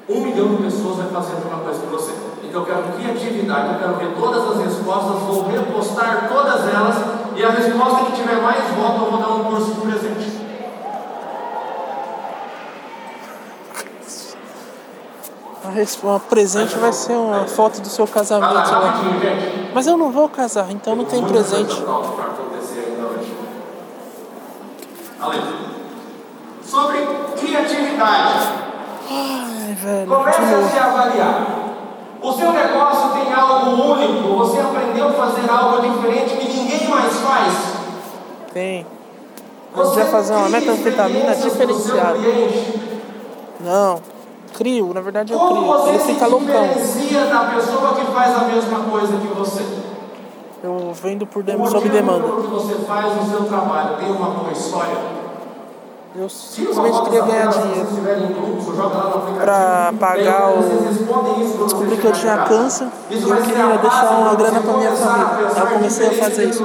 um 0.08 0.20
milhão 0.20 0.54
de 0.56 0.62
pessoas 0.64 0.96
vai 0.96 1.08
fazer 1.08 1.32
a 1.32 1.40
mesma 1.40 1.58
coisa 1.64 1.80
que 1.80 1.86
você. 1.86 2.12
Então 2.44 2.60
eu 2.60 2.66
quero 2.66 2.82
criatividade, 2.96 3.72
eu 3.74 3.78
quero 3.78 3.94
ver 3.96 4.14
todas 4.18 4.50
as 4.50 4.64
respostas, 4.64 5.20
vou 5.22 5.48
repostar 5.48 6.28
todas 6.32 6.60
elas 6.72 6.96
e 7.36 7.44
a 7.44 7.50
resposta 7.50 8.04
que 8.06 8.12
tiver 8.12 8.40
mais 8.40 8.62
voto 8.70 9.04
eu 9.04 9.10
vou 9.10 9.20
dar 9.20 9.28
um 9.34 9.44
curso 9.44 9.74
de 9.74 9.80
presente. 9.80 10.25
A 15.68 16.18
presente 16.20 16.78
vai 16.78 16.92
ser 16.92 17.12
uma 17.12 17.46
foto 17.46 17.80
do 17.80 17.88
seu 17.88 18.06
casamento 18.06 18.54
lá. 18.54 19.02
gente. 19.20 19.70
Mas 19.74 19.86
eu 19.86 19.96
não 19.96 20.10
vou 20.10 20.28
casar, 20.28 20.70
então 20.70 20.94
não 20.94 21.04
tem 21.04 21.22
presente. 21.24 21.74
Sobre 26.64 27.06
criatividade. 27.36 28.48
Ai, 29.10 29.74
velho. 29.74 30.06
Comece 30.06 30.40
a 30.40 30.68
se 30.68 30.78
avaliar. 30.78 31.46
O 32.22 32.32
seu 32.32 32.52
negócio 32.52 33.10
tem 33.10 33.32
algo 33.32 33.92
único, 33.92 34.36
você 34.36 34.60
aprendeu 34.60 35.08
a 35.08 35.12
fazer 35.12 35.50
algo 35.50 35.80
diferente 35.80 36.36
que 36.36 36.48
ninguém 36.48 36.88
mais 36.88 37.12
faz. 37.18 37.54
Tem. 38.52 38.86
Vai 39.74 40.06
fazer 40.06 40.32
uma 40.32 40.48
metanfetamina 40.48 41.34
diferenciada. 41.34 42.18
Não. 43.60 44.15
Crio, 44.56 44.94
na 44.94 45.00
verdade 45.02 45.32
eu 45.32 45.38
Como 45.38 45.54
crio. 45.54 45.66
você 45.66 45.88
Ele 45.90 45.98
fica 45.98 46.26
loucão. 46.26 46.66
da 47.30 47.40
pessoa 47.54 47.94
que 47.94 48.04
faz 48.12 48.36
a 48.36 48.44
mesma 48.44 48.78
coisa 48.90 49.12
que 49.18 49.26
você? 49.28 49.62
Eu 50.64 50.92
vendo 50.94 51.26
por 51.26 51.40
O 51.40 51.42
dem 51.42 51.66
sob 51.66 51.88
demanda. 51.90 52.24
pelo 52.24 52.42
que 52.42 52.48
você 52.48 52.74
faz 52.86 53.14
no 53.16 53.30
seu 53.30 53.44
trabalho 53.44 53.96
tem 53.98 54.10
uma 54.10 54.30
boa 54.30 54.50
história? 54.50 54.96
Eu 56.18 56.30
simplesmente 56.30 57.02
queria 57.02 57.20
ganhar 57.22 57.46
dinheiro. 57.48 57.86
Pra 59.38 59.92
pagar 60.00 60.48
o- 60.54 61.64
Descobri 61.64 61.96
que 61.98 62.06
eu 62.06 62.12
tinha 62.12 62.38
câncer 62.38 62.88
e 63.10 63.18
Isso 63.18 63.28
eu 63.28 63.36
queria 63.42 63.76
deixar 63.76 64.10
uma 64.18 64.34
grana 64.34 64.60
pra 64.60 64.72
minha 64.78 64.92
família. 64.92 65.48
Aí 65.54 65.60
eu 65.60 65.66
comecei 65.66 66.06
a 66.06 66.12
fazer 66.12 66.48
isso. 66.48 66.64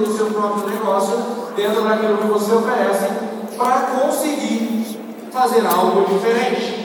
dentro 1.55 1.81
daquilo 1.83 2.17
que 2.17 2.27
você 2.27 2.53
oferece, 2.53 3.09
para 3.57 3.81
conseguir 3.99 4.97
fazer 5.33 5.67
algo 5.67 6.05
diferente. 6.05 6.80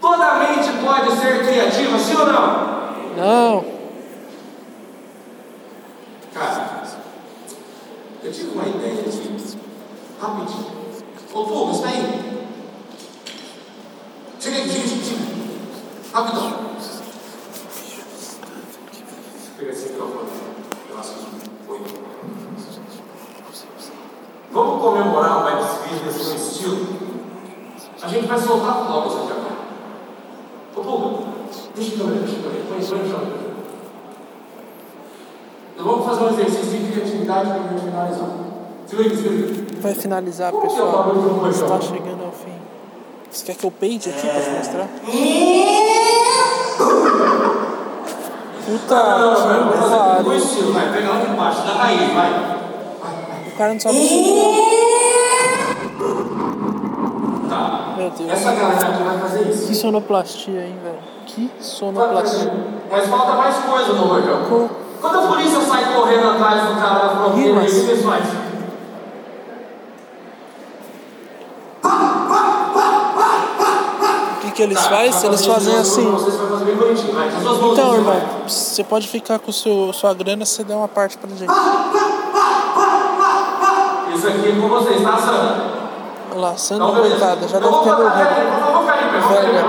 Toda 0.00 0.34
mente 0.36 0.70
pode 0.82 1.12
ser 1.12 1.44
criativa, 1.44 1.98
sim 1.98 2.16
ou 2.16 2.26
não? 2.26 2.70
Não. 3.16 3.64
Cara, 6.32 6.82
eu 8.22 8.32
tive 8.32 8.50
uma 8.52 8.66
ideia 8.66 9.00
aqui, 9.00 9.58
rapidinho. 10.20 10.66
Ô, 11.32 11.44
Puga, 11.44 11.72
você 11.72 11.82
tá 11.82 11.88
chega, 14.40 14.56
chega, 14.68 14.88
chega. 14.88 15.30
Rapidão. 16.12 16.70
Pega 19.58 19.70
esse 19.70 19.88
microfone. 19.90 20.28
Eu 20.88 20.98
acho 20.98 21.10
que 21.10 21.66
foi. 21.66 21.80
Vamos 24.50 24.82
comemorar 24.82 25.38
o 25.38 25.44
Max 25.44 25.78
Business 25.88 26.28
com 26.28 26.34
estilo? 26.34 26.86
A 28.02 28.08
gente 28.08 28.26
vai 28.26 28.38
soltar 28.38 28.86
fogos 28.86 29.16
aqui 29.16 29.32
agora. 29.32 29.59
Ô, 30.76 30.80
Puga, 30.80 31.24
deixa 31.74 31.94
a 31.94 31.98
câmera, 31.98 32.20
deixa 32.20 32.36
a 32.38 32.42
câmera. 32.42 32.64
Põe, 32.68 32.86
põe 32.86 32.98
no 32.98 33.08
chão. 33.10 33.20
Então 35.74 35.84
vamos 35.84 36.06
fazer 36.06 36.24
um 36.24 36.28
exercício 36.30 36.78
de 36.78 36.92
criatividade 36.92 37.46
para 37.50 37.56
a 37.56 37.68
gente 37.68 37.80
finalizar. 37.84 38.28
Se 38.86 38.96
liga, 38.96 39.16
se 39.16 39.22
liga. 39.28 39.66
Vai 39.80 39.94
finalizar, 39.94 40.52
Como 40.52 40.64
é 40.64 40.68
pessoal. 40.68 41.02
do 41.14 41.48
Está 41.48 41.80
chegando 41.80 42.24
ao 42.24 42.32
fim. 42.32 42.52
Você 43.30 43.46
quer 43.46 43.54
que 43.56 43.64
eu 43.64 43.70
peide 43.70 44.10
aqui 44.10 44.26
pra 44.26 44.40
te 44.40 44.50
mostrar? 44.50 44.88
Puta 48.66 48.94
Não, 48.94 49.18
não, 49.20 49.30
não, 49.30 49.72
que 49.72 49.78
vamos 49.78 49.90
fazer 49.90 49.96
com 49.96 50.20
o 50.20 50.24
pariu. 50.24 50.34
estilo, 50.34 50.72
vai. 50.72 50.92
Pega 50.92 51.08
lá 51.08 51.20
de 51.20 51.26
baixo, 51.36 51.62
da 51.62 51.72
raiz, 51.72 52.12
vai. 52.12 52.60
O 53.46 53.56
cara 53.58 53.72
não 53.72 53.80
sabe 53.80 53.98
mexer. 53.98 54.24
Tá. 54.24 54.69
Meu 58.00 58.10
Deus. 58.10 58.30
Essa 58.30 58.52
galera 58.52 58.88
aqui 58.88 59.02
vai 59.02 59.18
fazer 59.18 59.48
isso. 59.50 59.66
Que 59.66 59.74
sonoplastia, 59.74 60.60
hein, 60.66 60.76
velho? 60.82 60.98
Que 61.26 61.50
sonoplastia. 61.60 62.50
Mas 62.90 63.06
falta 63.08 63.32
mais 63.34 63.56
coisa 63.56 63.92
no 63.92 64.04
rojão. 64.04 64.42
Co- 64.48 64.70
Quando 65.02 65.18
a 65.18 65.26
polícia 65.28 65.60
sai 65.60 65.92
correndo 65.94 66.30
atrás 66.30 66.62
do 66.68 66.74
cara 66.80 66.98
da 66.98 67.08
fronteira, 67.16 67.58
o 67.60 67.60
que 67.60 67.66
eles 67.66 68.02
fazem? 68.04 68.40
O 74.42 74.52
que, 74.52 74.62
eles 74.62 74.76
Tá, 74.78 74.82
fazem? 74.90 75.10
vai 75.12 75.24
Eles 75.26 75.46
fazem 75.46 75.74
assim. 75.76 76.14
Então, 77.72 77.94
irmão, 77.94 78.16
você 78.46 78.82
pode 78.84 79.06
ficar 79.08 79.38
com 79.38 79.52
seu, 79.52 79.92
sua 79.92 80.12
grana 80.12 80.44
se 80.44 80.56
você 80.56 80.64
der 80.64 80.74
uma 80.74 80.88
parte 80.88 81.16
pra 81.18 81.30
gente. 81.30 81.50
Isso 84.14 84.26
aqui 84.28 84.48
é 84.48 84.60
com 84.60 84.68
vocês, 84.68 85.02
tá, 85.02 85.16
Sandra? 85.18 85.79
Lá, 86.40 86.52
beleza. 86.56 87.18
coitada, 87.18 87.46
já 87.48 87.56
Eu 87.58 87.60
deve 87.60 87.72
vou 87.72 87.82
ter 87.82 87.90
morrido. 87.90 88.08
Velha. 89.28 89.62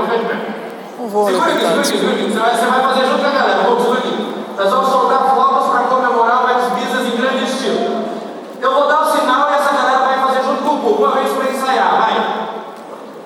Não 0.98 1.08
vou, 1.10 1.26
Segura 1.26 1.44
aqui, 1.46 1.54
coitado. 1.60 1.84
segura 1.84 1.84
aqui, 1.84 1.88
segura 1.88 2.14
aqui. 2.14 2.32
Você 2.32 2.40
vai, 2.40 2.56
você 2.56 2.66
vai 2.66 2.82
fazer 2.82 3.06
junto 3.08 3.20
com 3.20 3.28
a 3.28 3.30
galera. 3.32 3.62
Vamos, 3.64 3.98
aqui. 3.98 4.14
Nós 4.58 4.70
vamos 4.70 4.88
soltar 4.90 5.20
fogos 5.36 5.68
para 5.70 5.80
comemorar 5.84 6.40
o 6.40 6.44
Max 6.48 6.64
Business 6.72 7.06
em 7.14 7.18
grande 7.18 7.44
estilo. 7.44 7.82
Eu 8.62 8.74
vou 8.74 8.88
dar 8.88 9.02
o 9.02 9.06
sinal 9.12 9.50
e 9.52 9.54
essa 9.56 9.74
galera 9.74 10.00
vai 10.00 10.18
fazer 10.28 10.44
junto 10.44 10.64
com 10.64 10.76
o 10.76 10.78
Pupo, 10.80 11.04
uma 11.04 11.12
vez 11.12 11.30
para 11.34 11.52
ensaiar. 11.52 11.92
Vai. 11.92 12.14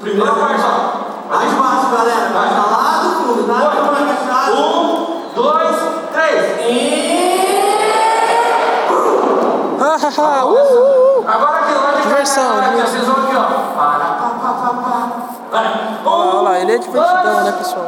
Primeira 0.01 0.31
parte, 0.31 0.63
ó. 0.65 0.67
Mais 1.29 1.51
baixo, 1.53 1.87
galera. 1.95 2.29
Vai 2.33 2.49
lá 2.49 2.99
do 3.03 3.09
fundo, 3.11 3.43
tá? 3.45 3.59
Não 3.75 3.93
vai 3.93 4.03
fechar. 4.15 4.49
Um, 4.53 5.29
dois, 5.35 5.75
três. 6.13 6.55
Ah, 10.17 10.45
uh, 10.45 10.53
uh, 10.53 11.04
Diversão, 12.07 12.57
aqui, 12.59 12.67
ó, 12.67 12.69
diversão. 12.69 12.87
vocês 12.87 13.05
vão 13.07 13.15
aqui, 13.25 13.35
ó. 13.35 13.75
Para, 13.75 14.05
pá, 14.05 14.29
pá, 14.41 14.49
pá, 14.53 14.69
pá. 15.51 15.61
é 16.73 16.77
divertidão, 16.77 17.43
né, 17.43 17.51
pessoal? 17.57 17.85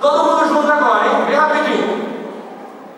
Todo 0.00 0.24
mundo 0.24 0.48
junto 0.48 0.70
agora, 0.72 1.06
hein? 1.06 1.24
Bem 1.26 1.36
rapidinho. 1.36 2.04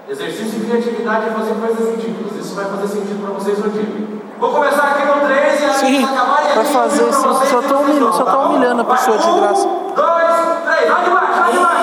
Exercício 0.09 0.61
de 0.61 0.67
criatividade 0.67 1.27
é 1.29 1.31
fazer 1.31 1.55
coisas 1.55 1.89
ridículas. 1.97 2.37
Isso 2.45 2.55
vai 2.55 2.65
fazer 2.65 2.89
sentido 2.89 3.25
pra 3.25 3.35
vocês 3.35 3.59
no 3.59 3.71
dia. 3.71 4.07
Vou 4.39 4.51
começar 4.53 4.83
aqui 4.91 5.07
no 5.07 5.27
3 5.27 5.61
e 5.61 5.65
aí 5.65 5.73
Sim, 5.73 6.01
vocês 6.05 6.19
acabarem 6.19 6.55
vai 6.55 6.65
fazer 6.65 7.13
sim. 7.13 7.23
Só 7.23 7.31
e 7.31 7.35
vocês 7.35 7.77
humilhando- 7.81 8.13
só 8.17 8.25
tá 8.25 8.39
humilhando 8.39 8.81
a 8.83 8.85
Vai, 8.85 8.97
pessoa 8.99 9.19
de 9.19 9.27
um, 9.29 9.41
graça. 9.41 9.67
Dois, 9.95 10.35
três, 10.67 10.91
vai 10.93 11.05
demais, 11.05 11.37
vai 11.39 11.53
demais. 11.53 11.77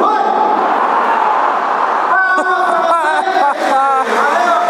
Vai! 0.00 0.24
Valeu! 4.16 4.60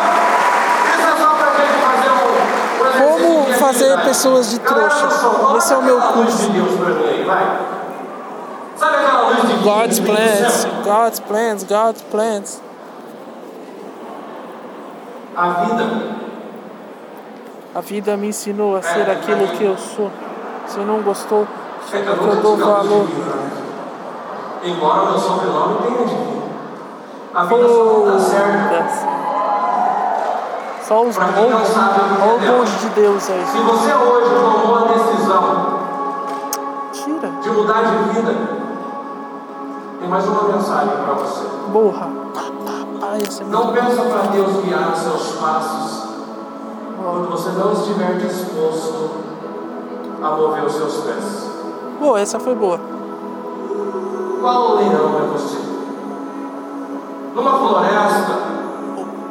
Isso 0.92 1.08
é 1.08 1.16
só 1.16 1.28
pra 1.34 1.50
gente 1.56 1.76
fazer 1.86 2.10
um- 2.10 2.82
um 2.82 2.86
exercício 2.86 3.26
Como 3.32 3.46
de 3.46 3.54
fazer 3.54 3.84
criatividade. 3.84 3.99
Pessoas 4.10 4.50
de 4.50 4.58
trouxa. 4.58 5.06
Esse 5.56 5.72
é 5.72 5.76
o 5.76 5.82
meu 5.82 6.00
curso. 6.00 6.42
de 6.42 6.50
mim 6.50 6.64
de 9.46 9.54
God's 9.62 9.96
de- 9.96 10.00
de- 10.02 10.06
plans? 10.10 10.66
God's 10.84 11.20
plans, 11.20 11.62
God's 11.64 12.02
plans. 12.10 12.62
A 15.36 15.48
vida 15.48 15.84
A 17.72 17.80
vida 17.80 18.16
me 18.16 18.26
ensinou 18.28 18.76
a 18.76 18.82
ser 18.82 19.08
aquilo 19.08 19.46
que 19.56 19.62
eu 19.64 19.76
sou. 19.78 20.10
Se 20.66 20.80
não 20.80 21.02
gostou, 21.02 21.46
é 21.92 22.00
que 22.02 22.08
eu 22.08 22.36
dou 22.42 22.56
valor. 22.56 23.04
né? 23.04 23.50
Embora 24.64 25.02
o 25.02 25.10
meu 25.10 25.18
sobrenome 25.18 25.76
tenha 25.82 26.04
divino. 26.04 26.42
A 27.32 27.44
vida 27.44 27.68
só 27.68 27.84
não 27.84 28.06
dá 28.06 28.18
certo. 28.18 28.68
Foda-se. 28.68 29.04
Só 29.04 29.08
os 29.08 29.08
Pra 29.08 29.08
quem 29.10 29.18
não 29.20 29.58
bons. 29.60 29.68
sabe 30.50 30.78
o 30.78 30.79
que 30.79 30.79
Olha 30.79 30.79
é 30.90 32.34
o 32.34 32.38
Deus. 32.40 32.58
bonde 32.58 32.78
de 32.78 32.88
Deus 32.88 33.30
aí. 33.30 33.46
Se 33.46 33.58
você 33.58 33.94
hoje 33.94 34.30
tomou 34.34 34.76
a 34.76 34.88
decisão 34.88 35.80
Tira. 36.92 37.30
de 37.40 37.50
mudar 37.50 37.82
de 37.82 37.96
vida, 38.12 38.34
tem 40.00 40.08
mais 40.08 40.26
uma 40.26 40.42
mensagem 40.48 40.96
para 40.96 41.14
você. 41.14 41.46
Borra. 41.68 42.08
Ai, 43.02 43.18
esse 43.18 43.40
é 43.40 43.44
muito 43.44 43.56
Não 43.56 43.72
peça 43.72 44.02
para 44.02 44.30
Deus 44.32 44.64
guiar 44.64 44.92
os 44.92 44.98
seus 44.98 45.32
passos 45.36 46.08
quando 47.00 47.30
você 47.30 47.50
não 47.50 47.72
estiver 47.72 48.18
disposto 48.18 49.10
a 50.20 50.30
mover 50.30 50.64
os 50.64 50.72
seus 50.72 51.04
pés. 51.04 51.50
Boa, 52.00 52.20
essa 52.20 52.40
foi 52.40 52.54
boa. 52.56 52.80
Qual 54.40 54.74
leão 54.74 55.18
é 55.18 55.38
você? 55.38 55.58
Numa 57.34 57.58
floresta 57.58 58.49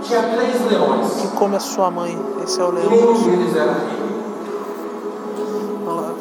tinha 0.09 0.23
três 0.23 0.65
leões 0.71 1.11
Que 1.21 1.27
come 1.29 1.55
a 1.55 1.59
sua 1.59 1.91
mãe. 1.91 2.17
Esse 2.43 2.59
é 2.59 2.63
o 2.63 2.71
leão. 2.71 2.89
nenhum 2.89 3.13
deles 3.13 3.55
era 3.55 3.73
rei. 3.73 3.99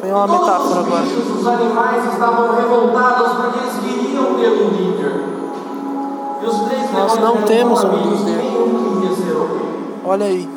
Vem 0.01 0.13
uma 0.13 0.27
Todos 0.27 0.45
metáfora 0.45 0.79
os 0.79 0.87
agora. 0.87 1.01
bichos, 1.03 1.39
os 1.41 1.47
animais 1.47 2.13
estavam 2.13 2.55
revoltados 2.55 3.31
porque 3.33 3.59
eles 3.59 3.73
queriam 3.83 4.35
ter 4.35 4.49
um 4.49 4.69
líder. 4.69 5.23
E 6.41 6.45
os 6.45 6.59
três 6.61 6.91
Nós 6.93 7.17
não 7.17 7.41
temos 7.41 7.83
um 7.83 7.91
líder. 7.95 8.39
Olha 10.05 10.25
aí. 10.25 10.49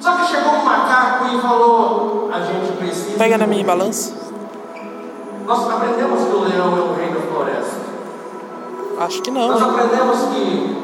Só 0.00 0.16
que 0.16 0.26
chegou 0.26 0.54
um 0.54 0.64
macaco 0.64 1.24
e 1.36 1.40
falou: 1.40 2.30
a 2.32 2.40
gente 2.40 2.72
precisa. 2.78 3.16
Pega 3.16 3.38
na 3.38 3.46
minha 3.46 3.64
balança. 3.64 4.12
Nós 5.46 5.70
aprendemos 5.70 6.24
que 6.24 6.34
o 6.34 6.40
leão 6.40 6.76
é 6.76 6.80
o 6.80 6.94
rei 6.94 7.08
da 7.14 7.20
floresta. 7.20 7.76
Acho 8.98 9.22
que 9.22 9.30
Nós 9.30 9.60
não. 9.60 9.68
hein? 9.68 9.74
aprendemos 9.74 10.18
que 10.34 10.81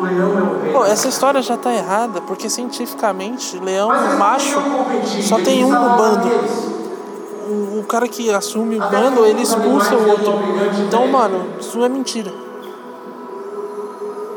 o 0.00 0.04
leão 0.04 0.38
é 0.38 0.42
o 0.42 0.62
rei. 0.62 0.72
Pô, 0.72 0.84
essa 0.84 1.08
história 1.08 1.42
já 1.42 1.56
tá 1.56 1.72
errada, 1.72 2.20
porque 2.22 2.48
cientificamente, 2.48 3.58
leão 3.58 3.88
Mas 3.88 4.18
macho, 4.18 4.60
só 5.22 5.38
tem 5.40 5.64
um 5.64 5.70
no 5.70 5.96
bando. 5.96 6.28
o, 7.48 7.80
o 7.80 7.84
cara 7.84 8.08
que 8.08 8.32
assume 8.32 8.76
o 8.76 8.80
bando, 8.80 9.24
ele 9.24 9.42
expulsa 9.42 9.94
o 9.94 9.98
animais 9.98 10.26
outro. 10.26 10.34
Então, 10.86 11.06
mano, 11.06 11.44
isso 11.60 11.82
é 11.84 11.88
mentira. 11.88 12.32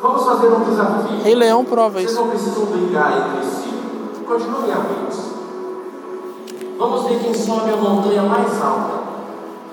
Vamos 0.02 0.26
fazer 0.26 0.48
um 0.48 0.60
desafio. 0.66 1.22
Rei 1.24 1.36
Leão 1.36 1.64
prova 1.64 2.00
Vocês 2.00 2.12
isso. 2.12 2.20
não 2.20 2.28
precisam 2.30 2.66
brigar 2.66 3.14
entre 3.18 3.50
si. 3.50 3.74
Continuem 4.28 4.72
amigos. 4.74 5.18
Vamos 6.78 7.04
ver 7.04 7.20
quem 7.20 7.34
sobe 7.34 7.72
a 7.72 7.78
montanha 7.78 8.24
mais 8.24 8.62
alta. 8.62 9.04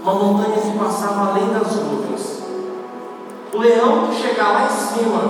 Uma 0.03 0.15
montanha 0.15 0.57
que 0.57 0.79
passava 0.79 1.31
além 1.31 1.49
das 1.49 1.75
nuvens. 1.77 2.43
O 3.53 3.59
leão 3.59 4.07
que 4.07 4.15
chegar 4.23 4.53
lá 4.53 4.67
em 4.67 4.69
cima 4.69 5.21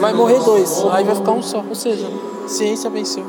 vai, 0.00 0.12
morrer 0.12 0.40
dois, 0.40 0.84
aí 0.90 1.04
vai 1.04 1.14
ficar 1.14 1.32
um 1.32 1.42
só. 1.42 1.64
Ou 1.68 1.74
seja, 1.74 2.06
ciência 2.46 2.90
venceu. 2.90 3.24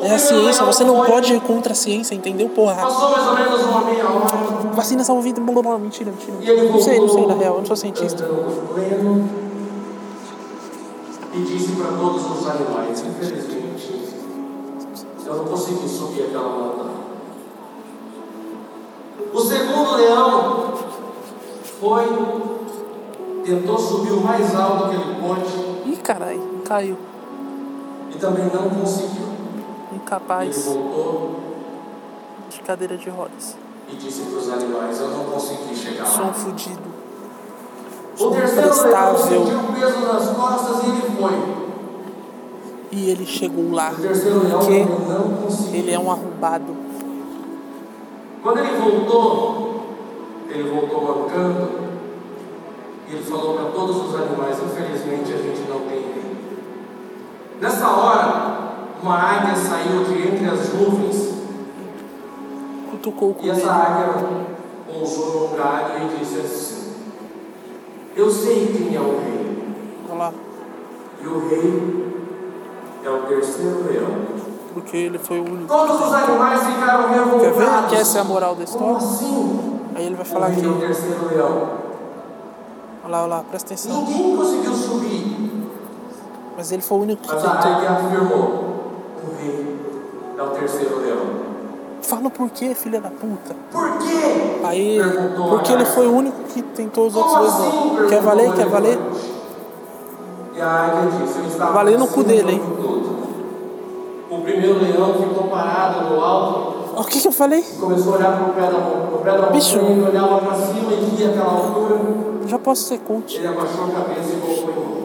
É 0.00 0.14
a 0.14 0.18
ciência, 0.18 0.64
você 0.64 0.82
não 0.82 1.04
pode 1.04 1.32
ir 1.32 1.40
contra 1.40 1.72
a 1.72 1.76
ciência, 1.76 2.14
entendeu, 2.14 2.48
porra? 2.48 2.74
Passou 2.74 3.10
mais 3.10 3.28
ou 3.28 3.34
menos 3.34 3.62
uma 3.62 3.80
meia 3.82 4.04
hora. 4.04 4.72
Vacina 4.72 5.04
salva 5.04 5.22
vida, 5.22 5.40
blá, 5.40 5.52
blá, 5.52 5.62
blá. 5.62 5.78
mentira, 5.78 6.10
mentira. 6.10 6.64
Não 6.64 6.80
sei, 6.80 6.98
não 6.98 7.08
sei 7.08 7.26
na 7.26 7.34
real, 7.34 7.54
eu 7.54 7.58
não 7.60 7.66
sou 7.66 7.76
cientista. 7.76 8.28
e 11.34 11.40
disse 11.42 11.72
para 11.72 11.92
todos 11.92 12.30
os 12.30 12.48
animais: 12.48 13.00
Infelizmente, 13.00 14.12
eu 15.24 15.36
não 15.36 15.44
consegui 15.44 15.88
subir 15.88 16.24
aquela 16.24 16.48
montanha. 16.48 17.02
O 19.32 19.40
segundo 19.40 19.96
leão 19.96 20.72
foi, 21.80 22.04
tentou 23.44 23.78
subir 23.78 24.12
o 24.12 24.20
mais 24.20 24.54
alto 24.54 24.88
que 24.88 24.94
ele 24.94 25.14
pôde 25.20 25.90
Ih, 25.90 25.96
caralho, 25.96 26.60
caiu. 26.64 26.96
e 28.14 28.18
também 28.18 28.44
não 28.46 28.68
conseguiu. 28.70 29.22
Ele 29.90 29.96
Incapaz 30.00 30.64
voltou 30.66 31.40
de 32.50 32.60
cadeira 32.60 32.96
de 32.96 33.08
rodas. 33.10 33.56
e 33.90 33.96
disse 33.96 34.22
para 34.22 34.38
os 34.38 34.48
animais: 34.50 35.00
Eu 35.00 35.08
não 35.08 35.24
consegui 35.24 35.74
chegar 35.74 36.06
Sou 36.06 36.24
um 36.24 36.26
lá. 36.28 36.32
fudido. 36.34 36.92
O 38.14 38.18
Sou 38.18 38.30
terceiro 38.32 38.82
leão 38.88 39.16
sentiu 39.16 39.58
o 39.58 39.72
peso 39.72 40.00
nas 40.00 40.28
costas 40.36 40.82
e 40.84 40.90
ele 40.90 41.16
foi. 41.18 41.62
E 42.92 43.10
ele 43.10 43.24
chegou 43.26 43.72
lá. 43.72 43.90
O 43.90 44.00
terceiro 44.02 44.40
Porque 44.40 44.84
não 44.84 45.30
conseguiu. 45.42 45.74
ele 45.80 45.90
é 45.92 45.98
um 45.98 46.10
arrombado. 46.10 46.76
Quando 48.42 48.58
ele 48.58 48.76
voltou, 48.78 49.82
ele 50.50 50.68
voltou 50.68 51.02
mancando 51.22 51.68
ele 53.14 53.22
falou 53.24 53.54
para 53.54 53.70
todos 53.70 53.96
os 54.08 54.14
animais: 54.14 54.56
infelizmente 54.62 55.32
a 55.32 55.36
gente 55.36 55.68
não 55.68 55.80
tem 55.80 56.00
rei. 56.00 56.36
Nessa 57.60 57.88
hora, 57.88 58.58
uma 59.02 59.16
águia 59.16 59.54
saiu 59.56 60.04
de 60.04 60.28
entre 60.28 60.46
as 60.48 60.72
nuvens 60.74 61.32
e 63.42 63.50
essa 63.50 63.72
águia 63.72 64.14
pousou 64.86 65.48
num 65.50 65.56
galho 65.56 66.04
e 66.04 66.18
disse 66.18 66.38
assim: 66.40 66.92
Eu 68.14 68.30
sei 68.30 68.66
quem 68.68 68.94
é 68.96 69.00
o 69.00 69.18
rei, 69.18 69.74
Olha 70.08 70.18
lá. 70.18 70.32
e 71.22 71.26
o 71.26 71.48
rei 71.48 72.12
é 73.04 73.10
o 73.10 73.22
terceiro 73.26 73.84
leão. 73.90 74.42
Porque 74.72 74.96
ele 74.96 75.18
foi 75.18 75.40
o 75.40 75.44
único. 75.44 75.66
Todos 75.66 76.00
os 76.06 76.14
animais 76.14 76.64
ficaram 76.64 77.08
Quer 77.08 77.14
revoltados. 77.18 77.56
ver? 77.58 77.88
Que 77.88 77.96
essa 77.96 78.18
é 78.18 78.20
a 78.20 78.24
moral 78.24 78.54
da 78.54 78.64
Como 78.64 78.96
história? 78.96 78.96
assim? 78.96 79.80
Aí 79.96 80.06
ele 80.06 80.14
vai 80.14 80.24
falar 80.24 80.46
aqui. 80.46 80.64
é 80.64 80.68
o 80.68 80.78
terceiro 80.78 81.26
leão. 81.28 81.81
Olha 83.04 83.10
lá, 83.10 83.22
olha 83.22 83.26
lá, 83.28 83.44
presta 83.50 83.74
atenção. 83.74 84.04
Ninguém 84.04 84.36
conseguiu 84.36 84.74
subir. 84.74 85.52
Mas 86.56 86.70
ele 86.72 86.82
foi 86.82 86.98
o 86.98 87.00
único 87.02 87.22
que 87.22 87.34
Mas 87.34 87.44
a 87.44 87.50
tentou. 87.56 87.72
águia 87.76 87.90
afirmou: 87.90 88.38
o 88.38 89.40
rei 89.40 89.76
é 90.38 90.42
o 90.42 90.46
terceiro 90.50 91.00
leão. 91.00 91.42
Fala 92.02 92.30
por 92.30 92.50
quê, 92.50 92.74
filha 92.74 93.00
da 93.00 93.10
puta? 93.10 93.54
Por 93.70 93.98
quê? 93.98 94.60
Aí, 94.64 94.98
Perguntou 94.98 95.44
a 95.46 95.48
porque 95.50 95.72
ele 95.72 95.84
foi 95.84 96.06
o 96.06 96.12
único 96.16 96.42
que 96.44 96.60
tentou 96.62 97.06
os 97.06 97.16
outros 97.16 97.34
dois 97.36 97.52
assim? 97.54 98.06
Quer 98.08 98.20
valer? 98.22 98.50
o 98.50 98.52
Quer 98.54 98.66
valer? 98.66 98.98
E 100.54 100.60
a 100.60 100.66
águia 100.68 101.10
disse: 101.24 101.38
Eu 101.38 101.46
estava 101.46 101.72
Valer 101.72 101.98
no 101.98 102.04
acima 102.04 102.22
cu 102.22 102.28
dele, 102.28 102.52
hein? 102.52 102.62
O 104.30 104.38
primeiro 104.42 104.78
leão 104.80 105.14
ficou 105.14 105.48
parado 105.48 106.08
no 106.08 106.20
alto 106.24 107.00
O 107.00 107.04
que 107.04 107.20
que 107.20 107.28
eu 107.28 107.32
falei? 107.32 107.62
começou 107.78 108.14
a 108.14 108.16
olhar 108.16 108.32
para 108.36 108.46
o 108.48 108.52
pé 108.54 108.60
da 108.62 108.78
pro 109.08 109.18
pé 109.18 109.38
da 109.38 109.46
Bicho. 109.50 109.78
montanha, 109.78 110.08
olhava 110.08 110.38
para 110.38 110.54
cima 110.54 110.92
e 110.92 111.04
via 111.16 111.28
aquela 111.30 111.52
altura. 111.52 112.31
Já 112.46 112.58
posso 112.58 112.82
ser 112.84 112.98
coach. 113.00 113.36
Ele 113.36 113.46
abaixou 113.46 113.84
a 113.84 113.88
cabeça 113.88 114.32
e 114.32 114.36
voltou 114.36 114.70
embora. 114.70 115.02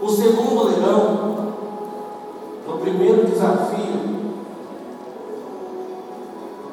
O 0.00 0.08
segundo 0.08 0.64
leão, 0.64 1.54
no 2.66 2.78
primeiro 2.78 3.26
desafio, 3.26 4.16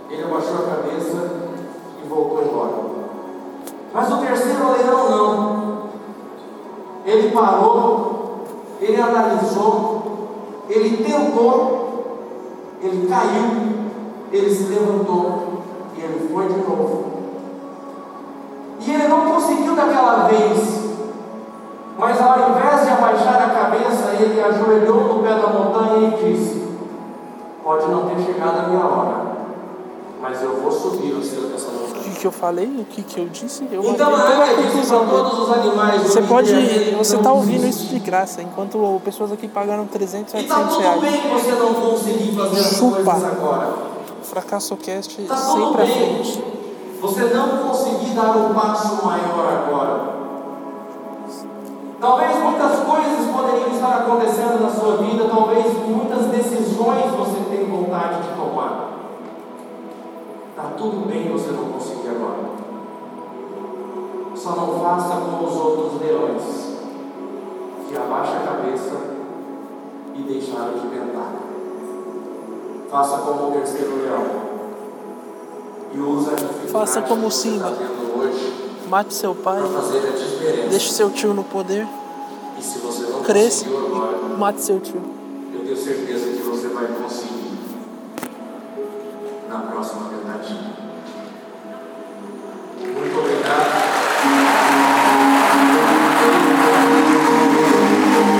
ele 0.10 0.24
abaixou 0.24 0.56
a 0.56 0.76
cabeça 0.76 1.52
e 2.04 2.08
voltou 2.08 2.44
embora. 2.44 2.94
Mas 3.94 4.12
o 4.12 4.18
terceiro 4.18 4.72
leão 4.72 5.10
não. 5.10 5.84
Ele 7.06 7.32
parou, 7.32 8.46
ele 8.82 9.00
analisou, 9.00 10.02
ele 10.70 11.04
tentou, 11.04 12.16
ele 12.82 13.08
caiu, 13.08 13.74
ele 14.32 14.54
se 14.54 14.64
levantou 14.64 15.64
e 15.96 16.02
ele 16.02 16.30
foi 16.32 16.48
de 16.48 16.60
novo. 16.60 17.13
E 18.86 18.92
ele 18.92 19.08
não 19.08 19.22
conseguiu 19.32 19.76
daquela 19.76 20.28
vez 20.28 20.84
Mas 21.98 22.20
ao 22.22 22.50
invés 22.52 22.84
de 22.86 22.90
abaixar 22.92 23.42
a 23.44 23.50
cabeça, 23.50 24.12
ele 24.20 24.42
ajoelhou 24.42 25.16
no 25.16 25.24
pé 25.24 25.30
da 25.36 25.48
montanha 25.48 26.08
e 26.20 26.34
disse: 26.34 26.64
Pode 27.64 27.88
não 27.88 28.08
ter 28.10 28.20
chegado 28.24 28.66
a 28.66 28.68
minha 28.68 28.84
hora, 28.86 29.22
mas 30.22 30.42
eu 30.42 30.58
vou 30.62 30.72
subir 30.72 31.16
essa 31.18 31.72
montanha. 31.72 31.94
O 31.94 32.04
que, 32.16 32.20
que 32.20 32.28
eu 32.28 32.32
falei? 32.32 32.66
O 32.68 32.86
que, 32.86 33.02
que 33.04 33.20
eu 33.20 33.28
disse? 33.30 33.66
Eu 33.72 33.82
Então 33.84 34.14
a 34.14 34.20
toda 34.20 34.34
a 34.44 34.46
Bíblia 34.48 34.72
disse 34.72 34.88
para 34.90 35.00
todos 35.06 35.40
os 35.40 35.52
animais. 35.54 36.02
Você 36.04 36.22
pode. 36.24 36.48
dia, 36.54 36.98
Você 36.98 37.16
está 37.16 37.32
ouvindo 37.32 37.66
isso 37.66 37.86
de 37.86 38.00
graça, 38.00 38.42
enquanto 38.42 39.02
pessoas 39.06 39.32
aqui 39.32 39.48
pagaram 39.48 39.86
300, 39.86 40.34
E 40.34 40.44
tá 40.44 40.56
700 40.56 40.74
tudo 40.76 40.82
reais. 40.82 41.02
bem 41.02 41.22
que 41.22 41.28
você 41.30 41.52
não 41.52 41.74
conseguir 41.74 42.36
fazer 42.36 42.60
as 42.60 42.76
Chupa. 42.78 42.96
coisas 43.04 43.24
agora. 43.24 43.74
FracassoCast 44.24 45.22
Está 45.22 45.36
Tá 45.36 45.42
tudo 45.42 45.66
sempre 45.68 45.82
à 45.82 45.86
bem. 45.86 45.96
frente. 46.24 46.53
Você 47.04 47.26
não 47.26 47.58
conseguir 47.58 48.16
dar 48.16 48.38
um 48.38 48.54
passo 48.54 49.06
maior 49.06 49.66
agora. 49.68 50.14
Talvez 52.00 52.38
muitas 52.42 52.80
coisas 52.80 53.28
poderiam 53.30 53.72
estar 53.74 53.98
acontecendo 53.98 54.62
na 54.62 54.70
sua 54.70 54.96
vida, 54.96 55.28
talvez 55.28 55.66
muitas 55.86 56.28
decisões 56.28 57.12
você 57.12 57.42
tem 57.50 57.70
vontade 57.70 58.24
de 58.24 58.36
tomar. 58.38 58.88
Está 60.52 60.64
tudo 60.78 61.06
bem 61.06 61.30
você 61.30 61.52
não 61.52 61.74
conseguir 61.74 62.08
agora. 62.08 62.54
Só 64.34 64.52
não 64.52 64.80
faça 64.80 65.18
como 65.18 65.46
os 65.46 65.56
outros 65.58 66.02
leões, 66.02 66.78
que 67.86 67.98
abaixa 67.98 68.38
a 68.38 68.48
cabeça 68.48 68.96
e 70.16 70.22
deixaram 70.22 70.76
de 70.76 70.88
tentar. 70.88 71.34
Faça 72.90 73.18
como 73.18 73.50
o 73.50 73.52
terceiro 73.52 73.98
leão 73.98 74.43
Faça 76.72 77.02
como 77.02 77.30
Simba. 77.30 77.72
Mate 78.90 79.14
seu 79.14 79.34
pai, 79.34 79.62
deixe 80.70 80.92
seu 80.92 81.10
tio 81.10 81.34
no 81.34 81.44
poder, 81.44 81.88
E 82.60 82.62
se 82.62 82.80
você 82.80 83.04
não 83.04 83.24
cresça 83.24 83.66
e 83.66 84.38
mate 84.38 84.62
seu 84.62 84.80
tio. 84.80 85.02
eu 85.54 85.62
tenho 85.62 85.78
certeza 85.78 86.26
que 86.32 86.42
você 86.44 86.68
vai 86.68 86.88
conseguir 86.88 87.60
na 89.50 89.60
próxima 89.60 90.10
tentativa. 90.10 90.74
Muito 92.80 93.20
obrigado. 93.20 93.94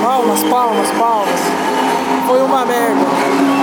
Palmas, 0.02 0.44
palmas, 0.44 0.92
palmas. 0.92 1.40
Foi 2.28 2.42
uma 2.42 2.66
merda. 2.66 3.63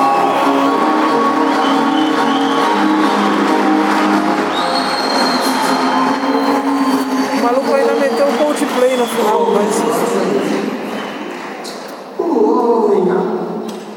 O 7.41 7.43
maluco 7.43 7.74
ainda 7.74 7.95
meteu 7.95 8.26
um 8.26 8.36
Coldplay 8.36 8.97
no 8.99 9.07
final, 9.07 9.47
mas 9.55 9.74
Vem 12.91 13.07
cá. 13.07 13.20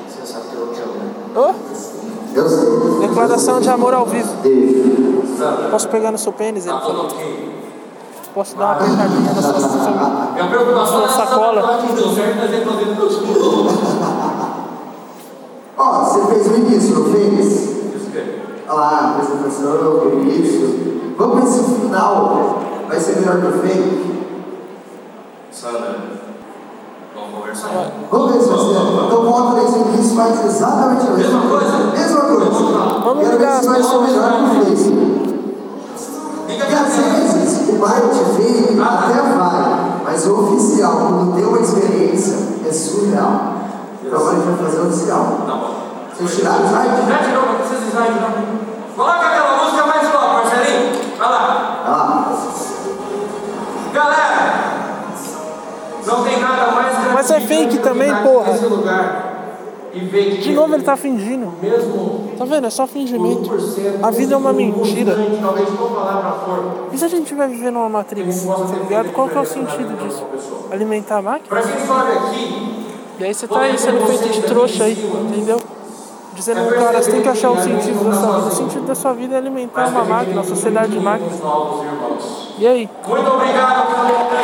Você 0.07 0.25
sabe 0.33 0.45
que 0.49 0.55
eu 0.55 0.67
te 0.67 0.81
amo. 0.81 0.93
Ô, 1.35 1.53
Eu 2.35 2.49
sei. 2.49 3.07
declaração 3.07 3.59
de 3.59 3.69
amor 3.69 3.93
ao 3.93 4.05
vivo. 4.05 4.29
Posso 5.71 5.89
pegar 5.89 6.11
no 6.11 6.17
seu 6.17 6.31
pênis? 6.31 6.65
Ele 6.65 6.73
Tá 6.73 6.81
falou. 6.81 7.07
Posso 8.33 8.55
dar 8.55 8.65
uma 8.65 8.71
apertadinha 8.73 9.33
na 9.33 9.41
sua, 9.41 9.53
preocupação 10.47 11.01
Sua 11.01 11.05
é 11.05 11.09
sacola. 11.09 11.61
podendo 11.61 12.95
continuar. 12.95 13.73
Ó, 15.77 16.03
você 16.05 16.33
fez 16.33 16.47
o 16.47 16.55
início, 16.55 16.95
não 16.99 17.11
fez? 17.11 17.73
Olha 18.69 18.73
lá, 18.79 18.89
a 18.89 19.09
apresentação, 19.19 19.73
o 20.05 20.19
início. 20.21 21.13
Vamos 21.17 21.35
ver 21.43 21.45
se 21.47 21.59
o 21.59 21.63
final 21.63 22.59
vai 22.93 23.01
ser 23.01 23.15
melhor 23.19 23.41
que 23.41 23.47
o 23.47 23.61
fake. 23.61 24.23
Sandra, 25.51 25.97
vamos 27.15 27.35
conversar. 27.35 27.69
Vamos 28.11 28.33
ver 28.33 28.41
se 28.41 28.49
vai 28.49 28.59
ser. 28.59 29.05
Então 29.05 29.23
volta 29.23 29.61
nesse 29.61 29.79
início, 29.79 30.15
faz 30.15 30.45
exatamente 30.45 31.07
a 31.07 31.11
mesma 31.11 31.39
Mesma 31.39 31.49
coisa? 31.49 31.77
Mesma 31.91 32.21
coisa. 32.21 32.45
Vamos 33.03 33.23
Quero 33.23 33.39
ver 33.39 33.51
se 33.51 33.67
vai 33.67 33.83
ser 33.83 33.97
melhor 33.97 34.31
que 34.31 34.43
o 34.43 34.65
fake. 34.65 35.33
Porque 36.45 36.75
às 36.75 36.95
vezes 36.95 37.69
o 37.69 37.73
marketing 37.79 38.25
fake 38.35 38.81
até 38.81 39.21
vai, 39.37 40.01
mas 40.03 40.27
o 40.27 40.53
oficial, 40.53 40.91
quando 40.97 41.35
tem 41.35 41.45
uma 41.45 41.59
experiência, 41.59 42.37
é 42.67 42.71
surreal. 42.71 43.53
Então 44.03 44.19
agora 44.19 44.33
a 44.33 44.39
gente 44.39 44.45
vai 44.45 44.65
fazer 44.65 44.81
o 44.81 44.87
oficial. 44.87 45.37
Tá 45.47 45.55
bom. 45.55 45.73
Vocês 46.15 46.35
tiraram 46.35 46.63
o 46.63 46.67
slide? 46.67 47.09
Já 47.09 47.17
tirou, 47.23 47.45
não 47.47 47.55
precisa 47.55 47.81
de 47.81 47.87
slide 47.89 48.19
não. 48.19 48.73
Coloca 48.95 49.27
aquela 49.27 49.63
música 49.63 49.87
mais 49.87 50.13
logo, 50.13 50.33
Marcelinho. 50.33 51.17
Vai 51.17 51.29
lá. 51.29 51.83
Olha 51.85 51.95
lá. 51.97 52.72
Galera, 54.03 54.73
não 56.05 56.23
tem 56.25 56.39
nada 56.39 56.71
mais 56.71 57.13
Mas 57.13 57.31
é 57.31 57.39
fake 57.39 57.77
também, 57.77 58.13
porra. 58.21 58.51
De 60.41 60.51
novo 60.53 60.73
ele 60.73 60.83
tá 60.83 60.97
fingindo. 60.97 61.53
Tá 62.37 62.43
vendo? 62.43 62.67
É 62.67 62.69
só 62.69 62.85
fingimento. 62.85 63.49
1%, 63.49 63.99
A 64.03 64.11
vida 64.11 64.33
é 64.33 64.37
uma 64.37 64.51
mentira. 64.51 65.15
E 66.91 66.97
se 66.97 67.05
a 67.05 67.07
gente 67.07 67.33
vai 67.33 67.47
viver 67.47 67.71
numa 67.71 67.87
Matrix? 67.87 68.43
Tá 68.43 68.77
ligado? 68.79 69.11
Qual 69.13 69.29
que 69.29 69.37
é 69.37 69.41
o 69.41 69.45
sentido 69.45 69.97
disso? 70.03 70.25
Alimentar 70.71 71.19
a 71.19 71.21
máquina? 71.21 71.61
E 73.19 73.23
aí 73.23 73.33
você 73.33 73.47
tá 73.47 73.59
aí 73.61 73.77
sendo 73.77 74.05
feito 74.05 74.29
de 74.29 74.41
trouxa 74.41 74.83
aí, 74.83 74.97
entendeu? 75.29 75.57
Dizendo 76.35 76.67
pro 76.67 76.75
cara, 76.75 77.01
você 77.01 77.11
tem 77.11 77.21
que 77.21 77.29
achar 77.29 77.51
o 77.51 77.61
sentido 77.61 78.03
da 78.09 78.13
sua 78.15 78.35
vida. 78.37 78.47
O 78.47 78.51
sentido 78.51 78.85
da 78.87 78.95
sua 78.95 79.13
vida 79.13 79.35
é 79.35 79.37
alimentar 79.37 79.87
uma 79.87 80.03
máquina, 80.03 80.41
uma 80.41 80.43
sociedade 80.43 80.91
de 80.91 80.99
máquinas. 80.99 81.39
E 82.57 82.67
aí? 82.67 82.89
Muito 83.07 83.31
obrigado 83.31 83.83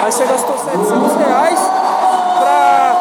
Aí 0.03 0.11
você 0.11 0.25
gastou 0.25 0.57
700 0.57 1.15
reais 1.15 1.59
pra 2.39 2.95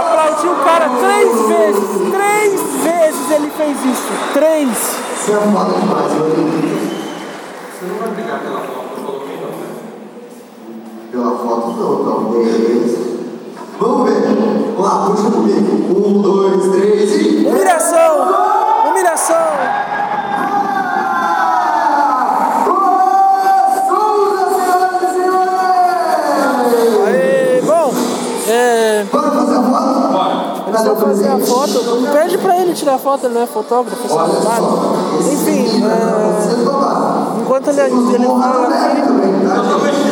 aplaudir 0.00 0.48
o 0.48 0.56
cara 0.64 0.88
três 0.88 1.48
vezes. 1.48 2.10
Três 2.10 2.60
vezes 2.82 3.30
ele 3.30 3.50
fez 3.50 3.84
isso. 3.84 4.12
Três. 4.32 4.68
Você 4.68 5.32
é 5.32 5.36
foda 5.36 5.72
demais. 5.78 6.12
Você 6.12 7.86
não 7.86 7.98
vai 7.98 8.08
brigar 8.10 8.40
pela 8.40 8.60
foto 8.60 8.88
que 8.94 9.00
eu 9.00 9.04
coloquei, 9.06 9.36
não, 9.40 9.48
né? 9.48 9.68
Pela 11.10 11.30
foto 11.38 11.68
não, 11.70 12.04
talvez. 12.04 12.98
Vamos 13.78 14.10
ver. 14.10 14.20
Vamos 14.76 14.80
lá, 14.80 15.06
puxa 15.06 15.30
comigo. 15.30 16.08
Um, 16.08 16.22
dois, 16.22 16.76
três 16.76 17.10
e. 17.12 17.46
Humilhação! 17.46 17.91
Bora. 30.82 30.90
Cadê 30.90 30.90
o 30.90 30.94
Vou 30.94 31.06
fazer 31.06 31.28
a 31.28 31.38
foto. 31.38 32.12
Pede 32.12 32.38
pra 32.38 32.58
ele 32.60 32.72
tirar 32.74 32.98
foto, 32.98 33.26
ele 33.26 33.34
não 33.34 33.42
é 33.42 33.46
fotógrafo, 33.46 34.02
esse 34.06 35.34
Enfim, 35.34 35.82
é, 35.84 37.40
enquanto 37.40 37.68
ele, 37.68 37.80
ele 37.80 38.26
fala 38.26 38.68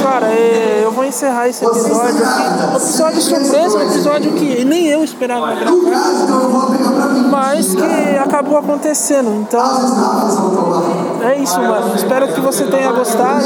cara, 0.02 0.26
é, 0.26 0.82
eu 0.84 0.90
vou 0.90 1.04
encerrar 1.04 1.48
esse 1.48 1.64
episódio 1.64 2.24
aqui. 2.24 2.76
Episódio 2.76 3.20
surpresa, 3.22 3.78
um 3.78 3.82
episódio 3.82 4.32
que 4.32 4.64
nem 4.64 4.86
eu 4.88 5.04
esperava 5.04 5.54
gravar, 5.54 5.70
eu 5.70 7.28
mas 7.30 7.74
que 7.74 8.18
acabou 8.22 8.58
acontecendo. 8.58 9.30
Então 9.48 9.60
é 11.22 11.36
isso, 11.38 11.60
mano. 11.60 11.94
Espero 11.94 12.28
que 12.28 12.40
você 12.40 12.64
tenha 12.64 12.92
gostado. 12.92 13.44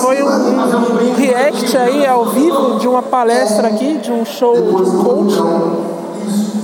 Foi 0.00 0.22
um, 0.22 0.26
um- 0.28 1.14
react 1.16 1.76
aí 1.76 2.06
ao 2.06 2.26
vivo 2.26 2.78
de 2.78 2.88
uma 2.88 3.02
palestra 3.02 3.68
aqui, 3.68 3.98
de 3.98 4.10
um 4.12 4.24
show 4.24 4.54
de 4.54 5.95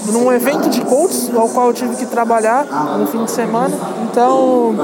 num 0.06 0.32
evento 0.32 0.68
de 0.68 0.80
coaches, 0.82 1.30
ao 1.34 1.48
qual 1.48 1.68
eu 1.68 1.72
tive 1.72 1.96
que 1.96 2.06
trabalhar 2.06 2.64
no 2.98 3.06
fim 3.06 3.24
de 3.24 3.30
semana. 3.30 3.74
Então, 4.02 4.74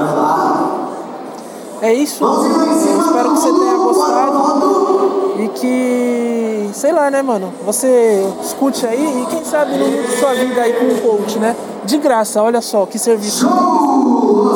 é 1.81 1.93
isso. 1.93 2.17
Cima. 2.17 3.05
Espero 3.05 3.33
que 3.33 3.39
você 3.39 3.51
tenha 3.51 3.73
mundo, 3.73 3.93
gostado. 3.93 5.33
E 5.39 5.47
que, 5.49 6.69
sei 6.73 6.91
lá, 6.91 7.09
né, 7.09 7.21
mano? 7.21 7.53
Você 7.65 8.25
escute 8.43 8.85
aí 8.85 9.23
e 9.23 9.25
quem 9.27 9.45
sabe 9.45 9.77
não 9.77 9.87
mude 9.87 10.17
sua 10.17 10.33
vida 10.33 10.61
aí 10.61 10.73
com 10.73 10.85
um 10.85 10.99
coach, 10.99 11.39
né? 11.39 11.55
De 11.85 11.97
graça, 11.97 12.43
olha 12.43 12.61
só 12.61 12.85
que 12.85 12.99
serviço. 12.99 13.47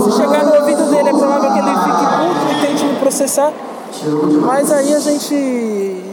Se 0.03 0.11
chegar 0.17 0.43
no 0.43 0.55
ouvido 0.55 0.83
dele, 0.89 1.09
é 1.09 1.13
provável 1.13 1.51
que 1.53 1.59
ele 1.59 1.69
fique 1.69 2.05
puto 2.05 2.51
e 2.51 2.67
tente 2.67 2.85
me 2.85 2.95
processar. 2.99 3.53
Mas 4.45 4.71
aí 4.71 4.93
a 4.93 4.99
gente 4.99 6.03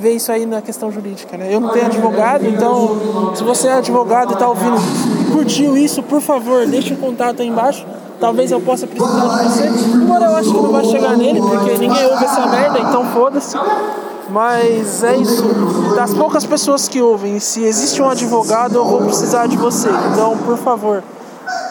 vê 0.00 0.12
isso 0.12 0.32
aí 0.32 0.46
na 0.46 0.62
questão 0.62 0.90
jurídica, 0.90 1.36
né? 1.36 1.54
Eu 1.54 1.60
não 1.60 1.68
tenho 1.68 1.86
advogado, 1.86 2.46
então 2.46 3.32
se 3.34 3.44
você 3.44 3.68
é 3.68 3.74
advogado 3.74 4.32
e 4.32 4.36
tá 4.36 4.48
ouvindo 4.48 4.76
e 5.20 5.32
curtiu 5.32 5.76
isso, 5.76 6.02
por 6.02 6.20
favor, 6.20 6.66
deixe 6.66 6.94
o 6.94 6.96
contato 6.96 7.42
aí 7.42 7.48
embaixo. 7.48 7.86
Talvez 8.18 8.50
eu 8.50 8.60
possa 8.60 8.86
precisar 8.86 9.28
de 9.28 9.48
você. 9.48 9.66
Embora 9.94 10.26
eu 10.26 10.36
acho 10.36 10.50
que 10.50 10.56
não 10.56 10.72
vai 10.72 10.84
chegar 10.84 11.16
nele, 11.16 11.40
porque 11.40 11.78
ninguém 11.78 12.06
ouve 12.06 12.24
essa 12.24 12.46
merda, 12.46 12.78
então 12.78 13.04
foda-se. 13.06 13.56
Mas 14.30 15.02
é 15.02 15.16
isso. 15.16 15.42
Das 15.96 16.14
poucas 16.14 16.44
pessoas 16.44 16.86
que 16.88 17.00
ouvem, 17.00 17.40
se 17.40 17.62
existe 17.62 18.00
um 18.00 18.08
advogado, 18.08 18.76
eu 18.76 18.84
vou 18.84 19.02
precisar 19.02 19.46
de 19.46 19.56
você. 19.56 19.88
Então, 20.12 20.36
por 20.38 20.56
favor, 20.58 21.02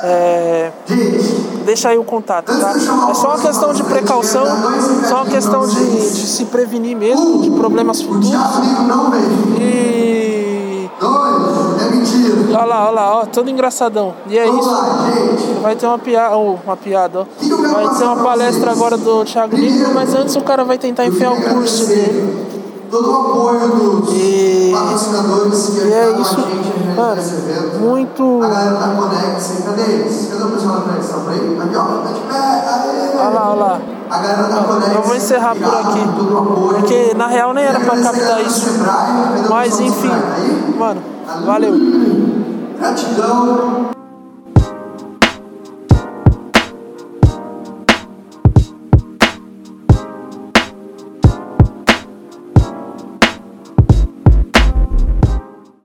É, 0.02 0.72
deixa 1.66 1.90
aí 1.90 1.98
o 1.98 2.04
contato, 2.04 2.48
tá? 2.48 2.72
É 3.10 3.14
só 3.14 3.28
uma 3.28 3.40
questão 3.40 3.74
de 3.74 3.84
precaução, 3.84 4.46
só 5.08 5.16
uma 5.16 5.26
questão 5.26 5.68
de, 5.68 5.86
de 5.86 6.28
se 6.28 6.46
prevenir 6.46 6.96
mesmo 6.96 7.42
de 7.42 7.52
problemas 7.52 8.02
futuros. 8.02 8.30
E. 9.60 10.90
É 11.80 11.90
mentira. 11.90 12.36
Olha 12.50 12.66
lá, 12.66 12.86
olha 12.86 12.92
lá, 12.92 13.20
ó, 13.20 13.26
todo 13.26 13.50
engraçadão. 13.50 14.14
E 14.28 14.38
é 14.38 14.48
isso. 14.48 14.70
Vai 15.62 15.76
ter 15.76 15.86
uma 15.86 16.00
piada, 16.00 16.36
oh, 16.36 16.58
uma 16.66 16.76
piada, 16.78 17.20
ó. 17.22 17.26
Vai 17.74 17.96
ter 17.96 18.04
uma 18.04 18.18
palestra 18.18 18.72
agora 18.72 18.98
do 18.98 19.24
Thiago 19.24 19.58
Negro, 19.58 19.94
mas 19.94 20.14
antes 20.14 20.36
o 20.36 20.42
cara 20.42 20.64
vai 20.64 20.78
tentar 20.78 21.06
enfiar 21.06 21.32
o 21.32 21.42
curso 21.42 21.88
dele. 21.88 22.49
Todo 22.90 23.12
o 23.12 23.16
apoio 23.20 23.68
dos 23.70 24.14
E- 24.14 24.72
patrocinadores 24.74 25.66
que 25.70 25.80
é 25.80 26.04
ajudaram 26.04 26.22
isso, 26.22 26.36
a 26.36 26.42
gente 26.42 26.70
a 26.70 26.74
realizar 26.74 26.96
mano. 26.96 27.22
esse 27.22 27.34
evento. 27.36 27.80
Muito. 27.80 28.40
A 28.44 28.48
galera 28.48 28.76
da 28.76 28.88
Conex, 28.96 29.54
cadê 29.66 29.82
eles? 29.84 30.28
Cadê 30.32 30.44
o 30.44 30.48
pessoal 30.48 30.76
da 30.76 30.82
Conex? 30.82 31.08
Tá 31.08 31.18
por 31.20 31.32
aí? 31.34 31.60
Aqui, 31.62 31.76
ó. 31.76 31.84
Tá 31.84 32.12
de 32.12 32.20
pé. 32.22 32.36
Aê! 32.38 33.18
Olha 33.20 33.30
lá, 33.30 33.50
olha 33.52 33.60
lá. 33.60 33.82
A 34.10 34.18
galera 34.18 34.44
da 34.44 34.64
Conex. 34.64 34.96
Eu 34.96 35.02
vou 35.04 35.16
encerrar 35.16 35.56
por 35.56 35.66
aqui. 35.76 36.00
todo 36.18 36.34
o 36.34 36.38
apoio. 36.40 36.80
Porque 36.80 37.14
na 37.16 37.28
real 37.28 37.54
nem 37.54 37.64
era 37.66 37.80
pra 37.80 37.96
captar 38.02 38.42
isso. 38.42 38.60
Sebrae, 38.72 39.48
Mas 39.50 39.80
enfim, 39.80 40.10
Sebrae? 40.10 40.74
Tá 40.74 40.80
mano, 40.80 41.02
valeu. 41.46 41.74
Gratidão. 42.80 43.99